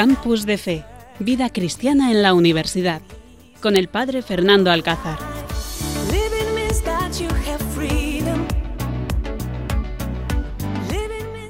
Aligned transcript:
Campus 0.00 0.46
de 0.46 0.56
Fe, 0.56 0.82
Vida 1.18 1.50
Cristiana 1.50 2.10
en 2.10 2.22
la 2.22 2.32
Universidad, 2.32 3.02
con 3.60 3.76
el 3.76 3.88
Padre 3.88 4.22
Fernando 4.22 4.70
Alcázar. 4.70 5.18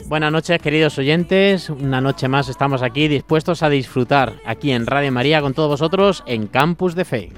Buenas 0.07 0.33
noches 0.33 0.61
queridos 0.61 0.99
oyentes, 0.99 1.71
una 1.71 2.01
noche 2.01 2.27
más 2.27 2.49
estamos 2.49 2.83
aquí 2.83 3.07
dispuestos 3.07 3.63
a 3.63 3.69
disfrutar 3.69 4.41
aquí 4.45 4.73
en 4.73 4.85
Radio 4.85 5.13
María 5.13 5.41
con 5.41 5.55
todos 5.55 5.69
vosotros 5.69 6.25
en 6.27 6.49
Campus 6.49 6.97
de 6.97 7.05
Fe. 7.05 7.33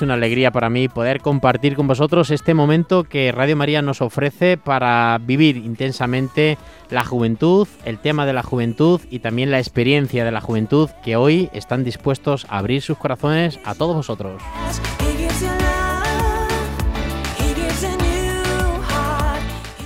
Es 0.00 0.02
una 0.02 0.14
alegría 0.14 0.50
para 0.50 0.70
mí 0.70 0.88
poder 0.88 1.20
compartir 1.20 1.76
con 1.76 1.86
vosotros 1.86 2.30
este 2.30 2.54
momento 2.54 3.04
que 3.04 3.32
Radio 3.32 3.54
María 3.54 3.82
nos 3.82 4.00
ofrece 4.00 4.56
para 4.56 5.18
vivir 5.20 5.58
intensamente 5.58 6.56
la 6.88 7.04
juventud, 7.04 7.68
el 7.84 7.98
tema 7.98 8.24
de 8.24 8.32
la 8.32 8.42
juventud 8.42 8.98
y 9.10 9.18
también 9.18 9.50
la 9.50 9.58
experiencia 9.58 10.24
de 10.24 10.32
la 10.32 10.40
juventud 10.40 10.88
que 11.04 11.16
hoy 11.16 11.50
están 11.52 11.84
dispuestos 11.84 12.46
a 12.48 12.56
abrir 12.56 12.80
sus 12.80 12.96
corazones 12.96 13.60
a 13.66 13.74
todos 13.74 13.94
vosotros. 13.94 14.40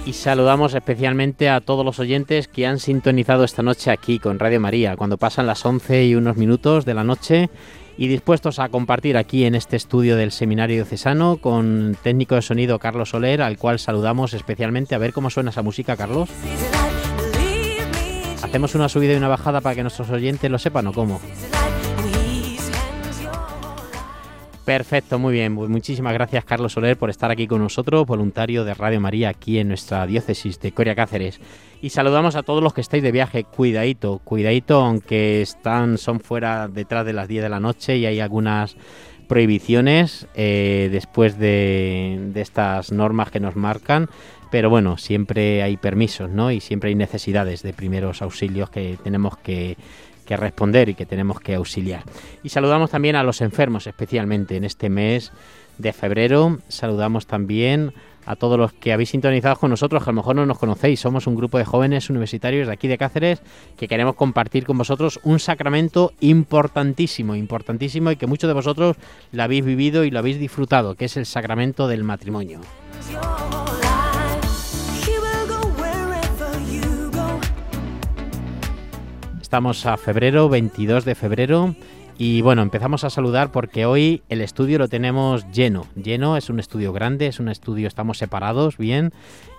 Y 0.06 0.12
saludamos 0.12 0.74
especialmente 0.74 1.48
a 1.48 1.60
todos 1.60 1.84
los 1.84 1.98
oyentes 1.98 2.46
que 2.46 2.68
han 2.68 2.78
sintonizado 2.78 3.42
esta 3.42 3.64
noche 3.64 3.90
aquí 3.90 4.20
con 4.20 4.38
Radio 4.38 4.60
María, 4.60 4.96
cuando 4.96 5.18
pasan 5.18 5.48
las 5.48 5.66
11 5.66 6.04
y 6.04 6.14
unos 6.14 6.36
minutos 6.36 6.84
de 6.84 6.94
la 6.94 7.02
noche 7.02 7.50
y 7.96 8.08
dispuestos 8.08 8.58
a 8.58 8.68
compartir 8.68 9.16
aquí 9.16 9.44
en 9.44 9.54
este 9.54 9.76
estudio 9.76 10.16
del 10.16 10.32
Seminario 10.32 10.76
Diocesano 10.76 11.36
con 11.36 11.96
técnico 12.02 12.34
de 12.34 12.42
sonido 12.42 12.78
Carlos 12.78 13.10
Soler, 13.10 13.42
al 13.42 13.58
cual 13.58 13.78
saludamos 13.78 14.34
especialmente. 14.34 14.94
A 14.94 14.98
ver 14.98 15.12
cómo 15.12 15.30
suena 15.30 15.50
esa 15.50 15.62
música, 15.62 15.96
Carlos. 15.96 16.28
¿Hacemos 18.42 18.74
una 18.74 18.88
subida 18.88 19.14
y 19.14 19.16
una 19.16 19.28
bajada 19.28 19.60
para 19.60 19.74
que 19.74 19.82
nuestros 19.82 20.10
oyentes 20.10 20.50
lo 20.50 20.58
sepan 20.58 20.86
o 20.86 20.92
cómo? 20.92 21.20
Perfecto, 24.64 25.18
muy 25.18 25.34
bien. 25.34 25.54
Pues 25.54 25.68
muchísimas 25.68 26.14
gracias, 26.14 26.44
Carlos 26.44 26.72
Soler, 26.72 26.96
por 26.96 27.10
estar 27.10 27.30
aquí 27.30 27.46
con 27.46 27.60
nosotros, 27.60 28.06
voluntario 28.06 28.64
de 28.64 28.72
Radio 28.72 28.98
María 28.98 29.28
aquí 29.28 29.58
en 29.58 29.68
nuestra 29.68 30.06
diócesis 30.06 30.58
de 30.58 30.72
Coria 30.72 30.94
Cáceres. 30.94 31.38
Y 31.82 31.90
saludamos 31.90 32.34
a 32.34 32.42
todos 32.42 32.62
los 32.62 32.72
que 32.72 32.80
estáis 32.80 33.02
de 33.02 33.12
viaje. 33.12 33.44
Cuidadito, 33.44 34.20
cuidadito, 34.24 34.80
aunque 34.80 35.42
están, 35.42 35.98
son 35.98 36.20
fuera 36.20 36.66
detrás 36.66 37.04
de 37.04 37.12
las 37.12 37.28
10 37.28 37.42
de 37.42 37.48
la 37.50 37.60
noche 37.60 37.98
y 37.98 38.06
hay 38.06 38.20
algunas 38.20 38.78
prohibiciones 39.28 40.28
eh, 40.34 40.88
después 40.90 41.38
de, 41.38 42.30
de 42.32 42.40
estas 42.40 42.90
normas 42.90 43.30
que 43.30 43.40
nos 43.40 43.56
marcan. 43.56 44.08
Pero 44.50 44.70
bueno, 44.70 44.96
siempre 44.96 45.62
hay 45.62 45.76
permisos, 45.76 46.30
¿no? 46.30 46.50
Y 46.50 46.60
siempre 46.60 46.88
hay 46.88 46.94
necesidades 46.94 47.62
de 47.62 47.74
primeros 47.74 48.22
auxilios 48.22 48.70
que 48.70 48.96
tenemos 49.02 49.36
que 49.36 49.76
que 50.24 50.36
responder 50.36 50.88
y 50.88 50.94
que 50.94 51.06
tenemos 51.06 51.40
que 51.40 51.54
auxiliar. 51.54 52.02
Y 52.42 52.48
saludamos 52.48 52.90
también 52.90 53.16
a 53.16 53.22
los 53.22 53.40
enfermos, 53.40 53.86
especialmente 53.86 54.56
en 54.56 54.64
este 54.64 54.88
mes 54.90 55.32
de 55.78 55.92
febrero. 55.92 56.58
Saludamos 56.68 57.26
también 57.26 57.92
a 58.26 58.36
todos 58.36 58.58
los 58.58 58.72
que 58.72 58.92
habéis 58.92 59.10
sintonizado 59.10 59.56
con 59.56 59.70
nosotros, 59.70 60.02
que 60.02 60.10
a 60.10 60.12
lo 60.12 60.16
mejor 60.16 60.36
no 60.36 60.46
nos 60.46 60.58
conocéis. 60.58 61.00
Somos 61.00 61.26
un 61.26 61.36
grupo 61.36 61.58
de 61.58 61.64
jóvenes 61.64 62.10
universitarios 62.10 62.66
de 62.66 62.72
aquí 62.72 62.88
de 62.88 62.98
Cáceres 62.98 63.42
que 63.76 63.88
queremos 63.88 64.14
compartir 64.14 64.64
con 64.64 64.78
vosotros 64.78 65.20
un 65.24 65.38
sacramento 65.38 66.12
importantísimo, 66.20 67.36
importantísimo 67.36 68.10
y 68.10 68.16
que 68.16 68.26
muchos 68.26 68.48
de 68.48 68.54
vosotros 68.54 68.96
lo 69.32 69.42
habéis 69.42 69.64
vivido 69.64 70.04
y 70.04 70.10
lo 70.10 70.18
habéis 70.18 70.38
disfrutado, 70.38 70.94
que 70.94 71.06
es 71.06 71.16
el 71.16 71.26
sacramento 71.26 71.88
del 71.88 72.04
matrimonio. 72.04 72.60
Estamos 79.54 79.86
a 79.86 79.96
febrero, 79.96 80.48
22 80.48 81.04
de 81.04 81.14
febrero. 81.14 81.76
Y 82.18 82.42
bueno, 82.42 82.62
empezamos 82.62 83.04
a 83.04 83.10
saludar 83.10 83.52
porque 83.52 83.86
hoy 83.86 84.20
el 84.28 84.40
estudio 84.40 84.80
lo 84.80 84.88
tenemos 84.88 85.48
lleno. 85.52 85.86
Lleno, 85.94 86.36
es 86.36 86.50
un 86.50 86.58
estudio 86.58 86.92
grande, 86.92 87.28
es 87.28 87.38
un 87.38 87.48
estudio, 87.48 87.86
estamos 87.86 88.18
separados 88.18 88.78
bien. 88.78 89.12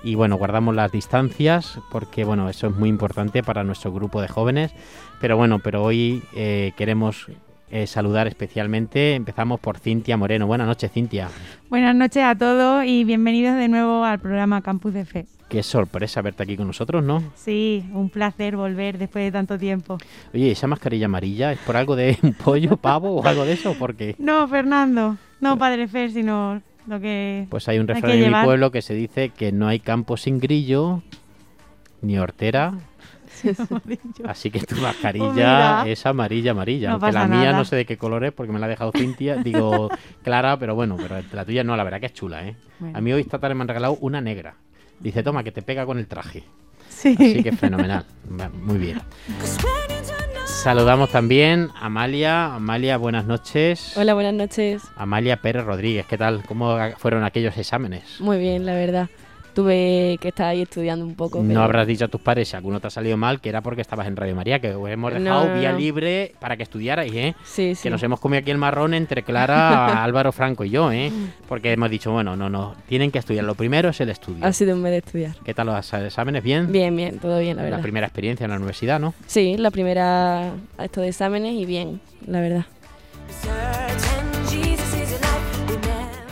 Y 0.04 0.16
bueno, 0.16 0.36
guardamos 0.36 0.76
las 0.76 0.92
distancias 0.92 1.80
porque 1.92 2.26
bueno, 2.26 2.50
eso 2.50 2.68
es 2.68 2.76
muy 2.76 2.90
importante 2.90 3.42
para 3.42 3.64
nuestro 3.64 3.94
grupo 3.94 4.22
de 4.22 4.28
jóvenes. 4.28 4.74
Pero 5.22 5.38
bueno, 5.38 5.60
pero 5.60 5.82
hoy 5.82 6.22
eh, 6.36 6.74
queremos 6.76 7.28
eh, 7.72 7.88
saludar 7.88 8.28
especialmente. 8.28 9.16
Empezamos 9.16 9.62
por 9.62 9.78
Cintia 9.78 10.18
Moreno. 10.18 10.46
Buenas 10.46 10.68
noches, 10.68 10.92
Cintia. 10.92 11.30
Buenas 11.70 11.96
noches 11.96 12.22
a 12.22 12.36
todos 12.36 12.84
y 12.84 13.06
bienvenidos 13.06 13.56
de 13.56 13.70
nuevo 13.70 14.04
al 14.04 14.20
programa 14.20 14.62
Campus 14.62 14.94
de 14.94 15.06
Fe. 15.06 15.26
Qué 15.48 15.62
sorpresa 15.62 16.22
verte 16.22 16.44
aquí 16.44 16.58
con 16.58 16.68
nosotros, 16.68 17.04
¿no? 17.04 17.24
Sí, 17.36 17.86
un 17.94 18.10
placer 18.10 18.58
volver 18.58 18.98
después 18.98 19.26
de 19.26 19.32
tanto 19.32 19.60
tiempo. 19.60 19.98
Oye, 20.34 20.52
¿esa 20.52 20.66
mascarilla 20.68 21.06
amarilla 21.06 21.52
es 21.52 21.60
por 21.60 21.78
algo 21.78 21.96
de 21.96 22.18
un 22.24 22.34
pollo, 22.34 22.78
pavo 22.78 23.22
o 23.22 23.26
algo 23.26 23.46
de 23.46 23.54
eso? 23.54 23.74
¿Por 23.76 23.96
qué? 23.96 24.16
No, 24.18 24.48
Fernando, 24.48 25.18
no 25.42 25.58
Padre 25.58 25.88
Fer, 25.88 26.12
sino 26.12 26.62
lo 26.88 27.00
que. 27.00 27.46
Pues 27.50 27.68
hay 27.68 27.78
un 27.80 27.88
refrán 27.88 28.12
en 28.12 28.32
mi 28.32 28.44
pueblo 28.44 28.72
que 28.72 28.82
se 28.82 28.96
dice 28.96 29.30
que 29.30 29.52
no 29.52 29.68
hay 29.68 29.80
campo 29.80 30.18
sin 30.18 30.40
grillo, 30.40 31.04
ni 32.02 32.18
hortera. 32.18 32.74
Así 34.26 34.50
que 34.50 34.62
tu 34.62 34.76
mascarilla 34.78 35.84
oh, 35.84 35.86
es 35.86 36.06
amarilla, 36.06 36.52
amarilla. 36.52 36.92
aunque 36.92 37.12
la 37.12 37.28
mía 37.28 37.52
no 37.52 37.66
sé 37.66 37.76
de 37.76 37.86
qué 37.86 37.98
color 37.98 38.24
es 38.24 38.32
porque 38.32 38.52
me 38.52 38.60
la 38.60 38.66
ha 38.66 38.70
dejado 38.70 38.92
Cintia, 38.96 39.36
digo 39.38 39.90
clara, 40.24 40.58
pero 40.58 40.76
bueno, 40.76 40.96
pero 40.98 41.22
la 41.34 41.46
tuya 41.46 41.64
no, 41.64 41.76
la 41.76 41.84
verdad 41.84 42.00
que 42.00 42.06
es 42.08 42.14
chula, 42.14 42.48
¿eh? 42.48 42.56
A 42.94 43.02
mí 43.02 43.12
hoy 43.12 43.22
esta 43.22 43.40
tarde 43.40 43.56
me 43.56 43.62
han 43.62 43.68
regalado 43.68 43.98
una 44.02 44.22
negra. 44.22 44.56
Dice, 45.00 45.24
toma, 45.24 45.44
que 45.44 45.52
te 45.52 45.62
pega 45.62 45.86
con 45.86 45.98
el 45.98 46.08
traje. 46.08 46.44
Sí. 46.90 47.16
Así 47.20 47.44
que 47.44 47.52
fenomenal. 47.52 48.06
Muy 48.62 48.78
bien. 48.78 49.02
Saludamos 50.46 51.12
también 51.12 51.70
a 51.76 51.88
Amalia. 51.88 52.56
Amalia, 52.56 52.98
buenas 52.98 53.26
noches. 53.26 53.96
Hola, 53.98 54.14
buenas 54.14 54.34
noches. 54.34 54.82
Amalia 54.96 55.42
Pérez 55.42 55.64
Rodríguez, 55.66 56.06
¿qué 56.08 56.18
tal? 56.18 56.44
¿Cómo 56.48 56.78
fueron 56.98 57.24
aquellos 57.24 57.58
exámenes? 57.58 58.20
Muy 58.20 58.40
bien, 58.40 58.66
la 58.66 58.74
verdad 58.74 59.10
tuve 59.56 60.18
que 60.20 60.28
estar 60.28 60.48
ahí 60.48 60.62
estudiando 60.62 61.06
un 61.06 61.16
poco. 61.16 61.42
No 61.42 61.64
habrás 61.64 61.88
dicho 61.88 62.06
a 62.06 62.08
tus 62.08 62.22
padres 62.22 62.50
si 62.50 62.56
alguno 62.56 62.80
te 62.80 62.88
ha 62.88 62.90
salido 62.92 63.18
mal 63.18 63.42
que 63.42 63.50
era 63.50 63.62
porque 63.62 63.82
estabas 63.82 64.06
en 64.06 64.16
Radio 64.16 64.36
María, 64.36 64.60
que 64.60 64.70
hemos 64.70 65.14
dejado 65.14 65.56
vía 65.56 65.72
libre 65.72 66.34
para 66.40 66.58
que 66.58 66.64
estudiarais, 66.64 67.12
¿eh? 67.14 67.36
Sí, 67.44 67.74
sí. 67.74 67.84
Que 67.84 67.90
nos 67.90 68.04
hemos 68.04 68.20
comido 68.20 68.42
aquí 68.42 68.52
el 68.52 68.58
marrón 68.58 68.94
entre 68.94 69.24
Clara, 69.24 70.04
Álvaro 70.04 70.32
Franco 70.32 70.66
y 70.66 70.70
yo, 70.70 70.92
¿eh? 70.92 71.12
Porque 71.48 71.72
hemos 71.72 71.90
dicho, 71.90 72.12
bueno, 72.12 72.36
no, 72.36 72.50
no, 72.50 72.76
tienen 72.88 73.10
que 73.10 73.20
estudiar. 73.20 73.46
Lo 73.46 73.56
primero 73.56 73.90
es 73.90 74.02
el 74.02 74.10
estudio. 74.10 74.46
Ha 74.46 74.54
sido 74.54 74.76
un 74.76 74.82
mes 74.82 74.92
de 74.92 74.98
estudiar. 74.98 75.36
¿Qué 75.44 75.54
tal 75.54 75.68
los 75.68 75.94
exámenes? 75.94 76.44
¿Bien? 76.44 76.72
Bien, 76.72 76.96
bien, 76.96 77.18
todo 77.20 77.40
bien, 77.40 77.56
la 77.56 77.64
verdad. 77.64 77.78
La 77.78 77.84
primera 77.84 78.08
experiencia 78.08 78.44
en 78.44 78.52
la 78.52 78.58
universidad, 78.58 79.00
¿no? 79.00 79.14
Sí, 79.26 79.56
la 79.58 79.72
primera 79.72 80.52
estos 80.78 81.02
de 81.02 81.10
exámenes 81.10 81.54
y 81.54 81.66
bien, 81.66 82.02
la 82.28 82.42
verdad. 82.42 82.66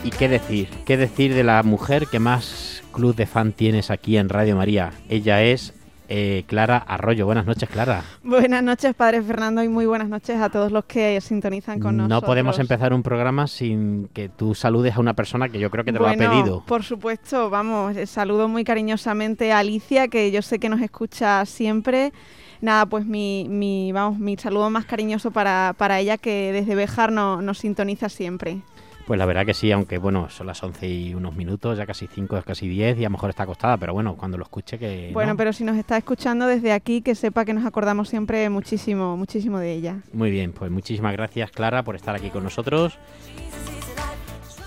¿Y 0.04 0.10
qué 0.10 0.28
decir? 0.28 0.68
¿Qué 0.84 0.98
decir 0.98 1.34
de 1.34 1.42
la 1.42 1.62
mujer 1.62 2.06
que 2.08 2.18
más 2.18 2.73
club 2.94 3.14
de 3.14 3.26
fan 3.26 3.52
tienes 3.52 3.90
aquí 3.90 4.16
en 4.16 4.28
Radio 4.28 4.56
María. 4.56 4.92
Ella 5.08 5.42
es 5.42 5.74
eh, 6.08 6.44
Clara 6.46 6.78
Arroyo. 6.78 7.26
Buenas 7.26 7.44
noches, 7.44 7.68
Clara. 7.68 8.04
Buenas 8.22 8.62
noches, 8.62 8.94
Padre 8.94 9.20
Fernando, 9.22 9.62
y 9.62 9.68
muy 9.68 9.86
buenas 9.86 10.08
noches 10.08 10.40
a 10.40 10.48
todos 10.48 10.70
los 10.70 10.84
que 10.84 11.20
sintonizan 11.20 11.80
con 11.80 11.96
nosotros. 11.96 12.22
No 12.22 12.26
podemos 12.26 12.58
empezar 12.58 12.92
un 12.92 13.02
programa 13.02 13.46
sin 13.46 14.08
que 14.14 14.28
tú 14.28 14.54
saludes 14.54 14.96
a 14.96 15.00
una 15.00 15.14
persona 15.14 15.48
que 15.48 15.58
yo 15.58 15.70
creo 15.70 15.84
que 15.84 15.92
te 15.92 15.98
lo 15.98 16.06
ha 16.06 16.14
pedido. 16.14 16.62
Por 16.66 16.84
supuesto, 16.84 17.50
vamos, 17.50 17.96
eh, 17.96 18.06
saludo 18.06 18.48
muy 18.48 18.64
cariñosamente 18.64 19.52
a 19.52 19.58
Alicia, 19.58 20.08
que 20.08 20.30
yo 20.30 20.40
sé 20.40 20.58
que 20.58 20.68
nos 20.68 20.80
escucha 20.80 21.44
siempre. 21.46 22.12
Nada, 22.60 22.86
pues 22.86 23.04
mi, 23.04 23.46
mi, 23.50 23.92
vamos, 23.92 24.18
mi 24.18 24.36
saludo 24.36 24.70
más 24.70 24.86
cariñoso 24.86 25.32
para, 25.32 25.74
para 25.76 26.00
ella, 26.00 26.16
que 26.16 26.52
desde 26.52 26.74
Bejar 26.74 27.12
no, 27.12 27.42
nos 27.42 27.58
sintoniza 27.58 28.08
siempre. 28.08 28.62
Pues 29.06 29.18
la 29.18 29.26
verdad 29.26 29.44
que 29.44 29.52
sí, 29.52 29.70
aunque 29.70 29.98
bueno, 29.98 30.30
son 30.30 30.46
las 30.46 30.62
11 30.62 30.88
y 30.88 31.14
unos 31.14 31.34
minutos, 31.34 31.76
ya 31.76 31.84
casi 31.84 32.06
5, 32.06 32.42
casi 32.46 32.68
10 32.68 32.98
y 32.98 33.04
a 33.04 33.08
lo 33.08 33.10
mejor 33.10 33.30
está 33.30 33.42
acostada, 33.42 33.76
pero 33.76 33.92
bueno, 33.92 34.16
cuando 34.16 34.38
lo 34.38 34.44
escuche 34.44 34.78
que... 34.78 35.10
Bueno, 35.12 35.36
pero 35.36 35.52
si 35.52 35.62
nos 35.62 35.76
está 35.76 35.98
escuchando 35.98 36.46
desde 36.46 36.72
aquí, 36.72 37.02
que 37.02 37.14
sepa 37.14 37.44
que 37.44 37.52
nos 37.52 37.66
acordamos 37.66 38.08
siempre 38.08 38.48
muchísimo, 38.48 39.16
muchísimo 39.16 39.58
de 39.58 39.72
ella. 39.72 39.96
Muy 40.14 40.30
bien, 40.30 40.52
pues 40.52 40.70
muchísimas 40.70 41.12
gracias 41.12 41.50
Clara 41.50 41.82
por 41.82 41.96
estar 41.96 42.14
aquí 42.14 42.30
con 42.30 42.44
nosotros. 42.44 42.98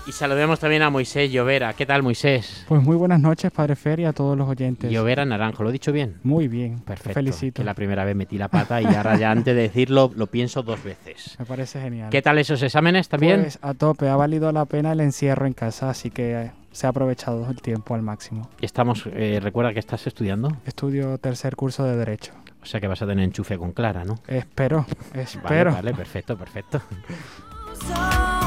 Y 0.08 0.12
saludemos 0.12 0.58
también 0.58 0.80
a 0.80 0.88
Moisés 0.88 1.30
Llovera. 1.30 1.74
¿Qué 1.74 1.84
tal, 1.84 2.02
Moisés? 2.02 2.64
Pues 2.66 2.82
muy 2.82 2.96
buenas 2.96 3.20
noches, 3.20 3.52
Padre 3.52 3.76
Fer, 3.76 4.00
y 4.00 4.06
a 4.06 4.14
todos 4.14 4.38
los 4.38 4.48
oyentes. 4.48 4.90
Llovera 4.90 5.26
Naranjo, 5.26 5.62
¿lo 5.62 5.68
he 5.68 5.72
dicho 5.72 5.92
bien? 5.92 6.16
Muy 6.22 6.48
bien, 6.48 6.78
perfecto. 6.78 7.12
felicito. 7.12 7.60
Que 7.60 7.64
la 7.64 7.74
primera 7.74 8.06
vez 8.06 8.16
metí 8.16 8.38
la 8.38 8.48
pata 8.48 8.80
y 8.80 8.86
ahora 8.86 9.18
ya 9.18 9.30
antes 9.30 9.54
de 9.54 9.60
decirlo 9.60 10.10
lo 10.16 10.26
pienso 10.28 10.62
dos 10.62 10.82
veces. 10.82 11.36
Me 11.38 11.44
parece 11.44 11.82
genial. 11.82 12.08
¿Qué 12.08 12.22
tal 12.22 12.38
esos 12.38 12.62
exámenes 12.62 13.10
también? 13.10 13.42
Pues 13.42 13.58
a 13.60 13.74
tope, 13.74 14.08
ha 14.08 14.16
valido 14.16 14.50
la 14.50 14.64
pena 14.64 14.92
el 14.92 15.00
encierro 15.00 15.44
en 15.44 15.52
casa, 15.52 15.90
así 15.90 16.10
que 16.10 16.40
eh, 16.40 16.52
se 16.72 16.86
ha 16.86 16.90
aprovechado 16.90 17.46
el 17.50 17.60
tiempo 17.60 17.94
al 17.94 18.00
máximo. 18.00 18.48
Estamos, 18.62 19.04
eh, 19.12 19.40
recuerda 19.42 19.74
que 19.74 19.80
estás 19.80 20.06
estudiando. 20.06 20.56
Estudio 20.64 21.18
tercer 21.18 21.54
curso 21.54 21.84
de 21.84 21.98
Derecho. 21.98 22.32
O 22.62 22.64
sea 22.64 22.80
que 22.80 22.88
vas 22.88 23.02
a 23.02 23.06
tener 23.06 23.24
enchufe 23.24 23.58
con 23.58 23.72
Clara, 23.72 24.06
¿no? 24.06 24.20
Espero, 24.26 24.86
espero. 25.12 25.70
vale 25.74 25.92
perfecto, 25.92 26.34
perfecto. 26.38 26.80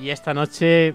Y 0.00 0.10
esta 0.10 0.34
noche 0.34 0.94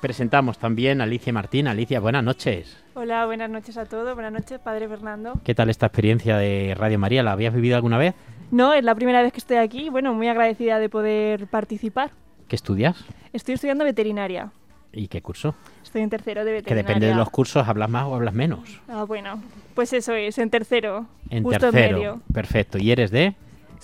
presentamos 0.00 0.58
también 0.58 1.00
a 1.00 1.04
Alicia 1.04 1.32
Martín. 1.32 1.66
Alicia, 1.66 2.00
buenas 2.00 2.22
noches. 2.22 2.76
Hola, 2.94 3.26
buenas 3.26 3.50
noches 3.50 3.76
a 3.76 3.86
todos. 3.86 4.14
Buenas 4.14 4.32
noches, 4.32 4.60
Padre 4.60 4.88
Fernando. 4.88 5.40
¿Qué 5.44 5.54
tal 5.54 5.70
esta 5.70 5.86
experiencia 5.86 6.36
de 6.36 6.74
Radio 6.76 6.98
María? 6.98 7.22
¿La 7.22 7.32
habías 7.32 7.54
vivido 7.54 7.76
alguna 7.76 7.98
vez? 7.98 8.14
No, 8.50 8.72
es 8.72 8.84
la 8.84 8.94
primera 8.94 9.22
vez 9.22 9.32
que 9.32 9.38
estoy 9.38 9.56
aquí. 9.56 9.88
Bueno, 9.88 10.14
muy 10.14 10.28
agradecida 10.28 10.78
de 10.78 10.88
poder 10.88 11.46
participar. 11.48 12.10
¿Qué 12.48 12.54
estudias? 12.56 13.04
Estoy 13.32 13.54
estudiando 13.54 13.84
veterinaria. 13.84 14.52
¿Y 14.92 15.08
qué 15.08 15.20
curso? 15.22 15.56
Estoy 15.82 16.02
en 16.02 16.10
tercero 16.10 16.44
de 16.44 16.50
Que 16.50 16.54
veterinaria. 16.58 16.82
depende 16.86 17.06
de 17.08 17.14
los 17.16 17.30
cursos, 17.30 17.66
hablas 17.66 17.90
más 17.90 18.04
o 18.04 18.14
hablas 18.14 18.34
menos. 18.34 18.80
Ah, 18.88 19.02
bueno. 19.02 19.42
Pues 19.74 19.92
eso 19.92 20.12
es, 20.14 20.38
en 20.38 20.50
tercero. 20.50 21.06
En 21.30 21.42
justo 21.42 21.58
tercero. 21.58 21.86
en 21.88 21.94
medio. 21.94 22.20
Perfecto. 22.32 22.78
¿Y 22.78 22.92
eres 22.92 23.10
de? 23.10 23.34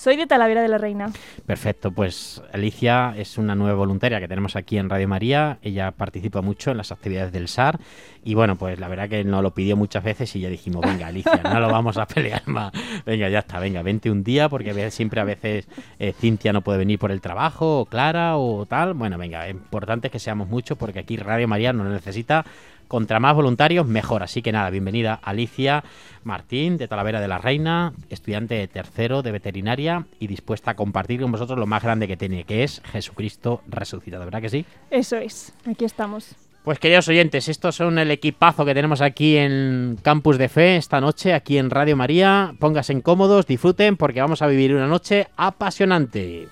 Soy 0.00 0.16
de 0.16 0.26
Talavera 0.26 0.62
de 0.62 0.68
la 0.68 0.78
Reina. 0.78 1.12
Perfecto, 1.44 1.90
pues 1.90 2.40
Alicia 2.54 3.12
es 3.18 3.36
una 3.36 3.54
nueva 3.54 3.74
voluntaria 3.74 4.18
que 4.18 4.28
tenemos 4.28 4.56
aquí 4.56 4.78
en 4.78 4.88
Radio 4.88 5.06
María. 5.06 5.58
Ella 5.60 5.90
participa 5.90 6.40
mucho 6.40 6.70
en 6.70 6.78
las 6.78 6.90
actividades 6.90 7.32
del 7.32 7.48
SAR 7.48 7.78
y 8.24 8.32
bueno, 8.32 8.56
pues 8.56 8.80
la 8.80 8.88
verdad 8.88 9.10
que 9.10 9.24
nos 9.24 9.42
lo 9.42 9.52
pidió 9.52 9.76
muchas 9.76 10.02
veces 10.02 10.34
y 10.36 10.40
ya 10.40 10.48
dijimos, 10.48 10.86
venga 10.86 11.08
Alicia, 11.08 11.42
no 11.44 11.60
lo 11.60 11.70
vamos 11.70 11.98
a 11.98 12.06
pelear 12.14 12.48
más. 12.48 12.72
Venga, 13.04 13.28
ya 13.28 13.40
está, 13.40 13.60
venga, 13.60 13.82
vente 13.82 14.10
un 14.10 14.24
día 14.24 14.48
porque 14.48 14.90
siempre 14.90 15.20
a 15.20 15.24
veces 15.24 15.68
eh, 15.98 16.14
Cintia 16.18 16.54
no 16.54 16.62
puede 16.62 16.78
venir 16.78 16.98
por 16.98 17.10
el 17.10 17.20
trabajo 17.20 17.80
o 17.80 17.84
Clara 17.84 18.38
o 18.38 18.64
tal. 18.64 18.94
Bueno, 18.94 19.18
venga, 19.18 19.48
es 19.48 19.52
importante 19.52 20.08
que 20.08 20.18
seamos 20.18 20.48
muchos 20.48 20.78
porque 20.78 21.00
aquí 21.00 21.18
Radio 21.18 21.46
María 21.46 21.74
nos 21.74 21.86
necesita. 21.86 22.46
Contra 22.90 23.20
más 23.20 23.36
voluntarios, 23.36 23.86
mejor. 23.86 24.24
Así 24.24 24.42
que 24.42 24.50
nada, 24.50 24.68
bienvenida 24.68 25.14
Alicia 25.22 25.84
Martín 26.24 26.76
de 26.76 26.88
Talavera 26.88 27.20
de 27.20 27.28
la 27.28 27.38
Reina, 27.38 27.92
estudiante 28.08 28.56
de 28.56 28.66
tercero 28.66 29.22
de 29.22 29.30
veterinaria 29.30 30.06
y 30.18 30.26
dispuesta 30.26 30.72
a 30.72 30.74
compartir 30.74 31.20
con 31.20 31.30
vosotros 31.30 31.56
lo 31.56 31.68
más 31.68 31.84
grande 31.84 32.08
que 32.08 32.16
tiene, 32.16 32.42
que 32.42 32.64
es 32.64 32.82
Jesucristo 32.90 33.62
resucitado, 33.68 34.24
¿verdad 34.24 34.42
que 34.42 34.48
sí? 34.48 34.64
Eso 34.90 35.18
es. 35.18 35.52
Aquí 35.70 35.84
estamos. 35.84 36.34
Pues 36.64 36.80
queridos 36.80 37.06
oyentes, 37.06 37.48
estos 37.48 37.76
son 37.76 37.96
el 38.00 38.10
equipazo 38.10 38.64
que 38.64 38.74
tenemos 38.74 39.00
aquí 39.02 39.36
en 39.36 39.96
Campus 40.02 40.36
de 40.36 40.48
Fe 40.48 40.74
esta 40.74 41.00
noche, 41.00 41.32
aquí 41.32 41.58
en 41.58 41.70
Radio 41.70 41.96
María. 41.96 42.54
Pónganse 42.58 43.00
cómodos, 43.02 43.46
disfruten 43.46 43.96
porque 43.96 44.20
vamos 44.20 44.42
a 44.42 44.48
vivir 44.48 44.74
una 44.74 44.88
noche 44.88 45.28
apasionante. 45.36 46.48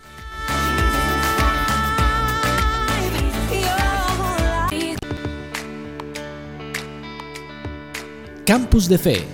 Campus 8.48 8.88
de 8.88 8.96
Fe 8.96 9.26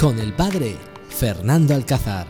con 0.00 0.18
el 0.18 0.32
padre 0.32 0.76
Fernando 1.10 1.74
Alcázar. 1.74 2.26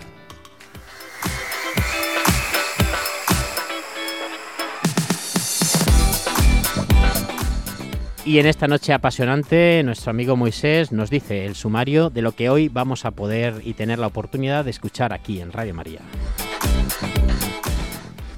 Y 8.25 8.41
en 8.41 8.47
esta 8.47 8.67
noche 8.67 8.93
apasionante, 8.93 9.81
nuestro 9.85 10.11
amigo 10.11 10.35
Moisés 10.35 10.91
nos 10.91 11.09
dice 11.09 11.47
el 11.47 11.55
sumario 11.55 12.11
de 12.11 12.23
lo 12.23 12.33
que 12.33 12.51
hoy 12.51 12.69
vamos 12.69 13.05
a 13.05 13.13
poder 13.13 13.61
y 13.63 13.75
tener 13.75 14.01
la 14.01 14.09
oportunidad 14.09 14.65
de 14.65 14.73
escuchar 14.73 15.13
aquí 15.13 15.41
en 15.41 15.53
Radio 15.53 15.73
María. 15.73 16.01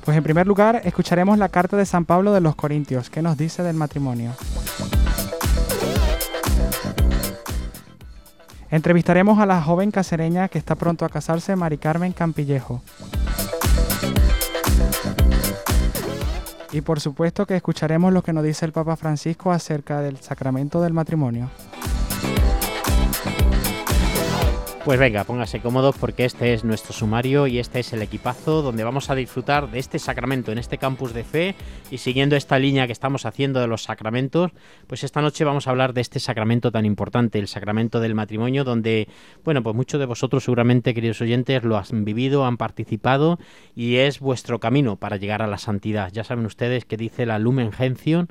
Pues 0.04 0.18
en 0.18 0.22
primer 0.22 0.46
lugar, 0.46 0.82
escucharemos 0.84 1.38
la 1.38 1.48
carta 1.48 1.78
de 1.78 1.86
San 1.86 2.04
Pablo 2.04 2.34
de 2.34 2.42
los 2.42 2.56
Corintios, 2.56 3.08
que 3.08 3.22
nos 3.22 3.38
dice 3.38 3.62
del 3.62 3.76
matrimonio. 3.76 4.34
Entrevistaremos 8.76 9.38
a 9.38 9.46
la 9.46 9.62
joven 9.62 9.90
casereña 9.90 10.48
que 10.48 10.58
está 10.58 10.74
pronto 10.74 11.06
a 11.06 11.08
casarse, 11.08 11.56
Mari 11.56 11.78
Carmen 11.78 12.12
Campillejo. 12.12 12.82
Y 16.72 16.82
por 16.82 17.00
supuesto 17.00 17.46
que 17.46 17.56
escucharemos 17.56 18.12
lo 18.12 18.22
que 18.22 18.34
nos 18.34 18.44
dice 18.44 18.66
el 18.66 18.72
Papa 18.72 18.96
Francisco 18.96 19.50
acerca 19.50 20.02
del 20.02 20.18
sacramento 20.18 20.82
del 20.82 20.92
matrimonio. 20.92 21.48
Pues 24.86 25.00
venga, 25.00 25.24
póngase 25.24 25.58
cómodos 25.58 25.98
porque 25.98 26.24
este 26.24 26.54
es 26.54 26.62
nuestro 26.62 26.92
sumario 26.92 27.48
y 27.48 27.58
este 27.58 27.80
es 27.80 27.92
el 27.92 28.02
equipazo 28.02 28.62
donde 28.62 28.84
vamos 28.84 29.10
a 29.10 29.16
disfrutar 29.16 29.68
de 29.68 29.80
este 29.80 29.98
sacramento 29.98 30.52
en 30.52 30.58
este 30.58 30.78
campus 30.78 31.12
de 31.12 31.24
fe 31.24 31.56
y 31.90 31.98
siguiendo 31.98 32.36
esta 32.36 32.56
línea 32.56 32.86
que 32.86 32.92
estamos 32.92 33.26
haciendo 33.26 33.58
de 33.58 33.66
los 33.66 33.82
sacramentos, 33.82 34.52
pues 34.86 35.02
esta 35.02 35.20
noche 35.20 35.42
vamos 35.42 35.66
a 35.66 35.70
hablar 35.70 35.92
de 35.92 36.02
este 36.02 36.20
sacramento 36.20 36.70
tan 36.70 36.86
importante, 36.86 37.40
el 37.40 37.48
sacramento 37.48 37.98
del 37.98 38.14
matrimonio, 38.14 38.62
donde, 38.62 39.08
bueno, 39.44 39.60
pues 39.60 39.74
muchos 39.74 39.98
de 39.98 40.06
vosotros 40.06 40.44
seguramente, 40.44 40.94
queridos 40.94 41.20
oyentes, 41.20 41.64
lo 41.64 41.76
han 41.76 42.04
vivido, 42.04 42.46
han 42.46 42.56
participado 42.56 43.40
y 43.74 43.96
es 43.96 44.20
vuestro 44.20 44.60
camino 44.60 44.94
para 44.94 45.16
llegar 45.16 45.42
a 45.42 45.48
la 45.48 45.58
santidad. 45.58 46.12
Ya 46.12 46.22
saben 46.22 46.46
ustedes 46.46 46.84
que 46.84 46.96
dice 46.96 47.26
la 47.26 47.40
Lumen 47.40 47.72
Gentium 47.72 48.28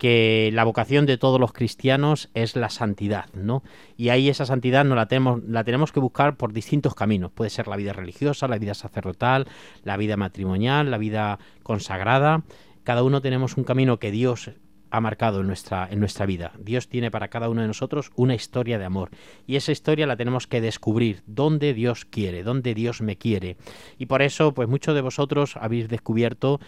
que 0.00 0.48
la 0.54 0.64
vocación 0.64 1.04
de 1.04 1.18
todos 1.18 1.38
los 1.38 1.52
cristianos 1.52 2.30
es 2.32 2.56
la 2.56 2.70
santidad, 2.70 3.26
¿no? 3.34 3.62
Y 3.98 4.08
ahí 4.08 4.30
esa 4.30 4.46
santidad 4.46 4.82
no 4.82 4.94
la 4.94 5.08
tenemos, 5.08 5.44
la 5.44 5.62
tenemos 5.62 5.92
que 5.92 6.00
buscar 6.00 6.38
por 6.38 6.54
distintos 6.54 6.94
caminos. 6.94 7.32
Puede 7.32 7.50
ser 7.50 7.68
la 7.68 7.76
vida 7.76 7.92
religiosa, 7.92 8.48
la 8.48 8.56
vida 8.56 8.72
sacerdotal, 8.72 9.46
la 9.84 9.98
vida 9.98 10.16
matrimonial, 10.16 10.90
la 10.90 10.96
vida 10.96 11.38
consagrada. 11.62 12.44
Cada 12.82 13.02
uno 13.02 13.20
tenemos 13.20 13.58
un 13.58 13.64
camino 13.64 13.98
que 13.98 14.10
Dios 14.10 14.52
ha 14.90 15.02
marcado 15.02 15.42
en 15.42 15.46
nuestra, 15.46 15.86
en 15.90 16.00
nuestra 16.00 16.24
vida. 16.24 16.52
Dios 16.58 16.88
tiene 16.88 17.10
para 17.10 17.28
cada 17.28 17.50
uno 17.50 17.60
de 17.60 17.68
nosotros 17.68 18.10
una 18.16 18.34
historia 18.34 18.78
de 18.78 18.86
amor. 18.86 19.10
Y 19.46 19.56
esa 19.56 19.70
historia 19.70 20.06
la 20.06 20.16
tenemos 20.16 20.46
que 20.46 20.62
descubrir. 20.62 21.22
¿Dónde 21.26 21.74
Dios 21.74 22.06
quiere? 22.06 22.42
¿Dónde 22.42 22.74
Dios 22.74 23.02
me 23.02 23.16
quiere? 23.16 23.58
Y 23.98 24.06
por 24.06 24.22
eso, 24.22 24.54
pues 24.54 24.66
muchos 24.66 24.94
de 24.94 25.02
vosotros 25.02 25.58
habéis 25.58 25.88
descubierto 25.88 26.58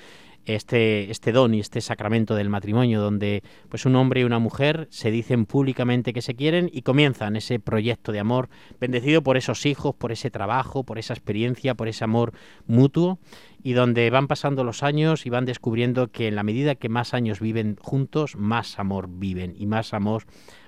este, 0.44 1.11
este 1.11 1.33
don 1.33 1.55
y 1.55 1.61
este 1.61 1.81
sacramento 1.81 2.35
del 2.35 2.49
matrimonio, 2.49 3.00
donde 3.00 3.43
pues 3.69 3.87
un 3.87 3.97
hombre 3.97 4.21
y 4.21 4.25
una 4.25 4.39
mujer 4.39 4.89
se 4.91 5.11
dicen 5.11 5.46
públicamente 5.46 6.13
que 6.13 6.22
se 6.22 6.34
quieren 6.34 6.70
y 6.72 6.82
comienzan 6.82 7.37
ese 7.37 7.58
proyecto 7.61 8.13
de 8.13 8.20
amor, 8.20 8.49
bendecido 8.81 9.22
por 9.22 9.37
esos 9.37 9.67
hijos, 9.67 9.94
por 9.94 10.13
ese 10.13 10.31
trabajo, 10.31 10.84
por 10.84 10.99
esa 10.99 11.15
experiencia, 11.15 11.75
por 11.75 11.89
ese 11.89 12.05
amor 12.05 12.32
mutuo, 12.67 13.19
y 13.63 13.75
donde 13.75 14.11
van 14.11 14.27
pasando 14.27 14.65
los 14.65 14.82
años 14.82 15.25
y 15.25 15.31
van 15.31 15.44
descubriendo 15.44 16.08
que 16.08 16.29
en 16.29 16.34
la 16.34 16.43
medida 16.43 16.75
que 16.75 16.89
más 16.89 17.15
años 17.15 17.39
viven 17.39 17.77
juntos, 17.81 18.34
más 18.37 18.79
amor 18.79 19.08
viven 19.08 19.55
y 19.56 19.67
más 19.67 19.94
amor 19.94 20.25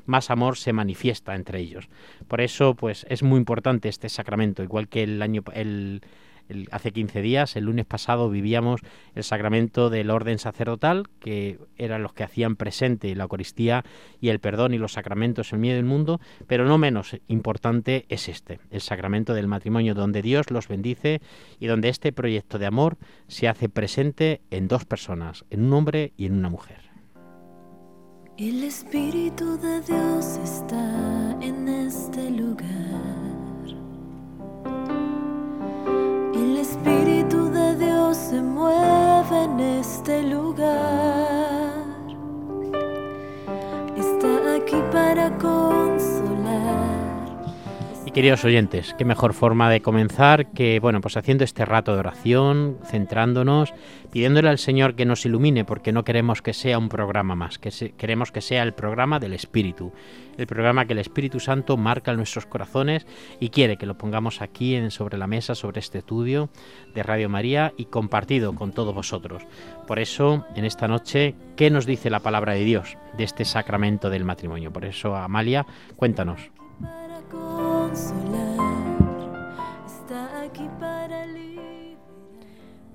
más 0.07 0.31
amor 0.31 0.57
se 0.57 0.73
manifiesta 0.73 1.35
entre 1.35 1.61
ellos. 1.61 1.89
Por 2.29 2.41
eso, 2.41 2.75
pues 2.75 3.07
es 3.09 3.23
muy 3.23 3.39
importante 3.39 3.89
este 3.89 4.09
sacramento, 4.09 4.63
igual 4.63 4.89
que 4.89 5.03
el 5.03 5.23
año 5.23 5.43
el, 5.55 6.03
hace 6.71 6.93
15 6.93 7.23
días, 7.23 7.57
el 7.57 7.65
lunes 7.65 7.87
pasado, 7.87 8.31
vivíamos 8.31 8.81
el 9.15 9.25
sacramento 9.25 9.91
del 9.91 10.11
orden 10.11 10.39
sacerdotal, 10.39 11.09
que 11.21 11.59
eran 11.77 12.03
los 12.03 12.13
que 12.13 12.25
hacían 12.25 12.57
presente 12.57 13.15
la 13.15 13.25
Eucaristía 13.25 13.85
y 14.21 14.29
el 14.29 14.41
perdón 14.41 14.75
y 14.75 14.79
los 14.79 14.93
sacramentos 14.93 15.53
en 15.53 15.61
medio 15.61 15.77
del 15.77 15.85
mundo, 15.85 16.21
pero 16.47 16.65
no 16.65 16.79
menos 16.79 17.17
importante 17.29 18.05
es 18.09 18.29
este, 18.29 18.61
el 18.71 18.81
sacramento 18.81 19.35
del 19.35 19.49
matrimonio, 19.49 19.95
donde 19.95 20.23
Dios 20.23 20.51
los 20.51 20.69
bendice 20.69 21.21
y 21.59 21.67
donde 21.67 21.89
este 21.89 22.13
proyecto 22.13 22.59
de 22.59 22.67
amor 22.67 22.97
se 23.29 23.49
hace 23.49 23.69
presente 23.69 24.41
en 24.51 24.69
dos 24.69 24.85
personas, 24.85 25.45
en 25.51 25.65
un 25.65 25.73
hombre 25.73 26.13
y 26.17 26.27
en 26.27 26.35
una 26.35 26.51
mujer. 26.51 26.95
El 28.37 28.65
Espíritu 28.65 29.57
de 29.59 29.81
Dios 29.83 30.41
está 30.43 31.39
en 31.41 31.69
este 31.69 32.31
lugar. 32.31 33.14
Espíritu 36.85 37.49
de 37.51 37.77
Dios 37.77 38.15
se 38.15 38.43
mueve 38.43 39.45
en 39.45 39.59
este 39.81 40.23
lugar. 40.23 41.73
Está 43.97 44.55
aquí 44.57 44.77
para 44.93 45.31
consolar. 45.39 46.14
Queridos 48.15 48.45
oyentes, 48.45 48.95
qué 48.97 49.05
mejor 49.05 49.35
forma 49.35 49.69
de 49.69 49.81
comenzar 49.81 50.53
que, 50.53 50.79
bueno, 50.79 51.01
pues 51.01 51.17
haciendo 51.17 51.43
este 51.43 51.65
rato 51.65 51.95
de 51.95 51.99
oración, 51.99 52.79
centrándonos, 52.87 53.75
pidiéndole 54.13 54.51
al 54.51 54.59
Señor 54.59 54.95
que 54.95 55.05
nos 55.05 55.27
ilumine, 55.27 55.65
porque 55.65 55.91
no 55.91 56.05
queremos 56.05 56.41
que 56.41 56.53
sea 56.53 56.79
un 56.79 56.89
programa 56.89 57.35
más, 57.35 57.59
que 57.59 57.73
queremos 57.97 58.31
que 58.31 58.41
sea 58.41 58.63
el 58.63 58.73
programa 58.73 59.19
del 59.19 59.33
Espíritu, 59.33 59.93
el 60.39 60.47
programa 60.47 60.85
que 60.87 60.93
el 60.93 61.01
Espíritu 61.01 61.41
Santo 61.41 61.77
marca 61.77 62.13
en 62.13 62.19
nuestros 62.19 62.47
corazones 62.47 63.05
y 63.41 63.49
quiere 63.49 63.79
que 63.79 63.87
lo 63.87 63.99
pongamos 63.99 64.43
aquí 64.43 64.77
en, 64.77 64.93
sobre 64.93 65.19
la 65.19 65.27
mesa, 65.27 65.57
sobre 65.57 65.81
este 65.81 65.99
estudio 65.99 66.51
de 66.95 67.03
Radio 67.03 67.29
María 67.29 67.73
y 67.77 67.87
compartido 67.87 68.55
con 68.55 68.71
todos 68.71 68.95
vosotros. 68.95 69.43
Por 69.89 69.99
eso, 69.99 70.47
en 70.55 70.65
esta 70.65 70.87
noche, 70.87 71.35
¿qué 71.57 71.69
nos 71.69 71.85
dice 71.85 72.11
la 72.11 72.21
palabra 72.21 72.53
de 72.53 72.63
Dios 72.63 72.97
de 73.19 73.25
este 73.25 73.45
sacramento 73.45 74.09
del 74.09 74.25
matrimonio? 74.25 74.73
Por 74.73 74.85
eso, 74.85 75.17
Amalia, 75.17 75.67
cuéntanos. 75.97 76.53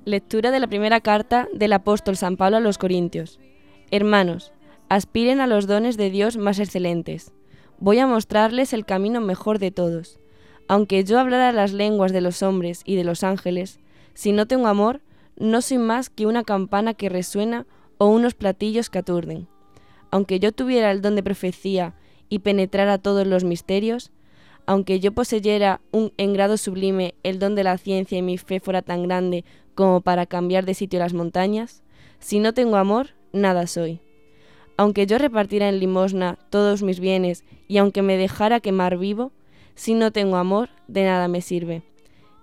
Lectura 0.03 0.51
de 0.51 0.59
la 0.59 0.67
primera 0.67 0.99
carta 0.99 1.47
del 1.53 1.71
apóstol 1.71 2.17
San 2.17 2.35
Pablo 2.35 2.57
a 2.57 2.59
los 2.59 2.77
Corintios. 2.77 3.39
Hermanos, 3.91 4.51
aspiren 4.89 5.39
a 5.39 5.47
los 5.47 5.67
dones 5.67 5.95
de 5.95 6.09
Dios 6.09 6.35
más 6.35 6.59
excelentes. 6.59 7.31
Voy 7.79 7.99
a 7.99 8.07
mostrarles 8.07 8.73
el 8.73 8.85
camino 8.85 9.21
mejor 9.21 9.59
de 9.59 9.71
todos. 9.71 10.19
Aunque 10.67 11.05
yo 11.05 11.17
hablara 11.17 11.53
las 11.53 11.71
lenguas 11.71 12.11
de 12.11 12.19
los 12.19 12.43
hombres 12.43 12.81
y 12.83 12.97
de 12.97 13.05
los 13.05 13.23
ángeles, 13.23 13.79
si 14.13 14.33
no 14.33 14.47
tengo 14.47 14.67
amor, 14.67 15.01
no 15.37 15.61
soy 15.61 15.77
más 15.77 16.09
que 16.09 16.25
una 16.25 16.43
campana 16.43 16.93
que 16.93 17.07
resuena 17.07 17.65
o 17.97 18.07
unos 18.07 18.33
platillos 18.33 18.89
que 18.89 18.99
aturden. 18.99 19.47
aunque 20.11 20.39
yo 20.39 20.51
tuviera 20.51 20.91
el 20.91 21.01
don 21.01 21.15
de 21.15 21.23
profecía 21.23 21.93
y 22.29 22.39
penetrara 22.39 22.97
todos 22.97 23.27
los 23.27 23.43
misterios, 23.43 24.11
aunque 24.69 24.99
yo 24.99 25.13
poseyera 25.13 25.81
un, 25.91 26.13
en 26.17 26.31
grado 26.31 26.55
sublime 26.55 27.15
el 27.23 27.39
don 27.39 27.55
de 27.55 27.63
la 27.63 27.79
ciencia 27.79 28.19
y 28.19 28.21
mi 28.21 28.37
fe 28.37 28.59
fuera 28.59 28.83
tan 28.83 29.01
grande 29.01 29.43
como 29.73 30.01
para 30.01 30.27
cambiar 30.27 30.63
de 30.67 30.75
sitio 30.75 30.99
las 30.99 31.15
montañas, 31.15 31.81
si 32.19 32.37
no 32.37 32.53
tengo 32.53 32.75
amor, 32.75 33.15
nada 33.33 33.65
soy. 33.65 33.99
Aunque 34.77 35.07
yo 35.07 35.17
repartiera 35.17 35.69
en 35.69 35.79
limosna 35.79 36.37
todos 36.51 36.83
mis 36.83 36.99
bienes 36.99 37.45
y 37.67 37.79
aunque 37.79 38.03
me 38.03 38.15
dejara 38.15 38.59
quemar 38.59 38.99
vivo, 38.99 39.31
si 39.73 39.95
no 39.95 40.11
tengo 40.11 40.35
amor, 40.35 40.69
de 40.87 41.03
nada 41.03 41.27
me 41.27 41.41
sirve. 41.41 41.81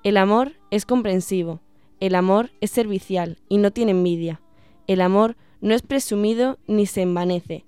El 0.03 0.17
amor 0.17 0.55
es 0.73 0.85
comprensivo, 0.85 1.61
el 2.01 2.17
amor 2.17 2.51
es 2.61 2.73
servicial 2.73 3.39
y 3.49 3.59
no 3.59 3.71
tiene 3.71 3.93
envidia. 3.93 4.41
El 4.89 5.01
amor 5.01 5.37
no 5.61 5.77
es 5.77 5.83
presumido 5.83 6.59
ni 6.67 6.87
se 6.87 7.03
envanece, 7.03 7.67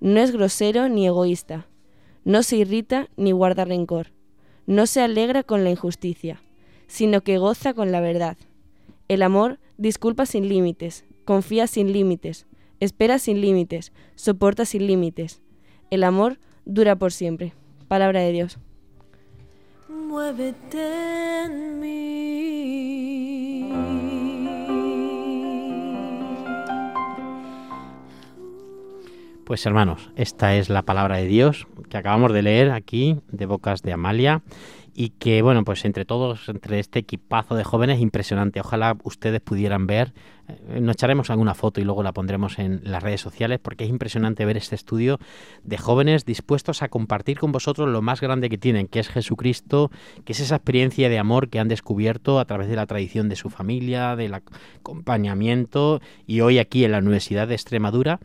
no 0.00 0.18
es 0.18 0.32
grosero 0.32 0.88
ni 0.88 1.06
egoísta, 1.06 1.68
no 2.24 2.42
se 2.42 2.56
irrita 2.56 3.08
ni 3.16 3.32
guarda 3.32 3.64
rencor, 3.64 4.12
no 4.66 4.86
se 4.86 5.00
alegra 5.00 5.42
con 5.42 5.64
la 5.64 5.70
injusticia, 5.70 6.40
sino 6.86 7.22
que 7.22 7.38
goza 7.38 7.74
con 7.74 7.92
la 7.92 8.00
verdad. 8.00 8.36
El 9.08 9.22
amor 9.22 9.58
disculpa 9.78 10.26
sin 10.26 10.48
límites, 10.48 11.04
confía 11.24 11.66
sin 11.66 11.92
límites, 11.92 12.46
espera 12.78 13.18
sin 13.18 13.40
límites, 13.40 13.92
soporta 14.14 14.64
sin 14.64 14.86
límites. 14.86 15.42
El 15.90 16.04
amor 16.04 16.38
dura 16.64 16.96
por 16.96 17.12
siempre. 17.12 17.52
Palabra 17.88 18.20
de 18.20 18.32
Dios. 18.32 18.58
Muévete 19.88 21.44
en 21.44 21.80
mí. 21.80 22.99
Pues 29.50 29.66
hermanos, 29.66 30.10
esta 30.14 30.54
es 30.54 30.68
la 30.68 30.82
palabra 30.82 31.16
de 31.16 31.26
Dios 31.26 31.66
que 31.88 31.96
acabamos 31.96 32.32
de 32.32 32.40
leer 32.40 32.70
aquí 32.70 33.18
de 33.32 33.46
bocas 33.46 33.82
de 33.82 33.92
Amalia 33.92 34.42
y 34.94 35.08
que 35.10 35.42
bueno, 35.42 35.64
pues 35.64 35.84
entre 35.84 36.04
todos, 36.04 36.48
entre 36.48 36.78
este 36.78 37.00
equipazo 37.00 37.56
de 37.56 37.64
jóvenes, 37.64 37.98
impresionante. 37.98 38.60
Ojalá 38.60 38.96
ustedes 39.02 39.40
pudieran 39.40 39.88
ver, 39.88 40.12
eh, 40.46 40.80
nos 40.80 40.94
echaremos 40.94 41.30
alguna 41.30 41.54
foto 41.54 41.80
y 41.80 41.84
luego 41.84 42.04
la 42.04 42.12
pondremos 42.12 42.60
en 42.60 42.80
las 42.84 43.02
redes 43.02 43.22
sociales 43.22 43.58
porque 43.60 43.82
es 43.82 43.90
impresionante 43.90 44.44
ver 44.44 44.56
este 44.56 44.76
estudio 44.76 45.18
de 45.64 45.78
jóvenes 45.78 46.24
dispuestos 46.24 46.82
a 46.82 46.88
compartir 46.88 47.40
con 47.40 47.50
vosotros 47.50 47.88
lo 47.88 48.02
más 48.02 48.20
grande 48.20 48.50
que 48.50 48.58
tienen, 48.58 48.86
que 48.86 49.00
es 49.00 49.08
Jesucristo, 49.08 49.90
que 50.24 50.32
es 50.32 50.38
esa 50.38 50.54
experiencia 50.54 51.08
de 51.08 51.18
amor 51.18 51.48
que 51.48 51.58
han 51.58 51.66
descubierto 51.66 52.38
a 52.38 52.44
través 52.44 52.68
de 52.68 52.76
la 52.76 52.86
tradición 52.86 53.28
de 53.28 53.34
su 53.34 53.50
familia, 53.50 54.14
del 54.14 54.34
acompañamiento 54.34 56.00
y 56.24 56.40
hoy 56.40 56.60
aquí 56.60 56.84
en 56.84 56.92
la 56.92 56.98
Universidad 56.98 57.48
de 57.48 57.54
Extremadura 57.54 58.20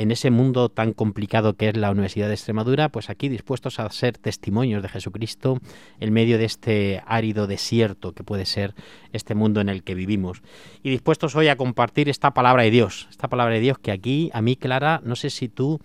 en 0.00 0.10
ese 0.10 0.30
mundo 0.30 0.70
tan 0.70 0.94
complicado 0.94 1.56
que 1.56 1.68
es 1.68 1.76
la 1.76 1.90
Universidad 1.90 2.28
de 2.28 2.32
Extremadura, 2.32 2.88
pues 2.88 3.10
aquí 3.10 3.28
dispuestos 3.28 3.78
a 3.78 3.90
ser 3.90 4.16
testimonios 4.16 4.82
de 4.82 4.88
Jesucristo 4.88 5.58
en 6.00 6.10
medio 6.14 6.38
de 6.38 6.46
este 6.46 7.02
árido 7.06 7.46
desierto 7.46 8.14
que 8.14 8.24
puede 8.24 8.46
ser 8.46 8.74
este 9.12 9.34
mundo 9.34 9.60
en 9.60 9.68
el 9.68 9.82
que 9.82 9.94
vivimos. 9.94 10.40
Y 10.82 10.88
dispuestos 10.88 11.36
hoy 11.36 11.48
a 11.48 11.56
compartir 11.56 12.08
esta 12.08 12.32
palabra 12.32 12.62
de 12.62 12.70
Dios, 12.70 13.08
esta 13.10 13.28
palabra 13.28 13.52
de 13.52 13.60
Dios 13.60 13.78
que 13.78 13.92
aquí, 13.92 14.30
a 14.32 14.40
mí, 14.40 14.56
Clara, 14.56 15.02
no 15.04 15.16
sé 15.16 15.28
si 15.28 15.50
tú 15.50 15.82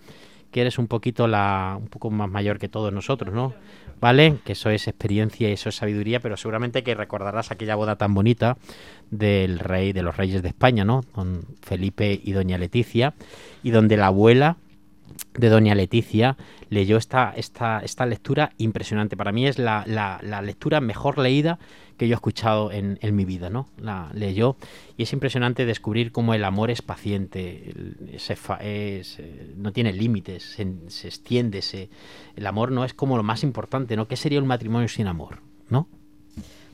que 0.50 0.62
eres 0.62 0.78
un 0.78 0.86
poquito 0.86 1.28
la 1.28 1.76
un 1.78 1.88
poco 1.88 2.10
más 2.10 2.30
mayor 2.30 2.58
que 2.58 2.70
todos 2.70 2.90
nosotros, 2.90 3.34
¿no? 3.34 3.52
¿Vale? 4.00 4.38
Que 4.46 4.52
eso 4.52 4.70
es 4.70 4.88
experiencia 4.88 5.50
y 5.50 5.52
eso 5.52 5.68
es 5.68 5.76
sabiduría, 5.76 6.20
pero 6.20 6.38
seguramente 6.38 6.82
que 6.82 6.94
recordarás 6.94 7.50
aquella 7.50 7.74
boda 7.74 7.96
tan 7.96 8.14
bonita 8.14 8.56
del 9.10 9.58
rey 9.58 9.92
de 9.92 10.02
los 10.02 10.16
reyes 10.16 10.42
de 10.42 10.48
España, 10.48 10.86
¿no? 10.86 11.02
Don 11.14 11.44
Felipe 11.60 12.18
y 12.24 12.32
doña 12.32 12.56
Leticia, 12.56 13.12
y 13.66 13.72
donde 13.72 13.96
la 13.96 14.06
abuela 14.06 14.58
de 15.34 15.48
doña 15.48 15.74
Leticia 15.74 16.36
leyó 16.70 16.98
esta, 16.98 17.32
esta, 17.36 17.80
esta 17.80 18.06
lectura 18.06 18.52
impresionante. 18.58 19.16
Para 19.16 19.32
mí 19.32 19.48
es 19.48 19.58
la, 19.58 19.82
la, 19.88 20.40
lectura 20.40 20.80
mejor 20.80 21.18
leída 21.18 21.58
que 21.96 22.06
yo 22.06 22.14
he 22.14 22.14
escuchado 22.14 22.70
en, 22.70 22.96
en, 23.02 23.16
mi 23.16 23.24
vida, 23.24 23.50
¿no? 23.50 23.66
La 23.76 24.08
leyó 24.14 24.54
y 24.96 25.02
es 25.02 25.12
impresionante 25.12 25.66
descubrir 25.66 26.12
cómo 26.12 26.32
el 26.32 26.44
amor 26.44 26.70
es 26.70 26.80
paciente, 26.80 27.74
es, 28.60 29.18
no 29.56 29.72
tiene 29.72 29.92
límites, 29.92 30.44
se, 30.86 31.08
extiende, 31.08 31.60
el 32.36 32.46
amor 32.46 32.70
no 32.70 32.84
es 32.84 32.94
como 32.94 33.16
lo 33.16 33.24
más 33.24 33.42
importante, 33.42 33.96
¿no? 33.96 34.06
¿Qué 34.06 34.14
sería 34.14 34.40
un 34.40 34.46
matrimonio 34.46 34.86
sin 34.86 35.08
amor, 35.08 35.40
no? 35.70 35.88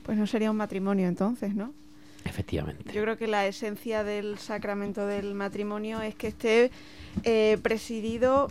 Pues 0.03 0.15
no 0.15 0.27
sería 0.27 0.51
un 0.51 0.57
matrimonio 0.57 1.07
entonces, 1.07 1.55
¿no? 1.55 1.73
Efectivamente. 2.25 2.91
Yo 2.93 3.01
creo 3.01 3.17
que 3.17 3.27
la 3.27 3.45
esencia 3.45 4.03
del 4.03 4.37
sacramento 4.39 5.05
del 5.05 5.33
matrimonio 5.35 6.01
es 6.01 6.15
que 6.15 6.27
esté 6.27 6.71
eh, 7.23 7.57
presidido 7.61 8.49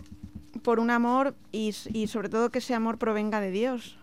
por 0.61 0.79
un 0.79 0.91
amor 0.91 1.35
y, 1.51 1.73
sobre 2.07 2.29
todo 2.29 2.49
que 2.49 2.59
ese 2.59 2.73
amor 2.73 2.97
provenga 2.97 3.41
de 3.41 3.51
Dios. 3.51 3.97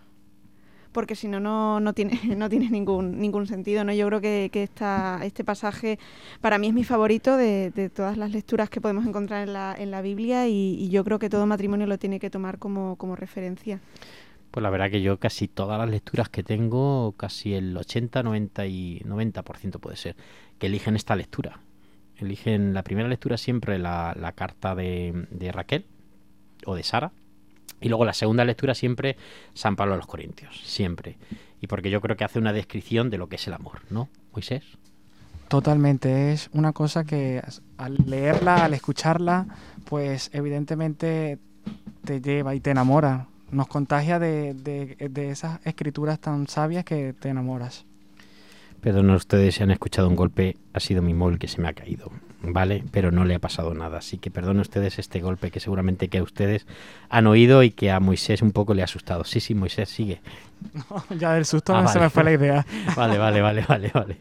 Porque 0.92 1.14
si 1.14 1.28
no, 1.28 1.78
no 1.78 1.92
tiene, 1.92 2.20
no 2.36 2.48
tiene 2.48 2.68
ningún, 2.68 3.20
ningún 3.20 3.46
sentido. 3.46 3.84
¿no? 3.84 3.92
Yo 3.92 4.06
creo 4.08 4.20
que, 4.20 4.50
que 4.52 4.64
esta, 4.64 5.20
este 5.22 5.44
pasaje 5.44 6.00
para 6.40 6.58
mí 6.58 6.66
es 6.66 6.74
mi 6.74 6.82
favorito 6.82 7.36
de, 7.36 7.70
de, 7.70 7.88
todas 7.88 8.16
las 8.16 8.32
lecturas 8.32 8.68
que 8.70 8.80
podemos 8.80 9.06
encontrar 9.06 9.46
en 9.46 9.52
la, 9.52 9.74
en 9.78 9.92
la 9.92 10.02
Biblia 10.02 10.48
y, 10.48 10.74
y, 10.74 10.88
yo 10.88 11.04
creo 11.04 11.20
que 11.20 11.30
todo 11.30 11.46
matrimonio 11.46 11.86
lo 11.86 11.98
tiene 11.98 12.18
que 12.18 12.28
tomar 12.28 12.58
como, 12.58 12.96
como 12.96 13.14
referencia. 13.14 13.80
Pues 14.50 14.62
la 14.62 14.70
verdad 14.70 14.90
que 14.90 15.00
yo 15.00 15.18
casi 15.18 15.46
todas 15.46 15.78
las 15.78 15.88
lecturas 15.88 16.28
que 16.28 16.42
tengo, 16.42 17.14
casi 17.16 17.54
el 17.54 17.76
80, 17.76 18.22
90 18.22 18.66
y 18.66 19.00
90% 19.06 19.78
puede 19.78 19.96
ser, 19.96 20.16
que 20.58 20.66
eligen 20.66 20.96
esta 20.96 21.14
lectura. 21.14 21.60
Eligen 22.16 22.74
la 22.74 22.82
primera 22.82 23.08
lectura 23.08 23.36
siempre 23.36 23.78
la, 23.78 24.14
la 24.18 24.32
carta 24.32 24.74
de, 24.74 25.26
de, 25.30 25.52
Raquel 25.52 25.86
o 26.66 26.74
de 26.74 26.82
Sara. 26.82 27.12
Y 27.80 27.88
luego 27.88 28.04
la 28.04 28.12
segunda 28.12 28.44
lectura 28.44 28.74
siempre 28.74 29.16
San 29.54 29.76
Pablo 29.76 29.94
a 29.94 29.96
los 29.96 30.06
Corintios, 30.06 30.60
siempre. 30.64 31.16
Y 31.60 31.66
porque 31.66 31.90
yo 31.90 32.00
creo 32.00 32.16
que 32.16 32.24
hace 32.24 32.38
una 32.38 32.52
descripción 32.52 33.08
de 33.08 33.18
lo 33.18 33.28
que 33.28 33.36
es 33.36 33.46
el 33.46 33.54
amor, 33.54 33.80
¿no, 33.88 34.08
Moisés? 34.32 34.64
Totalmente, 35.48 36.32
es 36.32 36.50
una 36.52 36.72
cosa 36.72 37.04
que 37.04 37.42
al 37.76 37.96
leerla, 38.06 38.64
al 38.64 38.74
escucharla, 38.74 39.46
pues 39.84 40.30
evidentemente 40.32 41.38
te 42.04 42.20
lleva 42.20 42.54
y 42.54 42.60
te 42.60 42.70
enamora 42.70 43.29
nos 43.52 43.66
contagia 43.66 44.18
de, 44.18 44.54
de, 44.54 44.96
de, 45.08 45.30
esas 45.30 45.64
escrituras 45.64 46.18
tan 46.18 46.46
sabias 46.48 46.84
que 46.84 47.12
te 47.12 47.28
enamoras. 47.28 47.84
Perdón, 48.80 49.10
ustedes 49.10 49.56
si 49.56 49.62
han 49.62 49.70
escuchado 49.70 50.08
un 50.08 50.16
golpe, 50.16 50.56
ha 50.72 50.80
sido 50.80 51.02
mi 51.02 51.12
móvil 51.12 51.38
que 51.38 51.48
se 51.48 51.60
me 51.60 51.68
ha 51.68 51.74
caído, 51.74 52.10
¿vale? 52.42 52.82
Pero 52.90 53.10
no 53.10 53.26
le 53.26 53.34
ha 53.34 53.38
pasado 53.38 53.74
nada, 53.74 53.98
así 53.98 54.16
que 54.16 54.30
perdonen 54.30 54.60
ustedes 54.60 54.98
este 54.98 55.20
golpe 55.20 55.50
que 55.50 55.60
seguramente 55.60 56.08
que 56.08 56.22
ustedes 56.22 56.66
han 57.10 57.26
oído 57.26 57.62
y 57.62 57.72
que 57.72 57.90
a 57.90 58.00
Moisés 58.00 58.40
un 58.40 58.52
poco 58.52 58.72
le 58.72 58.80
ha 58.80 58.86
asustado. 58.86 59.24
Sí, 59.24 59.40
sí, 59.40 59.54
Moisés, 59.54 59.90
sigue. 59.90 60.20
No, 60.72 61.04
ya 61.18 61.34
del 61.34 61.44
susto 61.44 61.74
ah, 61.74 61.82
vale. 61.82 61.92
se 61.92 62.00
me 62.00 62.08
fue 62.08 62.24
la 62.24 62.32
idea. 62.32 62.66
Vale, 62.96 63.18
vale, 63.18 63.42
vale, 63.42 63.64
vale, 63.68 63.90
vale. 63.92 64.16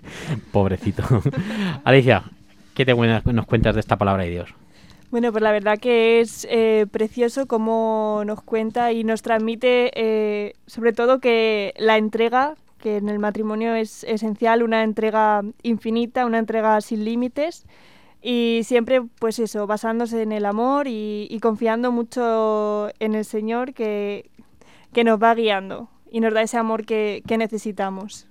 Pobrecito. 0.51 1.03
Alicia, 1.85 2.23
¿qué 2.73 2.85
te 2.85 2.93
nos 2.93 3.45
cuentas 3.45 3.75
de 3.75 3.79
esta 3.79 3.97
palabra 3.97 4.23
de 4.23 4.29
Dios? 4.29 4.49
Bueno, 5.11 5.31
pues 5.31 5.41
la 5.41 5.51
verdad 5.51 5.79
que 5.79 6.21
es 6.21 6.45
eh, 6.51 6.85
precioso 6.91 7.47
cómo 7.47 8.21
nos 8.27 8.43
cuenta 8.43 8.91
y 8.91 9.03
nos 9.03 9.23
transmite, 9.23 9.91
eh, 9.95 10.53
sobre 10.67 10.93
todo 10.93 11.19
que 11.19 11.73
la 11.77 11.97
entrega, 11.97 12.55
que 12.77 12.97
en 12.97 13.09
el 13.09 13.17
matrimonio 13.17 13.73
es 13.73 14.03
esencial, 14.03 14.61
una 14.61 14.83
entrega 14.83 15.41
infinita, 15.63 16.27
una 16.27 16.37
entrega 16.37 16.79
sin 16.81 17.05
límites 17.05 17.65
y 18.21 18.61
siempre, 18.63 19.01
pues 19.19 19.39
eso, 19.39 19.65
basándose 19.65 20.21
en 20.21 20.31
el 20.31 20.45
amor 20.45 20.87
y, 20.87 21.27
y 21.31 21.39
confiando 21.39 21.91
mucho 21.91 22.89
en 22.99 23.15
el 23.15 23.25
Señor 23.25 23.73
que, 23.73 24.29
que, 24.93 25.03
nos 25.03 25.21
va 25.21 25.33
guiando 25.33 25.89
y 26.11 26.19
nos 26.19 26.33
da 26.35 26.43
ese 26.43 26.57
amor 26.57 26.85
que, 26.85 27.23
que 27.27 27.37
necesitamos. 27.39 28.27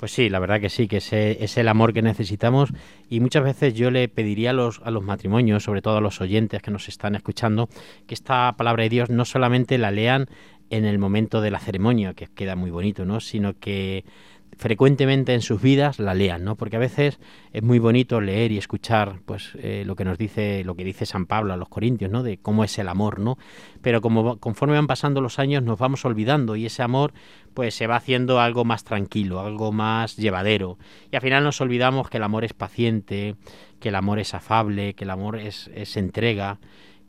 Pues 0.00 0.12
sí, 0.12 0.30
la 0.30 0.38
verdad 0.38 0.62
que 0.62 0.70
sí, 0.70 0.88
que 0.88 0.96
ese 0.96 1.44
es 1.44 1.58
el 1.58 1.68
amor 1.68 1.92
que 1.92 2.00
necesitamos 2.00 2.70
y 3.10 3.20
muchas 3.20 3.44
veces 3.44 3.74
yo 3.74 3.90
le 3.90 4.08
pediría 4.08 4.48
a 4.48 4.52
los, 4.54 4.80
a 4.82 4.90
los 4.90 5.04
matrimonios, 5.04 5.62
sobre 5.62 5.82
todo 5.82 5.98
a 5.98 6.00
los 6.00 6.22
oyentes 6.22 6.62
que 6.62 6.70
nos 6.70 6.88
están 6.88 7.14
escuchando, 7.16 7.68
que 8.06 8.14
esta 8.14 8.50
palabra 8.56 8.84
de 8.84 8.88
Dios 8.88 9.10
no 9.10 9.26
solamente 9.26 9.76
la 9.76 9.90
lean 9.90 10.26
en 10.70 10.86
el 10.86 10.98
momento 10.98 11.42
de 11.42 11.50
la 11.50 11.58
ceremonia, 11.58 12.14
que 12.14 12.28
queda 12.28 12.56
muy 12.56 12.70
bonito, 12.70 13.04
¿no? 13.04 13.20
sino 13.20 13.58
que 13.58 14.06
frecuentemente 14.60 15.32
en 15.32 15.40
sus 15.40 15.62
vidas 15.62 15.98
la 15.98 16.12
lean, 16.12 16.44
¿no? 16.44 16.54
Porque 16.54 16.76
a 16.76 16.78
veces 16.78 17.18
es 17.54 17.62
muy 17.62 17.78
bonito 17.78 18.20
leer 18.20 18.52
y 18.52 18.58
escuchar, 18.58 19.20
pues, 19.24 19.52
eh, 19.54 19.84
lo 19.86 19.96
que 19.96 20.04
nos 20.04 20.18
dice, 20.18 20.64
lo 20.64 20.74
que 20.74 20.84
dice 20.84 21.06
San 21.06 21.24
Pablo 21.24 21.54
a 21.54 21.56
los 21.56 21.70
Corintios, 21.70 22.10
¿no? 22.10 22.22
De 22.22 22.36
cómo 22.36 22.62
es 22.62 22.78
el 22.78 22.88
amor, 22.88 23.20
¿no? 23.20 23.38
Pero 23.80 24.02
como 24.02 24.36
conforme 24.36 24.74
van 24.74 24.86
pasando 24.86 25.22
los 25.22 25.38
años 25.38 25.62
nos 25.62 25.78
vamos 25.78 26.04
olvidando 26.04 26.56
y 26.56 26.66
ese 26.66 26.82
amor, 26.82 27.14
pues, 27.54 27.74
se 27.74 27.86
va 27.86 27.96
haciendo 27.96 28.38
algo 28.38 28.66
más 28.66 28.84
tranquilo, 28.84 29.40
algo 29.40 29.72
más 29.72 30.16
llevadero. 30.16 30.76
Y 31.10 31.16
al 31.16 31.22
final 31.22 31.42
nos 31.42 31.58
olvidamos 31.62 32.10
que 32.10 32.18
el 32.18 32.22
amor 32.22 32.44
es 32.44 32.52
paciente, 32.52 33.36
que 33.80 33.88
el 33.88 33.94
amor 33.94 34.18
es 34.18 34.34
afable, 34.34 34.92
que 34.92 35.04
el 35.04 35.10
amor 35.10 35.38
es, 35.38 35.70
es 35.74 35.96
entrega 35.96 36.60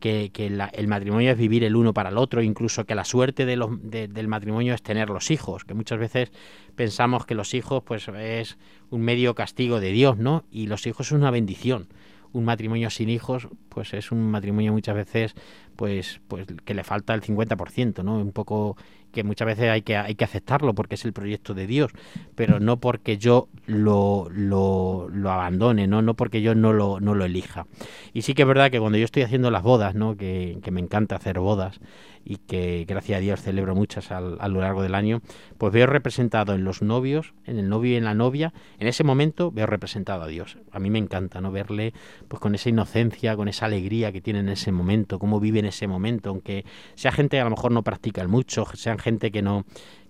que, 0.01 0.31
que 0.33 0.49
la, 0.49 0.65
el 0.65 0.89
matrimonio 0.89 1.31
es 1.31 1.37
vivir 1.37 1.63
el 1.63 1.77
uno 1.77 1.93
para 1.93 2.09
el 2.09 2.17
otro, 2.17 2.41
incluso 2.41 2.83
que 2.83 2.95
la 2.95 3.05
suerte 3.05 3.45
del 3.45 4.27
matrimonio 4.27 4.73
es 4.73 4.81
tener 4.83 5.09
los 5.09 5.31
hijos, 5.31 5.63
que 5.63 5.73
muchas 5.73 5.99
veces 5.99 6.33
pensamos 6.75 7.25
que 7.25 7.35
los 7.35 7.53
hijos 7.53 7.83
pues 7.85 8.09
es 8.09 8.57
un 8.89 9.01
medio 9.01 9.33
castigo 9.35 9.79
de 9.79 9.91
Dios, 9.93 10.17
¿no? 10.17 10.43
Y 10.51 10.67
los 10.67 10.85
hijos 10.87 11.07
es 11.07 11.13
una 11.13 11.31
bendición. 11.31 11.87
un 12.33 12.45
matrimonio 12.45 12.89
sin 12.89 13.09
hijos, 13.09 13.47
pues 13.69 13.93
es 13.93 14.11
un 14.11 14.31
matrimonio 14.31 14.71
muchas 14.71 14.95
veces 14.95 15.35
pues 15.81 16.21
pues 16.27 16.45
que 16.63 16.75
le 16.75 16.83
falta 16.83 17.15
el 17.15 17.23
50%, 17.23 18.03
¿no? 18.03 18.19
Un 18.19 18.33
poco 18.33 18.77
que 19.11 19.23
muchas 19.23 19.47
veces 19.47 19.67
hay 19.71 19.81
que, 19.81 19.97
hay 19.97 20.13
que 20.13 20.23
aceptarlo 20.23 20.75
porque 20.75 20.93
es 20.93 21.05
el 21.05 21.11
proyecto 21.11 21.55
de 21.55 21.65
Dios, 21.65 21.91
pero 22.35 22.59
no 22.59 22.79
porque 22.79 23.17
yo 23.17 23.49
lo, 23.65 24.27
lo, 24.29 25.09
lo 25.11 25.31
abandone, 25.31 25.87
¿no? 25.87 26.03
no 26.03 26.13
porque 26.13 26.43
yo 26.43 26.53
no 26.53 26.71
lo, 26.71 26.99
no 26.99 27.15
lo 27.15 27.25
elija. 27.25 27.65
Y 28.13 28.21
sí 28.21 28.35
que 28.35 28.43
es 28.43 28.47
verdad 28.47 28.69
que 28.69 28.79
cuando 28.79 28.99
yo 28.99 29.05
estoy 29.05 29.23
haciendo 29.23 29.49
las 29.49 29.63
bodas, 29.63 29.95
¿no? 29.95 30.15
que, 30.15 30.59
que 30.61 30.69
me 30.69 30.81
encanta 30.81 31.15
hacer 31.15 31.39
bodas 31.39 31.79
y 32.23 32.37
que 32.37 32.85
gracias 32.87 33.17
a 33.17 33.21
Dios 33.21 33.41
celebro 33.41 33.75
muchas 33.75 34.11
al- 34.11 34.37
a 34.39 34.47
lo 34.47 34.61
largo 34.61 34.81
del 34.83 34.95
año, 34.95 35.21
pues 35.57 35.73
veo 35.73 35.87
representado 35.87 36.53
en 36.53 36.63
los 36.63 36.81
novios, 36.81 37.33
en 37.45 37.57
el 37.59 37.69
novio 37.69 37.93
y 37.93 37.95
en 37.95 38.03
la 38.03 38.13
novia, 38.13 38.53
en 38.79 38.87
ese 38.87 39.03
momento 39.03 39.51
veo 39.51 39.65
representado 39.65 40.23
a 40.23 40.27
Dios. 40.27 40.57
A 40.71 40.79
mí 40.79 40.89
me 40.89 40.99
encanta 40.99 41.41
no 41.41 41.51
verle 41.51 41.93
pues 42.27 42.39
con 42.39 42.55
esa 42.55 42.69
inocencia, 42.69 43.35
con 43.35 43.47
esa 43.47 43.65
alegría 43.65 44.11
que 44.11 44.21
tiene 44.21 44.39
en 44.39 44.49
ese 44.49 44.71
momento, 44.71 45.19
cómo 45.19 45.39
vive 45.39 45.59
en 45.59 45.65
ese 45.65 45.87
momento, 45.87 46.29
aunque 46.29 46.65
sea 46.95 47.11
gente 47.11 47.37
que 47.37 47.41
a 47.41 47.45
lo 47.45 47.51
mejor 47.51 47.71
no 47.71 47.83
practica 47.83 48.27
mucho, 48.27 48.65
sean 48.73 48.99
gente 48.99 49.31
que 49.31 49.41
no 49.41 49.65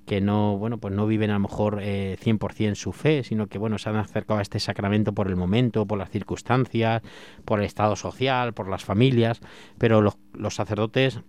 que 0.05 0.19
no 0.19 0.57
bueno 0.57 0.79
pues 0.79 0.93
no 0.95 1.05
viven 1.05 1.29
a 1.29 1.33
lo 1.33 1.41
mejor 1.41 1.77
eh, 1.79 2.17
100% 2.19 2.73
su 2.73 2.91
fe 2.91 3.23
sino 3.23 3.45
que 3.45 3.59
bueno 3.59 3.77
se 3.77 3.87
han 3.87 3.97
acercado 3.97 4.39
a 4.39 4.41
este 4.41 4.59
sacramento 4.59 5.13
por 5.13 5.27
el 5.27 5.35
momento 5.35 5.85
por 5.85 5.99
las 5.99 6.09
circunstancias 6.09 7.03
por 7.45 7.59
el 7.59 7.65
estado 7.67 7.95
social 7.95 8.53
por 8.53 8.67
las 8.67 8.83
familias. 8.83 9.41
Pero 9.77 10.01
los, 10.01 10.17
los 10.33 10.55
sacerdotes 10.55 11.19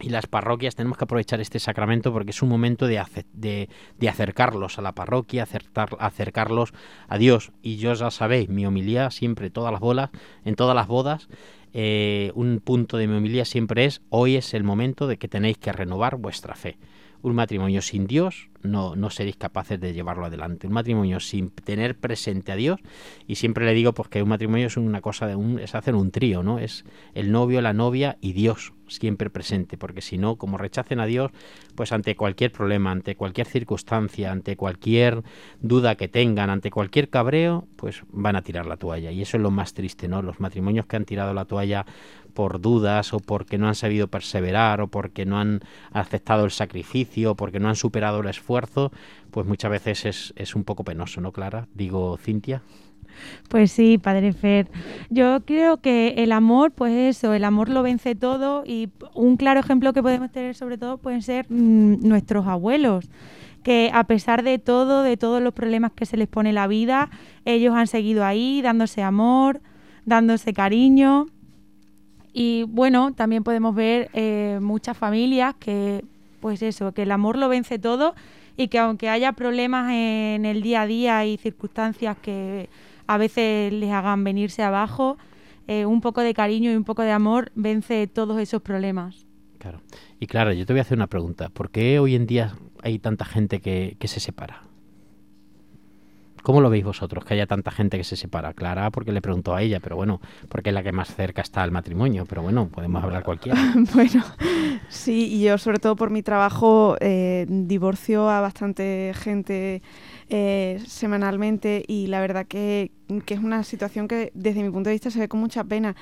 y 0.00 0.10
las 0.10 0.26
parroquias 0.26 0.74
tenemos 0.74 0.98
que 0.98 1.04
aprovechar 1.04 1.40
este 1.40 1.58
sacramento 1.58 2.12
porque 2.12 2.30
es 2.30 2.42
un 2.42 2.48
momento 2.48 2.86
de, 2.86 3.02
de, 3.32 3.68
de 3.98 4.08
acercarlos 4.08 4.78
a 4.78 4.82
la 4.82 4.92
parroquia, 4.92 5.44
acercar- 5.44 5.96
acercarlos 5.98 6.72
a 7.08 7.18
Dios. 7.18 7.52
Y 7.62 7.76
yo 7.76 7.94
ya 7.94 8.10
sabéis, 8.10 8.48
mi 8.48 8.66
homilía 8.66 9.10
siempre, 9.10 9.50
todas 9.50 9.72
las 9.72 9.80
bolas, 9.80 10.10
en 10.44 10.54
todas 10.54 10.74
las 10.74 10.86
bodas, 10.86 11.28
eh, 11.72 12.30
un 12.34 12.60
punto 12.60 12.96
de 12.96 13.06
mi 13.06 13.16
homilía 13.16 13.44
siempre 13.44 13.84
es, 13.84 14.02
hoy 14.10 14.36
es 14.36 14.54
el 14.54 14.64
momento 14.64 15.06
de 15.06 15.16
que 15.18 15.28
tenéis 15.28 15.58
que 15.58 15.72
renovar 15.72 16.16
vuestra 16.16 16.54
fe. 16.54 16.78
Un 17.22 17.34
matrimonio 17.34 17.82
sin 17.82 18.06
Dios 18.06 18.50
no, 18.66 19.10
seréis 19.10 19.36
capaces 19.36 19.80
de 19.80 19.92
llevarlo 19.92 20.26
adelante. 20.26 20.66
Un 20.66 20.72
matrimonio 20.72 21.20
sin 21.20 21.50
tener 21.50 21.96
presente 21.96 22.52
a 22.52 22.56
Dios, 22.56 22.80
y 23.26 23.36
siempre 23.36 23.64
le 23.64 23.74
digo 23.74 23.92
pues 23.92 24.08
que 24.08 24.22
un 24.22 24.28
matrimonio 24.28 24.66
es 24.66 24.76
una 24.76 25.00
cosa 25.00 25.26
de 25.26 25.36
un, 25.36 25.58
es 25.58 25.74
hacer 25.74 25.94
un 25.94 26.10
trío, 26.10 26.42
¿no? 26.42 26.58
Es 26.58 26.84
el 27.14 27.32
novio, 27.32 27.60
la 27.60 27.72
novia 27.72 28.18
y 28.20 28.32
Dios 28.32 28.72
siempre 28.88 29.30
presente, 29.30 29.76
porque 29.76 30.00
si 30.00 30.18
no, 30.18 30.36
como 30.36 30.58
rechacen 30.58 31.00
a 31.00 31.06
Dios, 31.06 31.32
pues 31.74 31.92
ante 31.92 32.16
cualquier 32.16 32.52
problema, 32.52 32.90
ante 32.92 33.16
cualquier 33.16 33.46
circunstancia, 33.46 34.30
ante 34.30 34.56
cualquier 34.56 35.22
duda 35.60 35.96
que 35.96 36.08
tengan, 36.08 36.50
ante 36.50 36.70
cualquier 36.70 37.08
cabreo, 37.08 37.66
pues 37.76 38.02
van 38.10 38.36
a 38.36 38.42
tirar 38.42 38.66
la 38.66 38.76
toalla. 38.76 39.10
Y 39.10 39.22
eso 39.22 39.36
es 39.36 39.42
lo 39.42 39.50
más 39.50 39.74
triste, 39.74 40.08
¿no? 40.08 40.22
Los 40.22 40.40
matrimonios 40.40 40.86
que 40.86 40.96
han 40.96 41.04
tirado 41.04 41.34
la 41.34 41.44
toalla 41.44 41.84
por 42.36 42.60
dudas 42.60 43.14
o 43.14 43.18
porque 43.18 43.56
no 43.56 43.66
han 43.66 43.74
sabido 43.74 44.08
perseverar 44.08 44.82
o 44.82 44.88
porque 44.88 45.24
no 45.24 45.40
han 45.40 45.60
aceptado 45.90 46.44
el 46.44 46.50
sacrificio 46.50 47.32
o 47.32 47.34
porque 47.34 47.58
no 47.58 47.68
han 47.68 47.76
superado 47.76 48.20
el 48.20 48.28
esfuerzo, 48.28 48.55
pues 49.30 49.46
muchas 49.46 49.70
veces 49.70 50.04
es, 50.04 50.34
es 50.36 50.54
un 50.54 50.64
poco 50.64 50.84
penoso, 50.84 51.20
¿no, 51.20 51.32
Clara? 51.32 51.68
Digo, 51.74 52.16
Cintia. 52.18 52.62
Pues 53.48 53.72
sí, 53.72 53.98
Padre 53.98 54.32
Fer. 54.32 54.68
Yo 55.10 55.40
creo 55.44 55.78
que 55.78 56.14
el 56.18 56.32
amor, 56.32 56.72
pues 56.72 57.16
eso, 57.16 57.32
el 57.32 57.44
amor 57.44 57.68
lo 57.68 57.82
vence 57.82 58.14
todo 58.14 58.64
y 58.66 58.90
un 59.14 59.36
claro 59.36 59.60
ejemplo 59.60 59.92
que 59.92 60.02
podemos 60.02 60.30
tener 60.30 60.54
sobre 60.54 60.78
todo 60.78 60.98
pueden 60.98 61.22
ser 61.22 61.46
mm, 61.48 62.06
nuestros 62.06 62.46
abuelos, 62.46 63.08
que 63.62 63.90
a 63.92 64.04
pesar 64.04 64.42
de 64.42 64.58
todo, 64.58 65.02
de 65.02 65.16
todos 65.16 65.42
los 65.42 65.52
problemas 65.52 65.92
que 65.92 66.06
se 66.06 66.16
les 66.16 66.28
pone 66.28 66.52
la 66.52 66.66
vida, 66.66 67.10
ellos 67.44 67.74
han 67.74 67.86
seguido 67.86 68.24
ahí 68.24 68.62
dándose 68.62 69.02
amor, 69.02 69.60
dándose 70.04 70.52
cariño. 70.52 71.26
Y 72.32 72.64
bueno, 72.68 73.12
también 73.14 73.42
podemos 73.42 73.74
ver 73.74 74.10
eh, 74.12 74.58
muchas 74.60 74.96
familias 74.96 75.54
que, 75.58 76.04
pues 76.40 76.62
eso, 76.62 76.92
que 76.92 77.02
el 77.02 77.10
amor 77.10 77.38
lo 77.38 77.48
vence 77.48 77.78
todo 77.78 78.14
y 78.56 78.68
que 78.68 78.78
aunque 78.78 79.08
haya 79.08 79.32
problemas 79.32 79.90
en 79.92 80.44
el 80.44 80.62
día 80.62 80.82
a 80.82 80.86
día 80.86 81.26
y 81.26 81.36
circunstancias 81.36 82.16
que 82.20 82.68
a 83.06 83.18
veces 83.18 83.72
les 83.72 83.90
hagan 83.90 84.24
venirse 84.24 84.62
abajo, 84.62 85.18
eh, 85.68 85.86
un 85.86 86.00
poco 86.00 86.20
de 86.20 86.34
cariño 86.34 86.70
y 86.70 86.76
un 86.76 86.84
poco 86.84 87.02
de 87.02 87.12
amor 87.12 87.52
vence 87.54 88.06
todos 88.06 88.40
esos 88.40 88.62
problemas. 88.62 89.26
Claro. 89.58 89.80
Y 90.20 90.26
claro, 90.26 90.52
yo 90.52 90.64
te 90.64 90.72
voy 90.72 90.78
a 90.78 90.82
hacer 90.82 90.96
una 90.96 91.08
pregunta. 91.08 91.48
¿Por 91.48 91.70
qué 91.70 91.98
hoy 91.98 92.14
en 92.14 92.26
día 92.26 92.56
hay 92.82 92.98
tanta 92.98 93.24
gente 93.24 93.60
que, 93.60 93.96
que 93.98 94.08
se 94.08 94.20
separa? 94.20 94.65
¿Cómo 96.46 96.60
lo 96.60 96.70
veis 96.70 96.84
vosotros, 96.84 97.24
que 97.24 97.34
haya 97.34 97.48
tanta 97.48 97.72
gente 97.72 97.98
que 97.98 98.04
se 98.04 98.14
separa? 98.14 98.54
Clara, 98.54 98.92
porque 98.92 99.10
le 99.10 99.20
preguntó 99.20 99.56
a 99.56 99.62
ella, 99.62 99.80
pero 99.80 99.96
bueno, 99.96 100.20
porque 100.48 100.70
es 100.70 100.74
la 100.74 100.84
que 100.84 100.92
más 100.92 101.12
cerca 101.12 101.42
está 101.42 101.64
al 101.64 101.72
matrimonio, 101.72 102.24
pero 102.24 102.40
bueno, 102.40 102.68
podemos 102.68 103.02
hablar 103.02 103.24
cualquiera. 103.24 103.58
bueno, 103.94 104.24
sí, 104.88 105.26
y 105.26 105.42
yo 105.42 105.58
sobre 105.58 105.80
todo 105.80 105.96
por 105.96 106.10
mi 106.10 106.22
trabajo 106.22 106.96
eh, 107.00 107.46
divorcio 107.48 108.30
a 108.30 108.40
bastante 108.40 109.12
gente 109.16 109.82
eh, 110.28 110.80
semanalmente 110.86 111.82
y 111.88 112.06
la 112.06 112.20
verdad 112.20 112.46
que, 112.46 112.92
que 113.24 113.34
es 113.34 113.40
una 113.40 113.64
situación 113.64 114.06
que 114.06 114.30
desde 114.32 114.62
mi 114.62 114.70
punto 114.70 114.88
de 114.88 114.94
vista 114.94 115.10
se 115.10 115.18
ve 115.18 115.26
con 115.26 115.40
mucha 115.40 115.64
pena. 115.64 115.96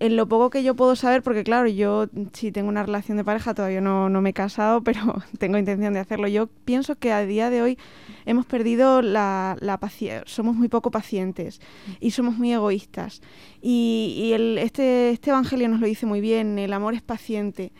En 0.00 0.16
lo 0.16 0.26
poco 0.26 0.48
que 0.48 0.62
yo 0.62 0.74
puedo 0.74 0.96
saber, 0.96 1.22
porque 1.22 1.44
claro, 1.44 1.68
yo 1.68 2.06
sí 2.32 2.50
tengo 2.52 2.70
una 2.70 2.82
relación 2.82 3.18
de 3.18 3.24
pareja, 3.24 3.52
todavía 3.52 3.82
no, 3.82 4.08
no 4.08 4.22
me 4.22 4.30
he 4.30 4.32
casado, 4.32 4.82
pero 4.84 5.22
tengo 5.38 5.58
intención 5.58 5.92
de 5.92 6.00
hacerlo. 6.00 6.26
Yo 6.26 6.46
pienso 6.64 6.96
que 6.96 7.12
a 7.12 7.26
día 7.26 7.50
de 7.50 7.60
hoy 7.60 7.78
hemos 8.24 8.46
perdido 8.46 9.02
la, 9.02 9.58
paciencia, 9.78 10.22
somos 10.24 10.56
muy 10.56 10.68
poco 10.68 10.90
pacientes 10.90 11.60
y 12.00 12.12
somos 12.12 12.38
muy 12.38 12.50
egoístas. 12.50 13.20
Y, 13.60 14.32
este, 14.56 15.10
este 15.10 15.30
Evangelio 15.30 15.68
nos 15.68 15.80
lo 15.80 15.86
dice 15.86 16.06
muy 16.06 16.22
bien, 16.22 16.58
el 16.58 16.72
amor 16.72 16.94
es 16.94 17.02
paciente. 17.02 17.70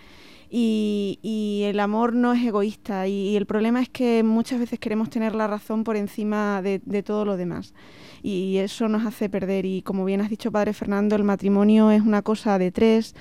Y, 0.50 1.62
el 1.64 1.80
amor 1.80 2.12
no 2.12 2.34
es 2.34 2.44
egoísta 2.44 3.08
y, 3.08 3.34
el 3.34 3.46
problema 3.46 3.80
es 3.80 3.88
que 3.88 4.22
muchas 4.24 4.60
veces 4.60 4.78
queremos 4.78 5.08
tener 5.08 5.34
la 5.34 5.46
razón 5.46 5.84
por 5.84 5.96
encima 5.96 6.60
de 6.60 7.02
todo 7.02 7.24
lo 7.24 7.38
demás 7.38 7.72
y 8.22 8.58
eso 8.58 8.88
nos 8.88 9.06
hace 9.06 9.28
perder. 9.28 9.66
Y 9.66 9.82
como 9.82 10.04
bien 10.04 10.20
has 10.20 10.30
dicho, 10.30 10.52
Padre 10.52 10.72
Fernando, 10.72 11.16
el 11.16 11.24
matrimonio 11.24 11.90
es 11.90 12.02
una 12.02 12.22
cosa 12.22 12.58
de 12.58 12.70
tres, 12.70 13.14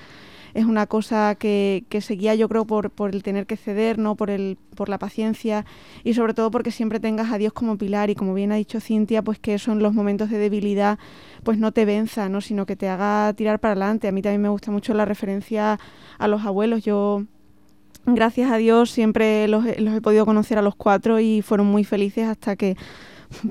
es 0.54 0.64
una 0.64 0.86
cosa 0.86 1.34
que, 1.36 1.84
que 1.88 2.00
se 2.00 2.14
guía 2.14 2.34
yo 2.34 2.48
creo 2.48 2.66
por, 2.66 2.90
por 2.90 3.14
el 3.14 3.22
tener 3.22 3.46
que 3.46 3.56
ceder, 3.56 3.98
no 3.98 4.16
por, 4.16 4.30
el, 4.30 4.58
por 4.74 4.88
la 4.88 4.98
paciencia 4.98 5.64
y 6.04 6.14
sobre 6.14 6.34
todo 6.34 6.50
porque 6.50 6.70
siempre 6.70 7.00
tengas 7.00 7.30
a 7.32 7.38
Dios 7.38 7.52
como 7.52 7.78
pilar 7.78 8.10
y 8.10 8.14
como 8.14 8.34
bien 8.34 8.52
ha 8.52 8.56
dicho 8.56 8.80
Cintia, 8.80 9.22
pues 9.22 9.38
que 9.38 9.54
eso 9.54 9.72
en 9.72 9.80
los 9.80 9.94
momentos 9.94 10.30
de 10.30 10.38
debilidad 10.38 10.98
pues 11.44 11.58
no 11.58 11.72
te 11.72 11.84
venza, 11.84 12.28
¿no? 12.28 12.40
sino 12.40 12.66
que 12.66 12.76
te 12.76 12.88
haga 12.88 13.32
tirar 13.34 13.60
para 13.60 13.72
adelante. 13.72 14.08
A 14.08 14.12
mí 14.12 14.22
también 14.22 14.42
me 14.42 14.48
gusta 14.48 14.70
mucho 14.70 14.94
la 14.94 15.04
referencia 15.04 15.78
a 16.18 16.28
los 16.28 16.44
abuelos. 16.44 16.82
Yo 16.82 17.24
gracias 18.06 18.50
a 18.50 18.56
Dios 18.56 18.90
siempre 18.90 19.46
los, 19.48 19.64
los 19.78 19.94
he 19.94 20.00
podido 20.00 20.26
conocer 20.26 20.58
a 20.58 20.62
los 20.62 20.74
cuatro 20.74 21.20
y 21.20 21.42
fueron 21.42 21.66
muy 21.66 21.84
felices 21.84 22.26
hasta 22.26 22.56
que 22.56 22.76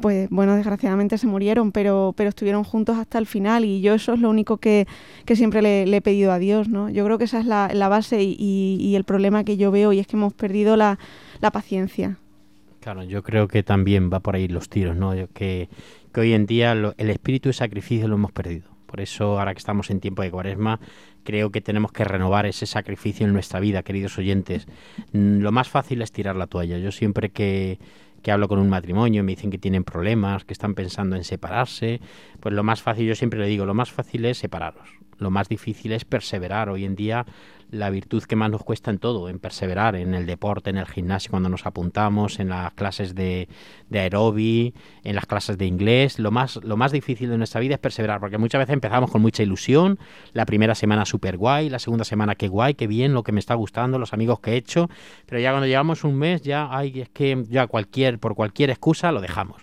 pues 0.01 0.29
bueno, 0.29 0.55
desgraciadamente 0.55 1.17
se 1.17 1.27
murieron, 1.27 1.71
pero, 1.71 2.13
pero 2.15 2.29
estuvieron 2.29 2.63
juntos 2.63 2.97
hasta 2.97 3.17
el 3.17 3.25
final 3.25 3.65
y 3.65 3.81
yo 3.81 3.93
eso 3.93 4.13
es 4.13 4.19
lo 4.19 4.29
único 4.29 4.57
que, 4.57 4.87
que 5.25 5.35
siempre 5.35 5.61
le, 5.61 5.83
he 5.83 6.01
pedido 6.01 6.31
a 6.31 6.39
Dios, 6.39 6.69
¿no? 6.69 6.89
Yo 6.89 7.05
creo 7.05 7.17
que 7.17 7.25
esa 7.25 7.39
es 7.39 7.45
la, 7.45 7.69
la 7.73 7.89
base 7.89 8.21
y, 8.21 8.95
el 8.95 9.03
problema 9.03 9.43
que 9.43 9.55
yo 9.55 9.71
veo 9.71 9.93
y 9.93 9.99
es 9.99 10.07
que 10.07 10.17
hemos 10.17 10.33
perdido 10.33 10.75
la, 10.75 10.99
la 11.39 11.51
paciencia. 11.51 12.17
Claro, 12.81 13.03
yo 13.03 13.23
creo 13.23 13.47
que 13.47 13.63
también 13.63 14.09
va 14.11 14.19
por 14.19 14.35
ahí 14.35 14.47
los 14.47 14.67
tiros, 14.67 14.95
¿no? 14.95 15.13
Que, 15.33 15.69
que 16.13 16.19
hoy 16.19 16.33
en 16.33 16.45
día 16.45 16.71
el 16.71 17.09
espíritu 17.09 17.49
de 17.49 17.53
sacrificio 17.53 18.07
lo 18.07 18.15
hemos 18.15 18.31
perdido. 18.31 18.69
Por 18.89 19.01
eso, 19.01 19.39
ahora 19.39 19.53
que 19.53 19.59
estamos 19.59 19.91
en 19.91 19.99
tiempo 19.99 20.23
de 20.23 20.31
cuaresma, 20.31 20.79
creo 21.23 21.51
que 21.51 21.61
tenemos 21.61 21.91
que 21.91 22.03
renovar 22.03 22.47
ese 22.47 22.65
sacrificio 22.65 23.27
en 23.27 23.33
nuestra 23.33 23.59
vida, 23.59 23.83
queridos 23.83 24.17
oyentes. 24.17 24.67
Mm, 25.13 25.41
Lo 25.41 25.51
más 25.51 25.69
fácil 25.69 26.01
es 26.01 26.11
tirar 26.11 26.35
la 26.35 26.47
toalla. 26.47 26.79
Yo 26.79 26.91
siempre 26.91 27.29
que, 27.29 27.77
que 28.21 28.31
hablo 28.31 28.47
con 28.47 28.59
un 28.59 28.69
matrimonio 28.69 29.23
me 29.23 29.31
dicen 29.33 29.49
que 29.49 29.57
tienen 29.57 29.83
problemas, 29.83 30.45
que 30.45 30.53
están 30.53 30.75
pensando 30.75 31.15
en 31.15 31.23
separarse, 31.23 32.01
pues 32.39 32.53
lo 32.53 32.63
más 32.63 32.81
fácil, 32.81 33.07
yo 33.07 33.15
siempre 33.15 33.39
le 33.39 33.47
digo, 33.47 33.65
lo 33.65 33.73
más 33.73 33.91
fácil 33.91 34.25
es 34.25 34.37
separaros. 34.37 34.99
Lo 35.19 35.31
más 35.31 35.49
difícil 35.49 35.91
es 35.91 36.05
perseverar. 36.05 36.69
Hoy 36.69 36.85
en 36.85 36.95
día 36.95 37.25
la 37.71 37.89
virtud 37.89 38.23
que 38.23 38.35
más 38.35 38.49
nos 38.49 38.63
cuesta 38.63 38.91
en 38.91 38.97
todo, 38.97 39.29
en 39.29 39.39
perseverar, 39.39 39.95
en 39.95 40.13
el 40.13 40.25
deporte, 40.25 40.69
en 40.69 40.77
el 40.77 40.87
gimnasio 40.87 41.31
cuando 41.31 41.49
nos 41.49 41.65
apuntamos, 41.65 42.39
en 42.39 42.49
las 42.49 42.73
clases 42.73 43.15
de, 43.15 43.47
de 43.89 44.73
en 45.03 45.15
las 45.15 45.25
clases 45.25 45.57
de 45.57 45.65
inglés, 45.65 46.19
lo 46.19 46.31
más, 46.31 46.57
lo 46.63 46.77
más 46.77 46.91
difícil 46.91 47.29
de 47.29 47.37
nuestra 47.37 47.61
vida 47.61 47.75
es 47.75 47.79
perseverar, 47.79 48.19
porque 48.19 48.37
muchas 48.37 48.59
veces 48.59 48.73
empezamos 48.73 49.11
con 49.11 49.21
mucha 49.21 49.43
ilusión, 49.43 49.99
la 50.33 50.45
primera 50.45 50.75
semana 50.75 51.05
súper 51.05 51.37
guay, 51.37 51.69
la 51.69 51.79
segunda 51.79 52.05
semana 52.05 52.35
qué 52.35 52.47
guay, 52.47 52.73
qué 52.73 52.87
bien, 52.87 53.13
lo 53.13 53.23
que 53.23 53.31
me 53.31 53.39
está 53.39 53.53
gustando, 53.53 53.99
los 53.99 54.13
amigos 54.13 54.39
que 54.39 54.51
he 54.51 54.55
hecho, 54.55 54.89
pero 55.25 55.39
ya 55.39 55.51
cuando 55.51 55.67
llevamos 55.67 56.03
un 56.03 56.15
mes 56.15 56.41
ya, 56.41 56.67
ay, 56.71 57.01
es 57.01 57.09
que 57.09 57.43
ya 57.49 57.67
cualquier, 57.67 58.19
por 58.19 58.35
cualquier 58.35 58.69
excusa 58.69 59.11
lo 59.11 59.21
dejamos. 59.21 59.61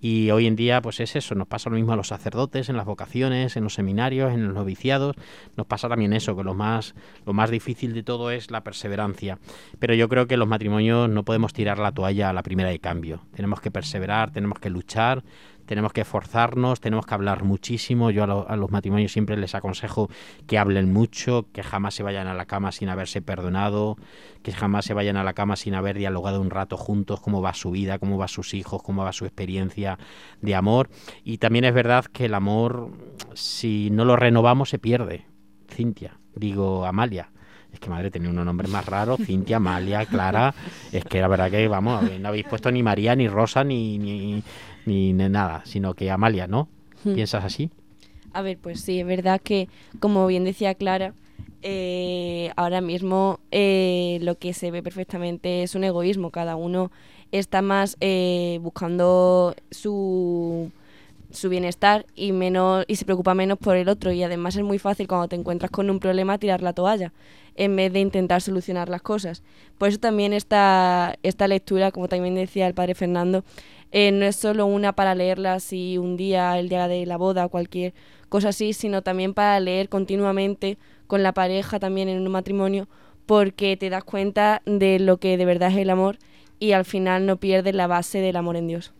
Y 0.00 0.30
hoy 0.30 0.46
en 0.46 0.56
día, 0.56 0.82
pues 0.82 1.00
es 1.00 1.16
eso, 1.16 1.34
nos 1.34 1.48
pasa 1.48 1.70
lo 1.70 1.76
mismo 1.76 1.92
a 1.92 1.96
los 1.96 2.08
sacerdotes, 2.08 2.68
en 2.68 2.76
las 2.76 2.84
vocaciones, 2.84 3.56
en 3.56 3.64
los 3.64 3.74
seminarios, 3.74 4.32
en 4.32 4.44
los 4.46 4.54
noviciados, 4.54 5.16
nos 5.56 5.66
pasa 5.66 5.88
también 5.88 6.12
eso, 6.12 6.36
que 6.36 6.44
lo 6.44 6.54
más, 6.54 6.94
lo 7.24 7.32
más 7.32 7.50
difícil 7.50 7.94
de 7.94 8.02
todo 8.02 8.30
es 8.30 8.50
la 8.50 8.62
perseverancia. 8.62 9.38
Pero 9.78 9.94
yo 9.94 10.08
creo 10.08 10.26
que 10.26 10.36
los 10.36 10.48
matrimonios 10.48 11.08
no 11.08 11.24
podemos 11.24 11.52
tirar 11.52 11.78
la 11.78 11.92
toalla 11.92 12.30
a 12.30 12.32
la 12.32 12.42
primera 12.42 12.68
de 12.68 12.78
cambio. 12.78 13.20
Tenemos 13.34 13.60
que 13.60 13.70
perseverar, 13.70 14.30
tenemos 14.30 14.58
que 14.58 14.70
luchar, 14.70 15.24
tenemos 15.66 15.92
que 15.92 16.02
esforzarnos, 16.02 16.80
tenemos 16.80 17.06
que 17.06 17.14
hablar 17.14 17.44
muchísimo. 17.44 18.10
Yo 18.10 18.24
a, 18.24 18.52
a 18.52 18.56
los 18.56 18.70
matrimonios 18.70 19.12
siempre 19.12 19.36
les 19.36 19.54
aconsejo 19.54 20.08
que 20.46 20.58
hablen 20.58 20.92
mucho, 20.92 21.46
que 21.52 21.62
jamás 21.62 21.94
se 21.94 22.02
vayan 22.02 22.26
a 22.26 22.34
la 22.34 22.46
cama 22.46 22.72
sin 22.72 22.88
haberse 22.88 23.22
perdonado, 23.22 23.96
que 24.42 24.52
jamás 24.52 24.84
se 24.84 24.94
vayan 24.94 25.16
a 25.16 25.24
la 25.24 25.32
cama 25.32 25.56
sin 25.56 25.74
haber 25.74 25.96
dialogado 25.98 26.40
un 26.40 26.50
rato 26.50 26.76
juntos 26.76 27.20
cómo 27.20 27.42
va 27.42 27.54
su 27.54 27.70
vida, 27.70 27.98
cómo 27.98 28.18
va 28.18 28.28
sus 28.28 28.54
hijos, 28.54 28.82
cómo 28.82 29.04
va 29.04 29.12
su 29.12 29.24
experiencia 29.24 29.98
de 30.40 30.54
amor. 30.54 30.90
Y 31.24 31.38
también 31.38 31.64
es 31.64 31.74
verdad 31.74 32.04
que 32.04 32.26
el 32.26 32.34
amor, 32.34 32.90
si 33.34 33.90
no 33.90 34.04
lo 34.04 34.16
renovamos, 34.16 34.68
se 34.68 34.78
pierde. 34.78 35.26
Cintia, 35.68 36.18
digo 36.34 36.84
Amalia. 36.84 37.30
Es 37.72 37.80
que 37.80 37.90
madre 37.90 38.08
tenía 38.08 38.30
unos 38.30 38.44
nombres 38.44 38.70
más 38.70 38.86
raros, 38.86 39.18
Cintia, 39.24 39.56
Amalia, 39.56 40.06
Clara. 40.06 40.54
Es 40.92 41.04
que 41.04 41.20
la 41.20 41.26
verdad 41.26 41.50
que, 41.50 41.66
vamos, 41.66 42.04
no 42.20 42.28
habéis 42.28 42.46
puesto 42.46 42.70
ni 42.70 42.84
María, 42.84 43.16
ni 43.16 43.26
Rosa, 43.26 43.64
ni, 43.64 43.98
ni, 43.98 44.44
ni 44.86 45.12
nada, 45.12 45.62
sino 45.64 45.94
que 45.94 46.10
Amalia, 46.10 46.46
¿no? 46.46 46.68
Hmm. 47.04 47.14
¿Piensas 47.14 47.44
así? 47.44 47.70
A 48.32 48.42
ver, 48.42 48.58
pues 48.58 48.80
sí, 48.80 49.00
es 49.00 49.06
verdad 49.06 49.40
que, 49.40 49.68
como 50.00 50.26
bien 50.26 50.44
decía 50.44 50.74
Clara, 50.74 51.14
eh, 51.62 52.52
ahora 52.56 52.82
mismo 52.82 53.40
eh, 53.50 54.18
lo 54.20 54.36
que 54.36 54.52
se 54.52 54.70
ve 54.70 54.82
perfectamente 54.82 55.62
es 55.62 55.74
un 55.74 55.84
egoísmo. 55.84 56.30
Cada 56.30 56.56
uno 56.56 56.90
está 57.32 57.62
más 57.62 57.96
eh, 58.00 58.58
buscando 58.60 59.54
su, 59.70 60.70
su 61.30 61.48
bienestar 61.48 62.04
y 62.14 62.32
menos 62.32 62.84
y 62.86 62.96
se 62.96 63.04
preocupa 63.04 63.34
menos 63.34 63.58
por 63.58 63.76
el 63.76 63.88
otro. 63.88 64.12
Y 64.12 64.22
además 64.22 64.56
es 64.56 64.62
muy 64.62 64.78
fácil 64.78 65.08
cuando 65.08 65.28
te 65.28 65.36
encuentras 65.36 65.70
con 65.70 65.88
un 65.88 66.00
problema 66.00 66.36
tirar 66.38 66.60
la 66.60 66.72
toalla 66.74 67.12
en 67.56 67.76
vez 67.76 67.92
de 67.92 68.00
intentar 68.00 68.42
solucionar 68.42 68.88
las 68.88 69.02
cosas. 69.02 69.42
Por 69.78 69.88
eso 69.88 69.98
también 69.98 70.32
esta, 70.32 71.16
esta 71.22 71.48
lectura, 71.48 71.92
como 71.92 72.08
también 72.08 72.34
decía 72.34 72.66
el 72.66 72.74
padre 72.74 72.94
Fernando, 72.94 73.44
eh, 73.96 74.10
no 74.10 74.24
es 74.24 74.34
solo 74.34 74.66
una 74.66 74.92
para 74.92 75.14
leerla 75.14 75.54
así 75.54 75.98
un 75.98 76.16
día, 76.16 76.58
el 76.58 76.68
día 76.68 76.88
de 76.88 77.06
la 77.06 77.16
boda 77.16 77.46
cualquier 77.46 77.94
cosa 78.28 78.48
así, 78.48 78.72
sino 78.72 79.02
también 79.02 79.34
para 79.34 79.60
leer 79.60 79.88
continuamente 79.88 80.78
con 81.06 81.22
la 81.22 81.32
pareja 81.32 81.78
también 81.78 82.08
en 82.08 82.20
un 82.20 82.32
matrimonio, 82.32 82.88
porque 83.24 83.76
te 83.76 83.90
das 83.90 84.02
cuenta 84.02 84.62
de 84.66 84.98
lo 84.98 85.18
que 85.18 85.36
de 85.36 85.44
verdad 85.44 85.70
es 85.70 85.76
el 85.76 85.90
amor 85.90 86.18
y 86.58 86.72
al 86.72 86.84
final 86.84 87.24
no 87.24 87.36
pierdes 87.36 87.76
la 87.76 87.86
base 87.86 88.18
del 88.18 88.34
amor 88.34 88.56
en 88.56 88.66
Dios. 88.66 88.92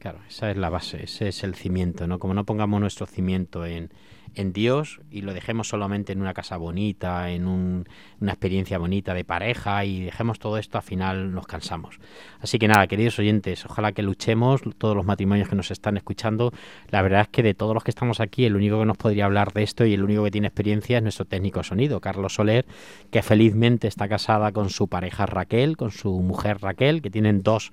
Claro, 0.00 0.18
esa 0.28 0.50
es 0.50 0.58
la 0.58 0.68
base, 0.68 1.04
ese 1.04 1.28
es 1.28 1.42
el 1.42 1.54
cimiento, 1.54 2.06
¿no? 2.06 2.18
Como 2.18 2.34
no 2.34 2.44
pongamos 2.44 2.78
nuestro 2.78 3.06
cimiento 3.06 3.64
en, 3.64 3.90
en 4.36 4.52
Dios 4.52 5.00
y 5.10 5.22
lo 5.22 5.34
dejemos 5.34 5.68
solamente 5.68 6.12
en 6.12 6.20
una 6.20 6.34
casa 6.34 6.56
bonita, 6.56 7.30
en 7.30 7.46
un- 7.48 7.88
una 8.20 8.32
experiencia 8.32 8.78
bonita 8.78 9.14
de 9.14 9.24
pareja 9.24 9.84
y 9.84 10.02
dejemos 10.02 10.38
todo 10.38 10.58
esto, 10.58 10.78
al 10.78 10.84
final 10.84 11.32
nos 11.32 11.46
cansamos. 11.46 11.98
Así 12.40 12.58
que 12.58 12.68
nada, 12.68 12.86
queridos 12.86 13.18
oyentes, 13.18 13.66
ojalá 13.66 13.92
que 13.92 14.02
luchemos, 14.02 14.60
todos 14.78 14.94
los 14.94 15.04
matrimonios 15.04 15.48
que 15.48 15.56
nos 15.56 15.70
están 15.70 15.96
escuchando. 15.96 16.52
La 16.90 17.02
verdad 17.02 17.22
es 17.22 17.28
que 17.28 17.42
de 17.42 17.54
todos 17.54 17.74
los 17.74 17.82
que 17.82 17.90
estamos 17.90 18.20
aquí, 18.20 18.44
el 18.44 18.54
único 18.56 18.78
que 18.78 18.86
nos 18.86 18.96
podría 18.96 19.24
hablar 19.24 19.52
de 19.52 19.62
esto 19.62 19.84
y 19.84 19.94
el 19.94 20.04
único 20.04 20.22
que 20.24 20.30
tiene 20.30 20.46
experiencia 20.46 20.98
es 20.98 21.02
nuestro 21.02 21.24
técnico 21.24 21.62
sonido, 21.62 22.00
Carlos 22.00 22.34
Soler, 22.34 22.66
que 23.10 23.22
felizmente 23.22 23.88
está 23.88 24.08
casada 24.08 24.52
con 24.52 24.70
su 24.70 24.88
pareja 24.88 25.26
Raquel, 25.26 25.76
con 25.76 25.90
su 25.90 26.20
mujer 26.20 26.58
Raquel, 26.60 27.02
que 27.02 27.10
tienen 27.10 27.42
dos 27.42 27.70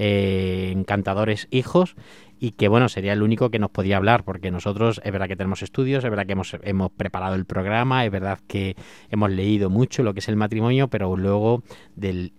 eh, 0.00 0.72
encantadores 0.76 1.48
hijos 1.50 1.96
y 2.38 2.52
que 2.52 2.68
bueno, 2.68 2.88
sería 2.88 3.12
el 3.12 3.22
único 3.22 3.50
que 3.50 3.58
nos 3.58 3.70
podía 3.70 3.96
hablar, 3.96 4.24
porque 4.24 4.50
nosotros 4.50 5.00
es 5.04 5.12
verdad 5.12 5.28
que 5.28 5.36
tenemos 5.36 5.62
estudios, 5.62 6.04
es 6.04 6.10
verdad 6.10 6.26
que 6.26 6.32
hemos, 6.32 6.56
hemos 6.62 6.90
preparado 6.90 7.34
el 7.34 7.44
programa, 7.44 8.04
es 8.04 8.10
verdad 8.10 8.38
que 8.46 8.76
hemos 9.10 9.30
leído 9.30 9.70
mucho 9.70 10.02
lo 10.02 10.14
que 10.14 10.20
es 10.20 10.28
el 10.28 10.36
matrimonio, 10.36 10.88
pero 10.88 11.16
luego 11.16 11.62
del, 11.96 12.32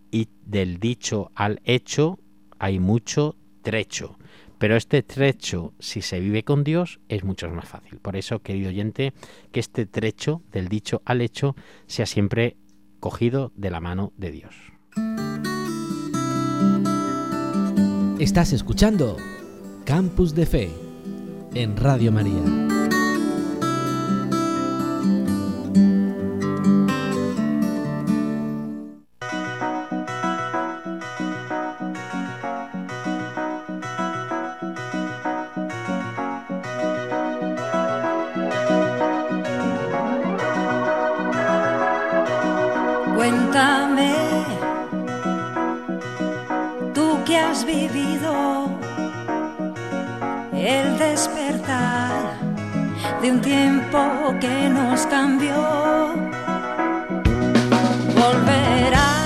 del 0.45 0.79
dicho 0.79 1.31
al 1.35 1.61
hecho 1.63 2.19
hay 2.59 2.79
mucho 2.79 3.35
trecho. 3.61 4.17
Pero 4.57 4.75
este 4.75 5.03
trecho, 5.03 5.73
si 5.79 6.01
se 6.01 6.19
vive 6.19 6.43
con 6.43 6.65
Dios, 6.65 6.99
es 7.07 7.23
mucho 7.23 7.49
más 7.49 7.67
fácil. 7.67 7.99
Por 7.99 8.17
eso, 8.17 8.39
querido 8.39 8.67
oyente, 8.69 9.13
que 9.53 9.61
este 9.61 9.85
trecho 9.85 10.41
del 10.51 10.67
dicho 10.67 11.01
al 11.05 11.21
hecho 11.21 11.55
sea 11.87 12.05
siempre 12.05 12.57
cogido 12.99 13.53
de 13.55 13.71
la 13.71 13.79
mano 13.79 14.11
de 14.17 14.31
Dios. 14.31 14.55
Estás 18.19 18.51
escuchando 18.51 19.15
Campus 19.89 20.35
de 20.35 20.45
Fe 20.45 20.69
en 21.55 21.75
Radio 21.75 22.11
María. 22.11 22.43
Cuéntame, 43.15 44.13
tú 46.93 47.17
que 47.25 47.37
has 47.37 47.65
vivido 47.65 48.78
el 50.65 50.97
despertar 50.97 52.33
de 53.21 53.31
un 53.31 53.41
tiempo 53.41 53.99
que 54.39 54.69
nos 54.69 55.05
cambió. 55.07 55.55
Volverá. 58.15 59.18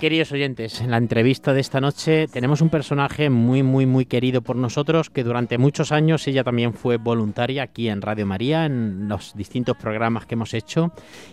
Queridos 0.00 0.30
oyentes, 0.30 0.80
en 0.80 0.92
la 0.92 0.96
entrevista 0.96 1.52
de 1.52 1.60
esta 1.60 1.80
noche 1.80 2.28
tenemos 2.28 2.60
un 2.60 2.68
personaje 2.68 3.30
muy, 3.30 3.64
muy, 3.64 3.84
muy 3.84 4.06
querido 4.06 4.42
por 4.42 4.54
nosotros, 4.54 5.10
que 5.10 5.24
durante 5.24 5.58
muchos 5.58 5.90
años 5.90 6.28
ella 6.28 6.44
también 6.44 6.72
fue 6.72 6.98
voluntaria 6.98 7.64
aquí 7.64 7.88
en 7.88 8.00
Radio 8.00 8.24
María, 8.24 8.64
en 8.64 9.08
los 9.08 9.34
distintos 9.34 9.76
programas 9.76 10.24
que 10.24 10.36
hemos 10.36 10.54
hecho, 10.54 10.92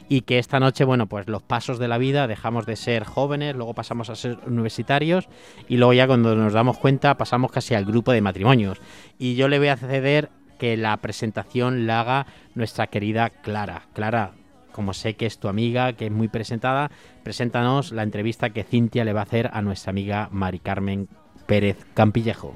y 0.10 0.22
que 0.22 0.40
esta 0.40 0.60
noche, 0.60 0.84
bueno, 0.84 1.06
pues 1.06 1.28
los 1.28 1.44
pasos 1.44 1.78
de 1.78 1.88
la 1.88 2.00
vida, 2.00 2.26
dejamos 2.26 2.66
de 2.66 2.76
ser 2.76 3.04
jóvenes, 3.04 3.56
luego 3.56 3.76
pasamos 3.76 4.10
a 4.10 4.16
ser 4.16 4.40
universitarios, 4.48 5.30
y 5.68 5.78
luego 5.78 5.94
ya 5.94 6.08
cuando 6.08 6.36
nos 6.36 6.54
damos 6.54 6.80
cuenta 6.80 7.18
pasamos 7.18 7.52
casi 7.52 7.76
al 7.76 7.86
grupo 7.86 8.14
de 8.14 8.22
matrimonios. 8.22 8.82
Y 9.20 9.36
yo 9.36 9.48
le 9.48 9.60
voy 9.60 9.68
a 9.68 9.78
ceder 9.78 10.32
que 10.58 10.76
la 10.76 10.98
presentación 10.98 11.86
la 11.86 12.00
haga 12.00 12.26
nuestra 12.56 12.88
querida 12.88 13.30
Clara. 13.30 13.84
Clara, 13.94 14.32
como 14.76 14.94
sé 14.94 15.16
que 15.16 15.26
es 15.26 15.40
tu 15.40 15.48
amiga, 15.48 15.94
que 15.94 16.08
es 16.08 16.12
muy 16.12 16.28
presentada, 16.28 16.92
preséntanos 17.24 17.94
la 17.94 18.04
entrevista 18.04 18.50
que 18.50 18.66
Cintia 18.66 19.06
le 19.06 19.14
va 19.14 19.22
a 19.22 19.24
hacer 19.24 19.50
a 19.54 19.62
nuestra 19.62 19.92
amiga 19.92 20.28
Mari 20.34 20.60
Carmen 20.60 21.08
Pérez 21.48 21.78
Campillejo. 21.94 22.54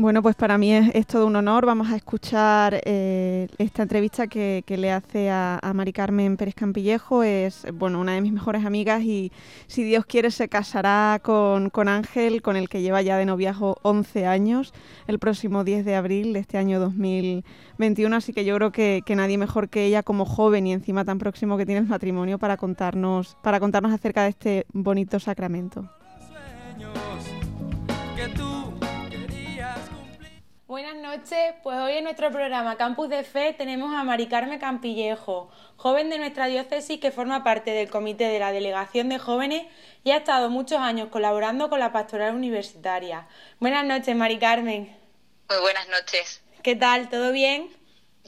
Bueno, 0.00 0.22
pues 0.22 0.36
para 0.36 0.58
mí 0.58 0.72
es, 0.72 1.08
todo 1.08 1.26
un 1.26 1.34
honor. 1.34 1.66
Vamos 1.66 1.90
a 1.90 1.96
escuchar 1.96 2.80
eh, 2.84 3.48
esta 3.58 3.82
entrevista 3.82 4.28
que, 4.28 4.62
le 4.68 4.92
hace 4.92 5.28
a, 5.28 5.58
a 5.60 5.72
Mari 5.72 5.92
Carmen 5.92 6.36
Pérez 6.36 6.54
Campillejo. 6.54 7.24
Es 7.24 7.66
bueno, 7.74 8.00
una 8.00 8.12
de 8.12 8.20
mis 8.20 8.32
mejores 8.32 8.64
amigas 8.64 9.02
y 9.02 9.32
si 9.66 9.82
Dios 9.82 10.06
quiere 10.06 10.30
se 10.30 10.48
casará 10.48 11.18
con, 11.20 11.70
con 11.70 11.88
Ángel, 11.88 12.42
con 12.42 12.54
el 12.54 12.68
que 12.68 12.80
lleva 12.80 13.02
ya 13.02 13.16
de 13.16 13.26
noviazgo 13.26 13.78
11 13.82 14.24
años, 14.24 14.72
el 15.08 15.18
próximo 15.18 15.64
10 15.64 15.84
de 15.84 15.96
abril 15.96 16.32
de 16.32 16.38
este 16.38 16.58
año 16.58 16.78
2021. 16.78 18.14
Así 18.14 18.32
que 18.32 18.44
yo 18.44 18.54
creo 18.54 18.70
que, 18.70 19.02
que 19.04 19.16
nadie 19.16 19.36
mejor 19.36 19.68
que 19.68 19.84
ella 19.84 20.04
como 20.04 20.26
joven 20.26 20.68
y 20.68 20.74
encima 20.74 21.04
tan 21.04 21.18
próximo 21.18 21.56
que 21.56 21.66
tiene 21.66 21.80
el 21.80 21.88
matrimonio 21.88 22.38
para 22.38 22.56
contarnos, 22.56 23.36
para 23.42 23.58
contarnos 23.58 23.92
acerca 23.92 24.22
de 24.22 24.28
este 24.28 24.66
bonito 24.72 25.18
sacramento. 25.18 25.90
Buenas 30.68 30.96
noches, 30.96 31.54
pues 31.62 31.78
hoy 31.78 31.94
en 31.94 32.04
nuestro 32.04 32.30
programa 32.30 32.76
Campus 32.76 33.08
de 33.08 33.24
Fe 33.24 33.54
tenemos 33.54 33.94
a 33.94 34.04
Mari 34.04 34.28
Carmen 34.28 34.58
Campillejo, 34.58 35.50
joven 35.78 36.10
de 36.10 36.18
nuestra 36.18 36.44
diócesis 36.44 37.00
que 37.00 37.10
forma 37.10 37.42
parte 37.42 37.70
del 37.70 37.88
comité 37.88 38.24
de 38.24 38.38
la 38.38 38.52
Delegación 38.52 39.08
de 39.08 39.18
Jóvenes 39.18 39.64
y 40.04 40.10
ha 40.10 40.18
estado 40.18 40.50
muchos 40.50 40.78
años 40.78 41.08
colaborando 41.08 41.70
con 41.70 41.80
la 41.80 41.90
pastoral 41.90 42.34
universitaria. 42.34 43.26
Buenas 43.60 43.86
noches, 43.86 44.14
Mari 44.14 44.38
Carmen. 44.38 44.94
Muy 45.48 45.58
buenas 45.60 45.88
noches. 45.88 46.42
¿Qué 46.62 46.76
tal? 46.76 47.08
¿Todo 47.08 47.32
bien? 47.32 47.70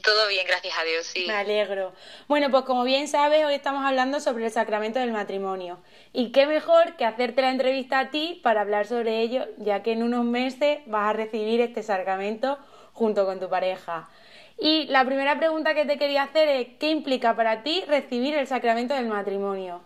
Todo 0.03 0.27
bien, 0.27 0.45
gracias 0.47 0.77
a 0.77 0.83
Dios, 0.83 1.05
sí. 1.07 1.25
Me 1.27 1.33
alegro. 1.33 1.93
Bueno, 2.27 2.49
pues 2.49 2.63
como 2.63 2.83
bien 2.83 3.07
sabes, 3.07 3.45
hoy 3.45 3.53
estamos 3.53 3.85
hablando 3.85 4.19
sobre 4.19 4.45
el 4.45 4.51
sacramento 4.51 4.99
del 4.99 5.11
matrimonio. 5.11 5.79
Y 6.13 6.31
qué 6.31 6.45
mejor 6.47 6.95
que 6.95 7.05
hacerte 7.05 7.41
la 7.41 7.49
entrevista 7.51 7.99
a 7.99 8.09
ti 8.11 8.39
para 8.43 8.61
hablar 8.61 8.87
sobre 8.87 9.19
ello, 9.21 9.45
ya 9.57 9.83
que 9.83 9.91
en 9.91 10.03
unos 10.03 10.25
meses 10.25 10.79
vas 10.85 11.09
a 11.09 11.13
recibir 11.13 11.61
este 11.61 11.83
sacramento 11.83 12.57
junto 12.93 13.25
con 13.25 13.39
tu 13.39 13.49
pareja. 13.49 14.09
Y 14.57 14.85
la 14.85 15.05
primera 15.05 15.37
pregunta 15.37 15.73
que 15.73 15.85
te 15.85 15.97
quería 15.97 16.23
hacer 16.23 16.47
es, 16.49 16.67
¿qué 16.79 16.89
implica 16.89 17.35
para 17.35 17.63
ti 17.63 17.83
recibir 17.87 18.35
el 18.35 18.47
sacramento 18.47 18.93
del 18.93 19.07
matrimonio? 19.07 19.81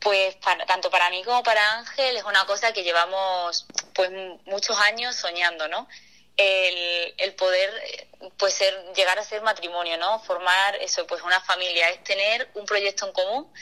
Pues 0.00 0.36
para- 0.36 0.64
tanto 0.66 0.90
para 0.90 1.10
mí 1.10 1.22
como 1.24 1.42
para 1.42 1.78
Ángel 1.78 2.16
es 2.16 2.24
una 2.24 2.44
cosa 2.46 2.72
que 2.72 2.84
llevamos 2.84 3.66
pues 3.94 4.10
muchos 4.44 4.78
años 4.80 5.16
soñando, 5.16 5.66
¿no? 5.68 5.88
El, 6.36 7.14
el 7.16 7.34
poder 7.34 7.70
eh, 7.84 8.08
pues 8.36 8.54
ser, 8.54 8.92
llegar 8.94 9.18
a 9.18 9.24
ser 9.24 9.42
matrimonio, 9.42 9.96
¿no? 9.96 10.20
Formar 10.20 10.76
eso, 10.76 11.06
pues 11.06 11.22
una 11.22 11.40
familia, 11.40 11.88
es 11.90 12.04
tener 12.04 12.50
un 12.54 12.66
proyecto 12.66 13.06
en 13.06 13.12
común 13.12 13.52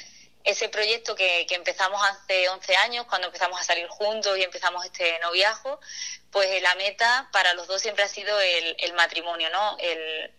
ese 0.44 0.68
proyecto 0.68 1.16
que, 1.16 1.46
empezamos 1.50 2.00
hace 2.02 2.48
11 2.50 2.76
años, 2.76 3.06
cuando 3.06 3.28
empezamos 3.28 3.58
a 3.58 3.64
salir 3.64 3.88
juntos 3.88 4.36
y 4.38 4.42
empezamos 4.42 4.84
este 4.84 5.18
noviazgo, 5.20 5.80
pues 6.30 6.62
la 6.62 6.74
meta 6.74 7.28
para 7.32 7.54
los 7.54 7.66
dos 7.66 7.80
siempre 7.80 8.04
ha 8.04 8.08
sido 8.08 8.38
el, 8.40 8.92
matrimonio, 8.92 9.48
¿no? 9.50 9.76
El, 9.80 10.30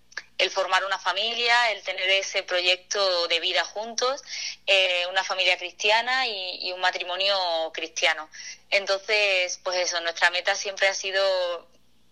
formar 0.52 0.86
una 0.86 1.00
familia, 1.00 1.72
el 1.72 1.82
tener 1.82 2.08
ese 2.08 2.44
proyecto 2.44 3.28
de 3.28 3.40
vida 3.40 3.66
juntos, 3.66 4.22
eh, 4.68 5.08
una 5.10 5.24
familia 5.24 5.58
cristiana 5.58 6.28
y, 6.28 6.72
un 6.72 6.80
matrimonio 6.80 7.36
cristiano. 7.74 8.30
Entonces, 8.70 9.60
pues 9.64 9.78
eso, 9.78 10.00
nuestra 10.02 10.30
meta 10.30 10.54
siempre 10.54 10.88
ha 10.88 10.94
sido 10.94 11.68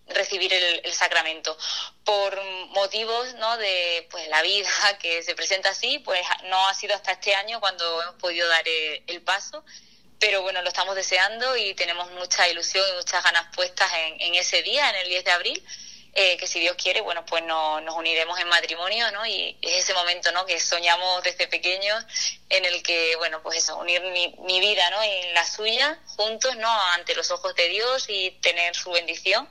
recibir 0.08 0.52
el, 0.52 0.92
sacramento. 0.92 1.56
Por 2.04 2.42
motivos 2.70 3.34
¿no? 3.34 3.56
de 3.56 4.06
pues, 4.10 4.28
la 4.28 4.42
vida 4.42 4.68
que 5.00 5.22
se 5.22 5.34
presenta 5.34 5.70
así, 5.70 5.98
pues 6.00 6.20
no 6.44 6.68
ha 6.68 6.74
sido 6.74 6.94
hasta 6.94 7.12
este 7.12 7.34
año 7.34 7.60
cuando 7.60 8.02
hemos 8.02 8.14
podido 8.16 8.46
dar 8.48 8.64
el, 8.66 9.22
paso, 9.22 9.64
pero 10.18 10.42
bueno, 10.42 10.60
lo 10.62 10.68
estamos 10.68 10.94
deseando 10.94 11.56
y 11.56 11.74
tenemos 11.74 12.10
mucha 12.12 12.48
ilusión 12.48 12.84
y 12.92 12.96
muchas 12.96 13.24
ganas 13.24 13.54
puestas 13.54 13.90
en, 14.18 14.34
ese 14.34 14.62
día, 14.62 14.90
en 14.90 14.96
el 14.96 15.08
10 15.08 15.24
de 15.24 15.30
abril. 15.30 15.64
Eh, 16.16 16.36
que 16.36 16.46
si 16.46 16.60
Dios 16.60 16.76
quiere, 16.80 17.00
bueno, 17.00 17.26
pues 17.26 17.42
nos 17.42 17.96
uniremos 17.96 18.38
en 18.38 18.46
matrimonio, 18.46 19.10
¿no? 19.10 19.26
Y 19.26 19.58
es 19.60 19.82
ese 19.82 19.94
momento, 19.94 20.30
¿no? 20.30 20.46
Que 20.46 20.60
soñamos 20.60 21.24
desde 21.24 21.48
pequeños 21.48 22.04
en 22.50 22.64
el 22.64 22.84
que, 22.84 23.16
bueno, 23.16 23.42
pues 23.42 23.58
eso, 23.58 23.76
unir 23.78 24.00
mi, 24.00 24.32
mi 24.42 24.60
vida, 24.60 24.88
¿no? 24.90 25.04
Y 25.04 25.32
la 25.32 25.44
suya 25.44 25.98
juntos, 26.06 26.54
¿no? 26.58 26.70
Ante 26.92 27.16
los 27.16 27.32
ojos 27.32 27.56
de 27.56 27.68
Dios 27.68 28.04
y 28.08 28.30
tener 28.42 28.76
su 28.76 28.92
bendición 28.92 29.48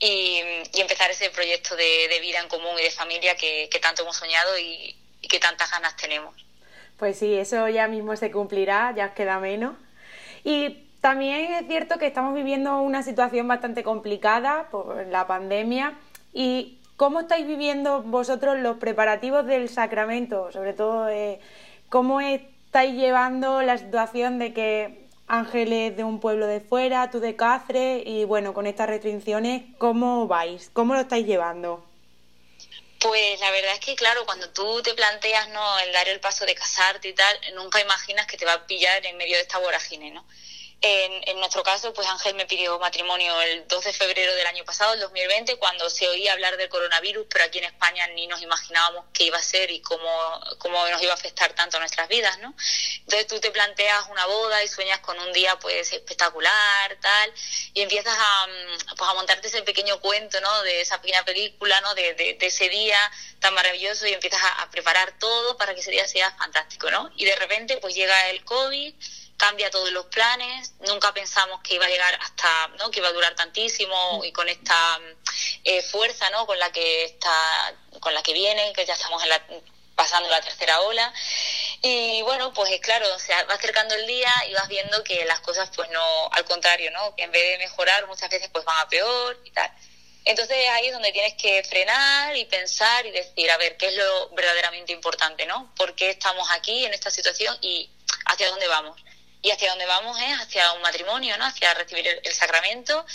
y, 0.00 0.40
empezar 0.74 1.10
ese 1.10 1.30
proyecto 1.30 1.76
de, 1.76 2.18
vida 2.20 2.40
en 2.40 2.48
común 2.48 2.72
y 2.78 2.82
de 2.82 2.90
familia 2.90 3.36
que, 3.36 3.68
tanto 3.80 4.02
hemos 4.02 4.16
soñado 4.16 4.58
y, 4.58 4.96
que 5.28 5.38
tantas 5.38 5.70
ganas 5.70 5.96
tenemos. 5.96 6.34
Pues 6.96 7.18
sí, 7.18 7.34
eso 7.34 7.68
ya 7.68 7.86
mismo 7.86 8.16
se 8.16 8.30
cumplirá, 8.30 8.92
ya 8.96 9.14
queda 9.14 9.38
menos. 9.38 9.76
Y 10.42 10.88
también 11.00 11.52
es 11.52 11.66
cierto 11.66 11.98
que 11.98 12.06
estamos 12.06 12.34
viviendo 12.34 12.80
una 12.80 13.02
situación 13.02 13.46
bastante 13.46 13.84
complicada 13.84 14.68
por 14.70 15.06
la 15.06 15.26
pandemia. 15.26 15.98
¿Y 16.32 16.78
cómo 16.96 17.20
estáis 17.20 17.46
viviendo 17.46 18.02
vosotros 18.02 18.58
los 18.58 18.78
preparativos 18.78 19.46
del 19.46 19.68
sacramento? 19.68 20.50
Sobre 20.50 20.72
todo, 20.72 21.08
eh, 21.08 21.38
¿cómo 21.88 22.20
estáis 22.20 22.94
llevando 22.94 23.62
la 23.62 23.78
situación 23.78 24.38
de 24.38 24.52
que 24.52 25.09
Ángeles 25.30 25.96
de 25.96 26.02
un 26.02 26.18
pueblo 26.18 26.46
de 26.46 26.60
fuera, 26.60 27.10
tú 27.10 27.20
de 27.20 27.36
Cáceres 27.36 28.02
y 28.04 28.24
bueno, 28.24 28.52
con 28.52 28.66
estas 28.66 28.88
restricciones, 28.88 29.62
¿cómo 29.78 30.26
vais? 30.26 30.70
¿Cómo 30.72 30.94
lo 30.94 31.00
estáis 31.00 31.24
llevando? 31.24 31.86
Pues 32.98 33.40
la 33.40 33.50
verdad 33.50 33.72
es 33.74 33.80
que 33.80 33.94
claro, 33.94 34.26
cuando 34.26 34.50
tú 34.50 34.82
te 34.82 34.92
planteas 34.92 35.48
no 35.50 35.78
el 35.78 35.92
dar 35.92 36.08
el 36.08 36.20
paso 36.20 36.44
de 36.44 36.54
casarte 36.54 37.08
y 37.08 37.14
tal, 37.14 37.40
nunca 37.54 37.80
imaginas 37.80 38.26
que 38.26 38.36
te 38.36 38.44
va 38.44 38.54
a 38.54 38.66
pillar 38.66 39.06
en 39.06 39.16
medio 39.16 39.36
de 39.36 39.42
esta 39.42 39.58
vorágine, 39.58 40.10
¿no? 40.10 40.24
En, 40.82 41.38
nuestro 41.38 41.62
caso, 41.62 41.92
pues 41.92 42.08
Ángel 42.08 42.34
me 42.34 42.46
pidió 42.46 42.78
matrimonio 42.78 43.38
el 43.42 43.68
2 43.68 43.84
de 43.84 43.92
febrero 43.92 44.34
del 44.34 44.46
año 44.46 44.64
pasado, 44.64 44.94
el 44.94 45.00
2020, 45.00 45.56
cuando 45.56 45.90
se 45.90 46.08
oía 46.08 46.32
hablar 46.32 46.56
del 46.56 46.70
coronavirus, 46.70 47.26
pero 47.28 47.44
aquí 47.44 47.58
en 47.58 47.64
España 47.64 48.06
ni 48.08 48.26
nos 48.26 48.40
imaginábamos 48.40 49.04
qué 49.12 49.24
iba 49.24 49.36
a 49.36 49.42
ser 49.42 49.70
y 49.70 49.82
cómo, 49.82 50.40
cómo 50.56 50.88
nos 50.88 51.02
iba 51.02 51.12
a 51.12 51.16
afectar 51.16 51.52
tanto 51.52 51.76
a 51.76 51.80
nuestras 51.80 52.08
vidas, 52.08 52.38
¿no? 52.38 52.54
Entonces 53.00 53.26
tú 53.26 53.38
te 53.40 53.50
planteas 53.50 54.06
una 54.08 54.24
boda 54.24 54.64
y 54.64 54.68
sueñas 54.68 55.00
con 55.00 55.18
un 55.18 55.30
día 55.34 55.58
pues 55.58 55.92
espectacular, 55.92 56.96
tal, 57.02 57.34
y 57.74 57.82
empiezas 57.82 58.16
a, 58.18 58.46
pues, 58.96 59.10
a 59.10 59.14
montarte 59.14 59.48
ese 59.48 59.60
pequeño 59.62 60.00
cuento, 60.00 60.40
¿no? 60.40 60.62
De 60.62 60.80
esa 60.80 60.98
pequeña 60.98 61.24
película, 61.26 61.78
¿no? 61.82 61.94
De, 61.94 62.14
de, 62.14 62.38
ese 62.40 62.70
día 62.70 62.98
tan 63.38 63.52
maravilloso 63.52 64.06
y 64.06 64.14
empiezas 64.14 64.42
a, 64.42 64.62
a 64.62 64.70
preparar 64.70 65.18
todo 65.18 65.58
para 65.58 65.74
que 65.74 65.80
ese 65.80 65.90
día 65.90 66.08
sea 66.08 66.30
fantástico, 66.38 66.90
¿no? 66.90 67.10
Y 67.16 67.26
de 67.26 67.36
repente 67.36 67.76
pues 67.76 67.94
llega 67.94 68.30
el 68.30 68.42
COVID 68.44 68.94
cambia 69.40 69.70
todos 69.70 69.90
los 69.90 70.04
planes, 70.06 70.74
nunca 70.80 71.14
pensamos 71.14 71.62
que 71.62 71.74
iba 71.76 71.86
a 71.86 71.88
llegar 71.88 72.14
hasta, 72.20 72.68
¿no? 72.78 72.90
que 72.90 72.98
iba 72.98 73.08
a 73.08 73.12
durar 73.12 73.34
tantísimo 73.34 74.22
y 74.22 74.32
con 74.32 74.46
esta 74.50 75.00
eh, 75.64 75.80
fuerza, 75.80 76.28
¿no? 76.28 76.46
con 76.46 76.58
la 76.58 76.70
que 76.70 77.04
está, 77.04 77.74
con 78.00 78.12
la 78.12 78.22
que 78.22 78.34
viene, 78.34 78.70
que 78.74 78.84
ya 78.84 78.92
estamos 78.92 79.22
en 79.22 79.30
la, 79.30 79.42
pasando 79.94 80.28
la 80.28 80.42
tercera 80.42 80.82
ola. 80.82 81.10
Y 81.80 82.20
bueno, 82.20 82.52
pues 82.52 82.78
claro, 82.82 83.06
o 83.14 83.18
sea, 83.18 83.42
va 83.44 83.54
acercando 83.54 83.94
el 83.94 84.06
día 84.06 84.30
y 84.46 84.52
vas 84.52 84.68
viendo 84.68 85.02
que 85.04 85.24
las 85.24 85.40
cosas, 85.40 85.70
pues 85.74 85.88
no, 85.88 86.28
al 86.32 86.44
contrario, 86.44 86.90
¿no? 86.90 87.16
Que 87.16 87.22
en 87.22 87.32
vez 87.32 87.52
de 87.52 87.64
mejorar, 87.64 88.06
muchas 88.08 88.28
veces 88.28 88.50
pues 88.52 88.66
van 88.66 88.76
a 88.76 88.90
peor 88.90 89.40
y 89.42 89.50
tal. 89.52 89.72
Entonces 90.26 90.68
ahí 90.68 90.88
es 90.88 90.92
donde 90.92 91.12
tienes 91.12 91.32
que 91.40 91.64
frenar 91.64 92.36
y 92.36 92.44
pensar 92.44 93.06
y 93.06 93.10
decir, 93.10 93.50
a 93.50 93.56
ver, 93.56 93.78
¿qué 93.78 93.86
es 93.86 93.94
lo 93.94 94.28
verdaderamente 94.30 94.92
importante, 94.92 95.46
¿no? 95.46 95.74
¿Por 95.76 95.94
qué 95.94 96.10
estamos 96.10 96.46
aquí 96.50 96.84
en 96.84 96.92
esta 96.92 97.10
situación 97.10 97.56
y 97.62 97.90
hacia 98.26 98.50
dónde 98.50 98.68
vamos? 98.68 99.00
Y 99.42 99.50
hacia 99.50 99.70
dónde 99.70 99.86
vamos 99.86 100.18
es 100.20 100.40
hacia 100.40 100.72
un 100.72 100.82
matrimonio, 100.82 101.36
¿no? 101.38 101.46
Hacia 101.46 101.72
recibir 101.74 102.06
el, 102.06 102.32
sacramento, 102.32 103.06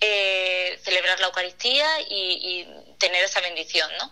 eh, 0.00 0.78
celebrar 0.82 1.20
la 1.20 1.26
Eucaristía 1.26 2.00
y, 2.08 2.66
tener 2.98 3.24
esa 3.24 3.40
bendición, 3.40 3.90
¿no? 3.98 4.10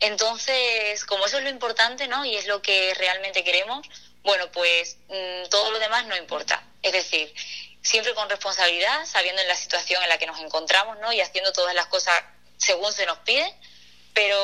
Entonces, 0.00 1.04
como 1.06 1.24
eso 1.24 1.38
es 1.38 1.44
lo 1.44 1.50
importante, 1.50 2.08
¿no? 2.08 2.24
Y 2.24 2.36
es 2.36 2.46
lo 2.46 2.60
que 2.60 2.92
realmente 2.94 3.42
queremos, 3.42 3.86
bueno, 4.22 4.50
pues 4.52 4.98
mm, 5.08 5.48
todo 5.50 5.70
lo 5.70 5.78
demás 5.78 6.04
no 6.06 6.16
importa. 6.16 6.62
Es 6.82 6.92
decir, 6.92 7.32
siempre 7.82 8.14
con 8.14 8.28
responsabilidad, 8.28 9.06
sabiendo 9.06 9.40
en 9.40 9.48
la 9.48 9.56
situación 9.56 10.02
en 10.02 10.08
la 10.10 10.18
que 10.18 10.26
nos 10.26 10.38
encontramos, 10.40 10.98
¿no? 10.98 11.12
Y 11.12 11.20
haciendo 11.20 11.52
todas 11.52 11.74
las 11.74 11.86
cosas 11.86 12.22
según 12.58 12.92
se 12.92 13.06
nos 13.06 13.18
pide, 13.18 13.54
pero 14.14 14.38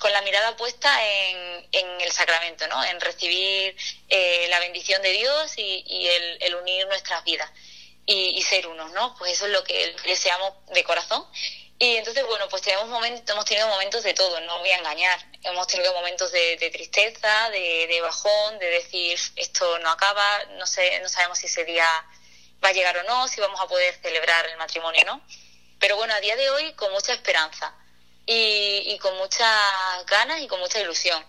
con 0.00 0.12
la 0.12 0.20
mirada 0.22 0.56
puesta 0.56 0.90
en, 1.08 1.54
el 2.00 2.12
sacramento, 2.12 2.66
¿no? 2.68 2.84
En 2.84 3.00
recibir 3.00 3.74
eh, 4.08 4.46
la 4.50 4.58
bendición 4.58 5.00
de 5.02 5.12
Dios 5.12 5.52
y, 5.56 6.08
el, 6.40 6.54
unir 6.56 6.86
nuestras 6.88 7.24
vidas 7.24 7.50
y, 8.04 8.42
ser 8.42 8.66
unos, 8.66 8.90
¿no? 8.92 9.14
Pues 9.16 9.32
eso 9.32 9.46
es 9.46 9.52
lo 9.52 9.64
que 9.64 9.94
deseamos 10.04 10.52
de 10.72 10.84
corazón. 10.84 11.24
Y 11.78 11.96
entonces, 11.96 12.24
bueno, 12.26 12.48
pues 12.48 12.62
tenemos 12.62 12.88
momentos, 12.88 13.28
hemos 13.32 13.44
tenido 13.44 13.68
momentos 13.68 14.02
de 14.02 14.14
todo, 14.14 14.40
no 14.40 14.58
voy 14.58 14.70
a 14.70 14.78
engañar. 14.78 15.18
Hemos 15.42 15.66
tenido 15.68 15.92
momentos 15.94 16.30
de, 16.32 16.56
tristeza, 16.72 17.50
de, 17.50 17.86
de, 17.86 18.00
bajón, 18.00 18.58
de 18.58 18.66
decir 18.66 19.18
esto 19.36 19.78
no 19.78 19.90
acaba, 19.90 20.44
no 20.58 20.66
sé, 20.66 21.00
no 21.00 21.08
sabemos 21.08 21.38
si 21.38 21.46
ese 21.46 21.64
día 21.64 21.86
va 22.62 22.68
a 22.68 22.72
llegar 22.72 22.96
o 22.98 23.02
no, 23.04 23.28
si 23.28 23.40
vamos 23.40 23.60
a 23.60 23.68
poder 23.68 23.94
celebrar 24.02 24.46
el 24.46 24.56
matrimonio, 24.56 25.04
¿no? 25.06 25.20
Pero 25.78 25.96
bueno, 25.96 26.14
a 26.14 26.20
día 26.20 26.36
de 26.36 26.50
hoy 26.50 26.72
con 26.74 26.92
mucha 26.92 27.12
esperanza 27.12 27.74
y, 28.26 28.98
con 28.98 29.16
muchas 29.18 30.06
ganas 30.06 30.40
y 30.40 30.48
con 30.48 30.60
mucha 30.60 30.80
ilusión. 30.80 31.24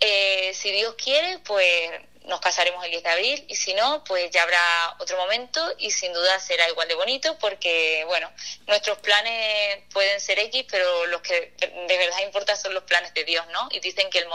Eh, 0.00 0.52
si 0.54 0.72
Dios 0.72 0.94
quiere, 0.96 1.38
pues 1.40 1.90
nos 2.24 2.40
casaremos 2.40 2.84
el 2.84 2.90
10 2.90 3.02
de 3.02 3.08
abril 3.10 3.44
y 3.48 3.56
si 3.56 3.74
no, 3.74 4.04
pues 4.04 4.30
ya 4.30 4.42
habrá 4.42 4.96
otro 5.00 5.16
momento 5.16 5.74
y 5.78 5.90
sin 5.90 6.12
duda 6.12 6.38
será 6.38 6.68
igual 6.68 6.86
de 6.88 6.94
bonito 6.94 7.36
porque, 7.38 8.04
bueno, 8.06 8.30
nuestros 8.66 8.98
planes 8.98 9.82
pueden 9.92 10.20
ser 10.20 10.38
X, 10.38 10.66
pero 10.70 11.06
los 11.06 11.20
que 11.22 11.54
de 11.58 11.98
verdad 11.98 12.20
importan 12.20 12.56
son 12.56 12.74
los 12.74 12.84
planes 12.84 13.12
de 13.14 13.24
Dios, 13.24 13.46
¿no? 13.48 13.68
Y 13.72 13.80
dicen 13.80 14.08
que 14.10 14.18
el, 14.18 14.26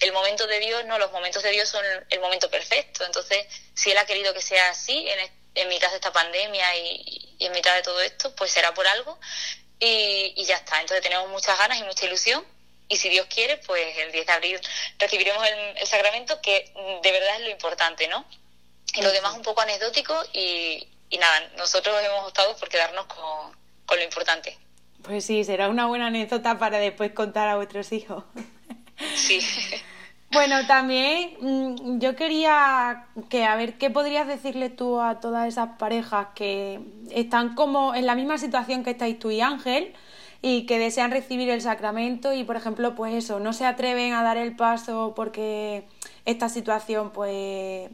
el 0.00 0.12
momento 0.12 0.46
de 0.46 0.60
Dios, 0.60 0.84
no, 0.84 0.98
los 0.98 1.10
momentos 1.10 1.42
de 1.42 1.50
Dios 1.50 1.68
son 1.68 1.84
el 2.08 2.20
momento 2.20 2.50
perfecto. 2.50 3.04
Entonces, 3.04 3.46
si 3.74 3.90
Él 3.90 3.98
ha 3.98 4.06
querido 4.06 4.32
que 4.32 4.42
sea 4.42 4.70
así 4.70 5.08
en, 5.08 5.30
en 5.54 5.68
mitad 5.68 5.90
de 5.90 5.96
esta 5.96 6.12
pandemia 6.12 6.76
y, 6.76 7.34
y 7.38 7.46
en 7.46 7.52
mitad 7.52 7.74
de 7.74 7.82
todo 7.82 8.00
esto, 8.00 8.34
pues 8.36 8.52
será 8.52 8.74
por 8.74 8.86
algo 8.86 9.18
y, 9.80 10.44
ya 10.44 10.56
está. 10.56 10.80
Entonces 10.80 11.02
tenemos 11.02 11.28
muchas 11.28 11.58
ganas 11.58 11.78
y 11.78 11.84
mucha 11.84 12.06
ilusión 12.06 12.44
y 12.88 12.96
si 12.96 13.08
Dios 13.08 13.26
quiere, 13.26 13.58
pues 13.58 13.96
el 13.98 14.12
10 14.12 14.26
de 14.26 14.32
abril 14.32 14.60
recibiremos 14.98 15.44
el, 15.46 15.86
sacramento, 15.86 16.40
que 16.40 16.72
de 17.02 17.12
verdad 17.12 17.36
es 17.36 17.42
lo 17.42 17.50
importante, 17.50 18.08
¿no? 18.08 18.24
Y 18.94 19.02
lo 19.02 19.12
demás 19.12 19.34
un 19.34 19.42
poco 19.42 19.60
anecdótico 19.60 20.14
y, 20.32 20.88
nada, 21.18 21.48
nosotros 21.56 21.94
hemos 22.02 22.28
optado 22.28 22.56
por 22.56 22.68
quedarnos 22.68 23.06
con, 23.06 23.56
con 23.84 23.98
lo 23.98 24.04
importante. 24.04 24.58
Pues 25.02 25.24
sí, 25.24 25.44
será 25.44 25.68
una 25.68 25.86
buena 25.86 26.06
anécdota 26.08 26.58
para 26.58 26.78
después 26.78 27.12
contar 27.12 27.48
a 27.48 27.56
vuestros 27.56 27.92
hijos. 27.92 28.24
Sí. 29.14 29.40
Bueno, 30.30 30.66
también 30.66 31.30
mm, 31.40 31.98
yo 32.00 32.14
quería 32.14 33.06
que, 33.30 33.44
a 33.44 33.56
ver, 33.56 33.78
¿qué 33.78 33.88
podrías 33.88 34.26
decirle 34.26 34.68
tú 34.68 35.00
a 35.00 35.20
todas 35.20 35.48
esas 35.48 35.78
parejas 35.78 36.28
que 36.34 36.80
están 37.10 37.54
como 37.54 37.94
en 37.94 38.04
la 38.06 38.14
misma 38.14 38.36
situación 38.36 38.84
que 38.84 38.90
estáis 38.90 39.18
tú 39.18 39.30
y 39.30 39.40
Ángel 39.40 39.94
y 40.42 40.66
que 40.66 40.78
desean 40.78 41.10
recibir 41.10 41.48
el 41.48 41.62
sacramento 41.62 42.34
y, 42.34 42.44
por 42.44 42.56
ejemplo, 42.56 42.94
pues 42.94 43.14
eso, 43.14 43.40
no 43.40 43.52
se 43.54 43.64
atreven 43.64 44.12
a 44.12 44.22
dar 44.22 44.36
el 44.36 44.54
paso 44.54 45.14
porque 45.16 45.86
esta 46.26 46.48
situación 46.50 47.10
pues 47.10 47.90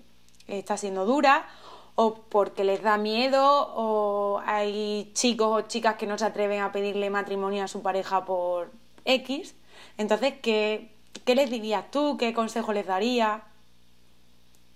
está 0.49 0.77
siendo 0.77 1.07
dura 1.07 1.47
o 1.95 2.15
porque 2.29 2.65
les 2.65 2.83
da 2.83 2.99
miedo 2.99 3.73
o 3.77 4.43
hay 4.45 5.11
chicos 5.15 5.49
o 5.53 5.69
chicas 5.69 5.95
que 5.95 6.07
no 6.07 6.19
se 6.19 6.25
atreven 6.25 6.61
a 6.61 6.73
pedirle 6.73 7.11
matrimonio 7.11 7.63
a 7.65 7.69
su 7.69 7.81
pareja 7.83 8.25
por 8.25 8.73
X? 9.05 9.55
Entonces, 9.97 10.35
¿qué, 10.43 10.94
¿Qué 11.25 11.35
les 11.35 11.51
dirías 11.51 11.91
tú? 11.91 12.17
¿Qué 12.19 12.33
consejo 12.35 12.73
les 12.73 12.87
darías? 12.87 13.43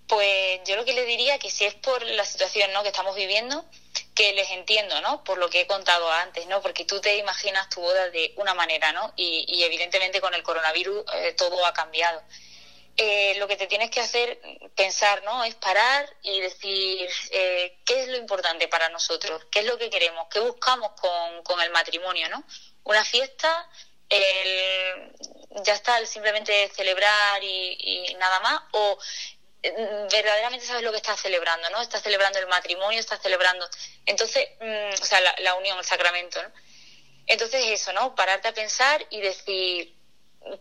Pues 0.08 0.60
yo 0.64 0.76
lo 0.76 0.84
que 0.84 0.94
les 0.94 1.06
diría 1.06 1.38
que 1.38 1.50
si 1.50 1.66
es 1.66 1.74
por 1.74 2.02
la 2.02 2.24
situación 2.24 2.72
¿no? 2.72 2.82
que 2.82 2.88
estamos 2.88 3.14
viviendo, 3.14 3.64
que 4.14 4.32
les 4.32 4.50
entiendo, 4.50 5.00
¿no? 5.02 5.22
Por 5.22 5.38
lo 5.38 5.50
que 5.50 5.60
he 5.60 5.66
contado 5.66 6.10
antes, 6.10 6.46
¿no? 6.46 6.62
Porque 6.62 6.84
tú 6.84 7.00
te 7.00 7.16
imaginas 7.18 7.68
tu 7.68 7.80
boda 7.80 8.08
de 8.10 8.32
una 8.36 8.54
manera, 8.54 8.90
¿no? 8.92 9.12
Y, 9.16 9.62
evidentemente 9.62 10.20
con 10.20 10.34
el 10.34 10.42
coronavirus 10.42 11.04
eh, 11.14 11.34
todo 11.36 11.64
ha 11.66 11.72
cambiado. 11.72 12.22
eh, 12.96 13.36
lo 13.38 13.46
que 13.46 13.56
te 13.56 13.68
tienes 13.68 13.90
que 13.90 14.00
hacer 14.00 14.40
pensar, 14.74 15.22
¿no? 15.24 15.44
Es 15.44 15.54
parar 15.54 16.04
y 16.22 16.40
decir 16.40 17.08
eh, 17.30 17.78
qué 17.84 18.02
es 18.02 18.08
lo 18.08 18.16
importante 18.16 18.66
para 18.66 18.88
nosotros, 18.88 19.46
qué 19.52 19.60
es 19.60 19.66
lo 19.66 19.78
que 19.78 19.88
queremos, 19.88 20.26
qué 20.32 20.40
buscamos 20.40 20.90
con, 21.00 21.42
con 21.44 21.60
el 21.60 21.70
matrimonio, 21.70 22.28
¿no? 22.28 22.42
Una 22.84 23.04
fiesta, 23.04 23.70
el, 24.08 25.12
ya 25.64 25.74
está, 25.74 25.98
el 25.98 26.06
simplemente 26.06 26.70
celebrar 26.74 27.42
y, 27.42 28.14
nada 28.18 28.40
más, 28.40 28.62
o 28.72 28.98
mm, 29.62 30.08
verdaderamente 30.10 30.66
sabes 30.66 30.82
lo 30.82 30.90
que 30.90 30.98
estás 30.98 31.20
celebrando, 31.20 31.68
¿no? 31.70 31.80
Estás 31.80 32.02
celebrando 32.02 32.38
el 32.38 32.46
matrimonio, 32.46 33.00
estás 33.00 33.20
celebrando, 33.22 33.68
entonces, 34.06 34.48
mm, 34.60 35.02
o 35.02 35.04
sea, 35.04 35.20
la, 35.20 35.34
la 35.38 35.54
unión, 35.54 35.78
el 35.78 35.84
sacramento, 35.84 36.42
¿no? 36.42 36.52
Entonces 37.26 37.62
eso, 37.66 37.92
¿no? 37.92 38.14
Pararte 38.14 38.48
a 38.48 38.54
pensar 38.54 39.06
y 39.10 39.20
decir, 39.20 39.98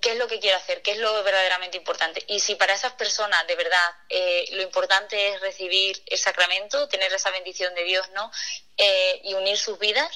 qué 0.02 0.12
es 0.12 0.18
lo 0.18 0.28
que 0.28 0.40
quiero 0.40 0.58
hacer, 0.58 0.82
qué 0.82 0.92
es 0.92 0.98
lo 0.98 1.24
verdaderamente 1.24 1.78
importante. 1.78 2.24
Y 2.28 2.40
si 2.40 2.56
para 2.56 2.74
esas 2.74 2.94
personas 2.94 3.46
de 3.48 3.56
verdad 3.56 3.96
eh, 4.10 4.46
lo 4.52 4.62
importante 4.62 5.30
es 5.30 5.42
recibir 5.42 6.02
el 6.08 6.18
sacramento, 6.18 6.88
tener 6.90 7.12
esa 7.14 7.32
bendición 7.32 7.74
de 7.76 7.84
Dios, 7.84 8.10
¿no? 8.12 8.32
Eh, 8.78 9.22
y 9.24 9.34
unir 9.34 9.58
sus 9.58 9.80
vidas 9.80 10.10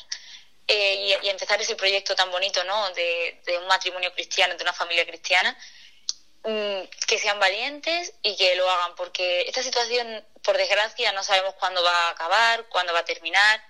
eh, 0.73 1.19
y, 1.21 1.29
empezar 1.29 1.61
ese 1.61 1.75
proyecto 1.75 2.15
tan 2.15 2.31
bonito, 2.31 2.63
¿no? 2.63 2.89
De, 2.91 3.41
de, 3.45 3.57
un 3.57 3.67
matrimonio 3.67 4.13
cristiano, 4.13 4.55
de 4.55 4.63
una 4.63 4.71
familia 4.71 5.05
cristiana, 5.05 5.57
mmm, 6.43 6.81
que 7.07 7.19
sean 7.19 7.39
valientes 7.39 8.13
y 8.21 8.37
que 8.37 8.55
lo 8.55 8.69
hagan, 8.69 8.95
porque 8.95 9.41
esta 9.41 9.61
situación, 9.61 10.25
por 10.43 10.57
desgracia, 10.57 11.11
no 11.11 11.23
sabemos 11.23 11.55
cuándo 11.55 11.83
va 11.83 12.07
a 12.07 12.09
acabar, 12.11 12.67
cuándo 12.69 12.93
va 12.93 12.99
a 12.99 13.05
terminar 13.05 13.61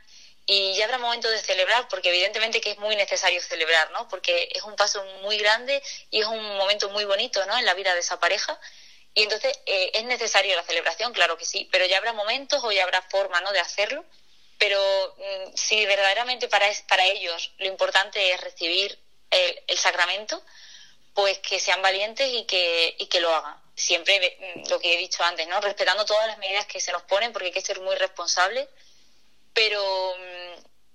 y 0.45 0.75
ya 0.75 0.85
habrá 0.85 0.97
momento 0.97 1.29
de 1.29 1.39
celebrar 1.39 1.87
porque 1.87 2.09
evidentemente 2.09 2.61
que 2.61 2.71
es 2.71 2.77
muy 2.77 2.95
necesario 2.95 3.41
celebrar, 3.41 3.89
¿no? 3.91 4.07
Porque 4.07 4.49
es 4.53 4.63
un 4.63 4.75
paso 4.75 5.03
muy 5.21 5.37
grande 5.37 5.81
y 6.09 6.21
es 6.21 6.27
un 6.27 6.57
momento 6.57 6.89
muy 6.89 7.05
bonito, 7.05 7.45
¿no? 7.45 7.57
En 7.57 7.65
la 7.65 7.73
vida 7.73 7.93
de 7.93 8.01
esa 8.01 8.19
pareja 8.19 8.59
y 9.13 9.23
entonces 9.23 9.57
eh, 9.65 9.91
es 9.93 10.03
necesario 10.03 10.55
la 10.55 10.63
celebración, 10.63 11.13
claro 11.13 11.37
que 11.37 11.45
sí, 11.45 11.67
pero 11.71 11.85
ya 11.85 11.97
habrá 11.97 12.13
momentos 12.13 12.63
o 12.63 12.71
ya 12.71 12.83
habrá 12.83 13.01
forma, 13.03 13.41
¿no? 13.41 13.51
De 13.51 13.59
hacerlo, 13.59 14.05
pero 14.62 14.80
mmm, 15.17 15.56
si 15.56 15.84
verdaderamente 15.88 16.47
para 16.47 16.67
para 16.88 17.04
ellos 17.08 17.52
lo 17.58 17.65
importante 17.65 18.32
es 18.32 18.39
recibir 18.41 18.97
el, 19.32 19.78
sacramento, 19.78 20.43
pues 21.15 21.39
que 21.39 21.60
sean 21.60 21.82
valientes 21.82 22.30
y 22.32 22.45
que 22.45 22.95
y 23.00 23.08
que 23.08 23.19
lo 23.19 23.34
hagan. 23.34 23.56
Siempre 23.74 24.38
mm, 24.56 24.69
lo 24.69 24.80
que 24.80 24.93
he 24.93 24.97
dicho 24.97 25.24
antes, 25.24 25.47
¿no? 25.47 25.60
Respetando 25.62 26.06
todas 26.06 26.28
las 26.28 26.38
medidas 26.38 26.67
que 26.67 26.80
se 26.80 26.91
nos 26.91 27.02
ponen 27.04 27.34
porque 27.34 27.47
hay 27.47 27.54
que 27.54 27.62
ser 27.62 27.80
muy 27.82 27.95
responsables 27.95 28.67
pero 29.54 29.82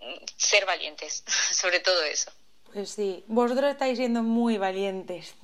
mm, 0.00 0.24
ser 0.36 0.64
valientes, 0.66 1.24
sobre 1.52 1.80
todo 1.80 2.02
eso. 2.04 2.30
Pues 2.72 2.90
sí, 2.90 3.24
vosotros 3.26 3.70
estáis 3.70 3.98
siendo 3.98 4.22
muy 4.22 4.58
valientes. 4.58 5.34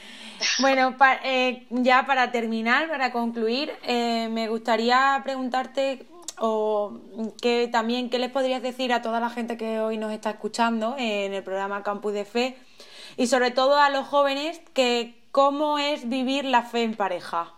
bueno, 0.58 0.96
eh, 1.24 1.66
ya 1.70 2.06
para 2.06 2.30
terminar, 2.30 2.88
para 2.88 3.12
concluir, 3.12 3.76
eh, 3.82 4.28
me 4.30 4.48
gustaría 4.48 5.20
preguntarte 5.24 6.06
o 6.38 6.92
que 7.40 7.68
también 7.68 8.10
qué 8.10 8.18
les 8.18 8.30
podrías 8.30 8.62
decir 8.62 8.92
a 8.92 9.02
toda 9.02 9.20
la 9.20 9.30
gente 9.30 9.56
que 9.56 9.80
hoy 9.80 9.96
nos 9.96 10.12
está 10.12 10.30
escuchando 10.30 10.94
en 10.98 11.32
el 11.32 11.42
programa 11.42 11.82
Campus 11.82 12.12
de 12.12 12.24
Fe 12.24 12.58
y 13.16 13.26
sobre 13.26 13.50
todo 13.50 13.78
a 13.78 13.90
los 13.90 14.06
jóvenes 14.06 14.60
que 14.74 15.14
cómo 15.32 15.78
es 15.78 16.08
vivir 16.08 16.44
la 16.44 16.62
fe 16.62 16.82
en 16.82 16.96
pareja. 16.96 17.54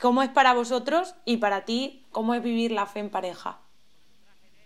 ¿Cómo 0.00 0.22
es 0.22 0.30
para 0.30 0.52
vosotros 0.52 1.14
y 1.24 1.38
para 1.38 1.64
ti 1.64 2.06
cómo 2.12 2.34
es 2.34 2.42
vivir 2.42 2.70
la 2.70 2.86
fe 2.86 3.00
en 3.00 3.10
pareja? 3.10 3.58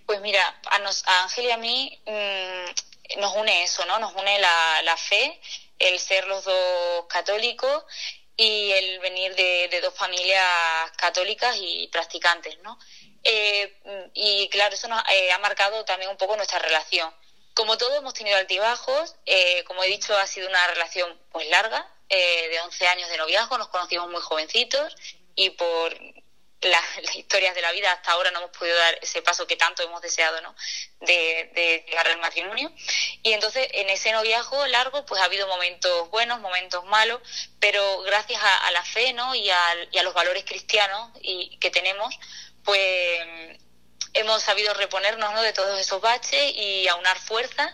Pues 0.06 0.20
mira, 0.20 0.42
a, 0.70 0.78
nos, 0.80 1.06
a 1.06 1.22
Ángel 1.22 1.46
y 1.46 1.50
a 1.50 1.56
mí 1.56 2.00
mmm, 2.06 3.20
nos 3.20 3.36
une 3.36 3.62
eso, 3.62 3.84
¿no? 3.86 3.98
Nos 3.98 4.14
une 4.14 4.38
la, 4.38 4.82
la, 4.82 4.96
fe, 4.96 5.40
el 5.78 5.98
ser 5.98 6.26
los 6.26 6.44
dos 6.44 7.06
católicos 7.08 7.84
y 8.36 8.72
el 8.72 8.98
venir 9.00 9.34
de, 9.34 9.68
de 9.70 9.80
dos 9.80 9.94
familias 9.94 10.90
católicas 10.96 11.56
y 11.58 11.88
practicantes, 11.88 12.58
¿no? 12.62 12.78
Eh, 13.24 14.10
y 14.14 14.48
claro, 14.48 14.74
eso 14.74 14.88
nos 14.88 15.02
eh, 15.10 15.32
ha 15.32 15.38
marcado 15.38 15.84
también 15.84 16.10
un 16.10 16.16
poco 16.16 16.36
nuestra 16.36 16.58
relación. 16.58 17.12
Como 17.54 17.76
todos 17.76 17.98
hemos 17.98 18.14
tenido 18.14 18.36
altibajos, 18.38 19.14
eh, 19.26 19.62
como 19.64 19.84
he 19.84 19.88
dicho, 19.88 20.16
ha 20.16 20.26
sido 20.26 20.48
una 20.48 20.66
relación 20.68 21.18
pues 21.30 21.48
larga, 21.50 21.86
eh, 22.08 22.48
de 22.50 22.60
11 22.60 22.86
años 22.88 23.08
de 23.08 23.16
noviazgo, 23.16 23.56
nos 23.58 23.68
conocimos 23.68 24.10
muy 24.10 24.20
jovencitos 24.20 24.96
y 25.34 25.50
por 25.50 25.94
la, 26.60 26.80
las 27.02 27.16
historias 27.16 27.54
de 27.54 27.62
la 27.62 27.72
vida 27.72 27.92
hasta 27.92 28.12
ahora 28.12 28.30
no 28.30 28.40
hemos 28.40 28.56
podido 28.56 28.76
dar 28.76 28.98
ese 29.02 29.22
paso 29.22 29.46
que 29.46 29.56
tanto 29.56 29.82
hemos 29.82 30.00
deseado, 30.02 30.40
¿no? 30.40 30.54
De, 31.00 31.84
llegar 31.86 32.08
al 32.08 32.18
matrimonio. 32.20 32.70
Y 33.22 33.32
entonces 33.32 33.68
en 33.72 33.90
ese 33.90 34.12
noviazgo 34.12 34.66
largo 34.66 35.04
pues 35.06 35.20
ha 35.20 35.24
habido 35.24 35.46
momentos 35.46 36.10
buenos, 36.10 36.40
momentos 36.40 36.84
malos, 36.84 37.20
pero 37.60 38.02
gracias 38.02 38.42
a, 38.42 38.66
a 38.66 38.70
la 38.72 38.84
fe, 38.84 39.12
¿no? 39.12 39.34
Y 39.34 39.50
a, 39.50 39.74
y 39.90 39.98
a, 39.98 40.02
los 40.02 40.14
valores 40.14 40.44
cristianos 40.44 41.10
y, 41.20 41.56
que 41.58 41.70
tenemos, 41.70 42.14
pues 42.64 43.20
hemos 44.14 44.42
sabido 44.42 44.74
reponernos, 44.74 45.32
¿no? 45.32 45.42
De 45.42 45.52
todos 45.52 45.78
esos 45.80 46.00
baches 46.00 46.52
y 46.54 46.86
aunar 46.88 47.18
fuerzas 47.18 47.72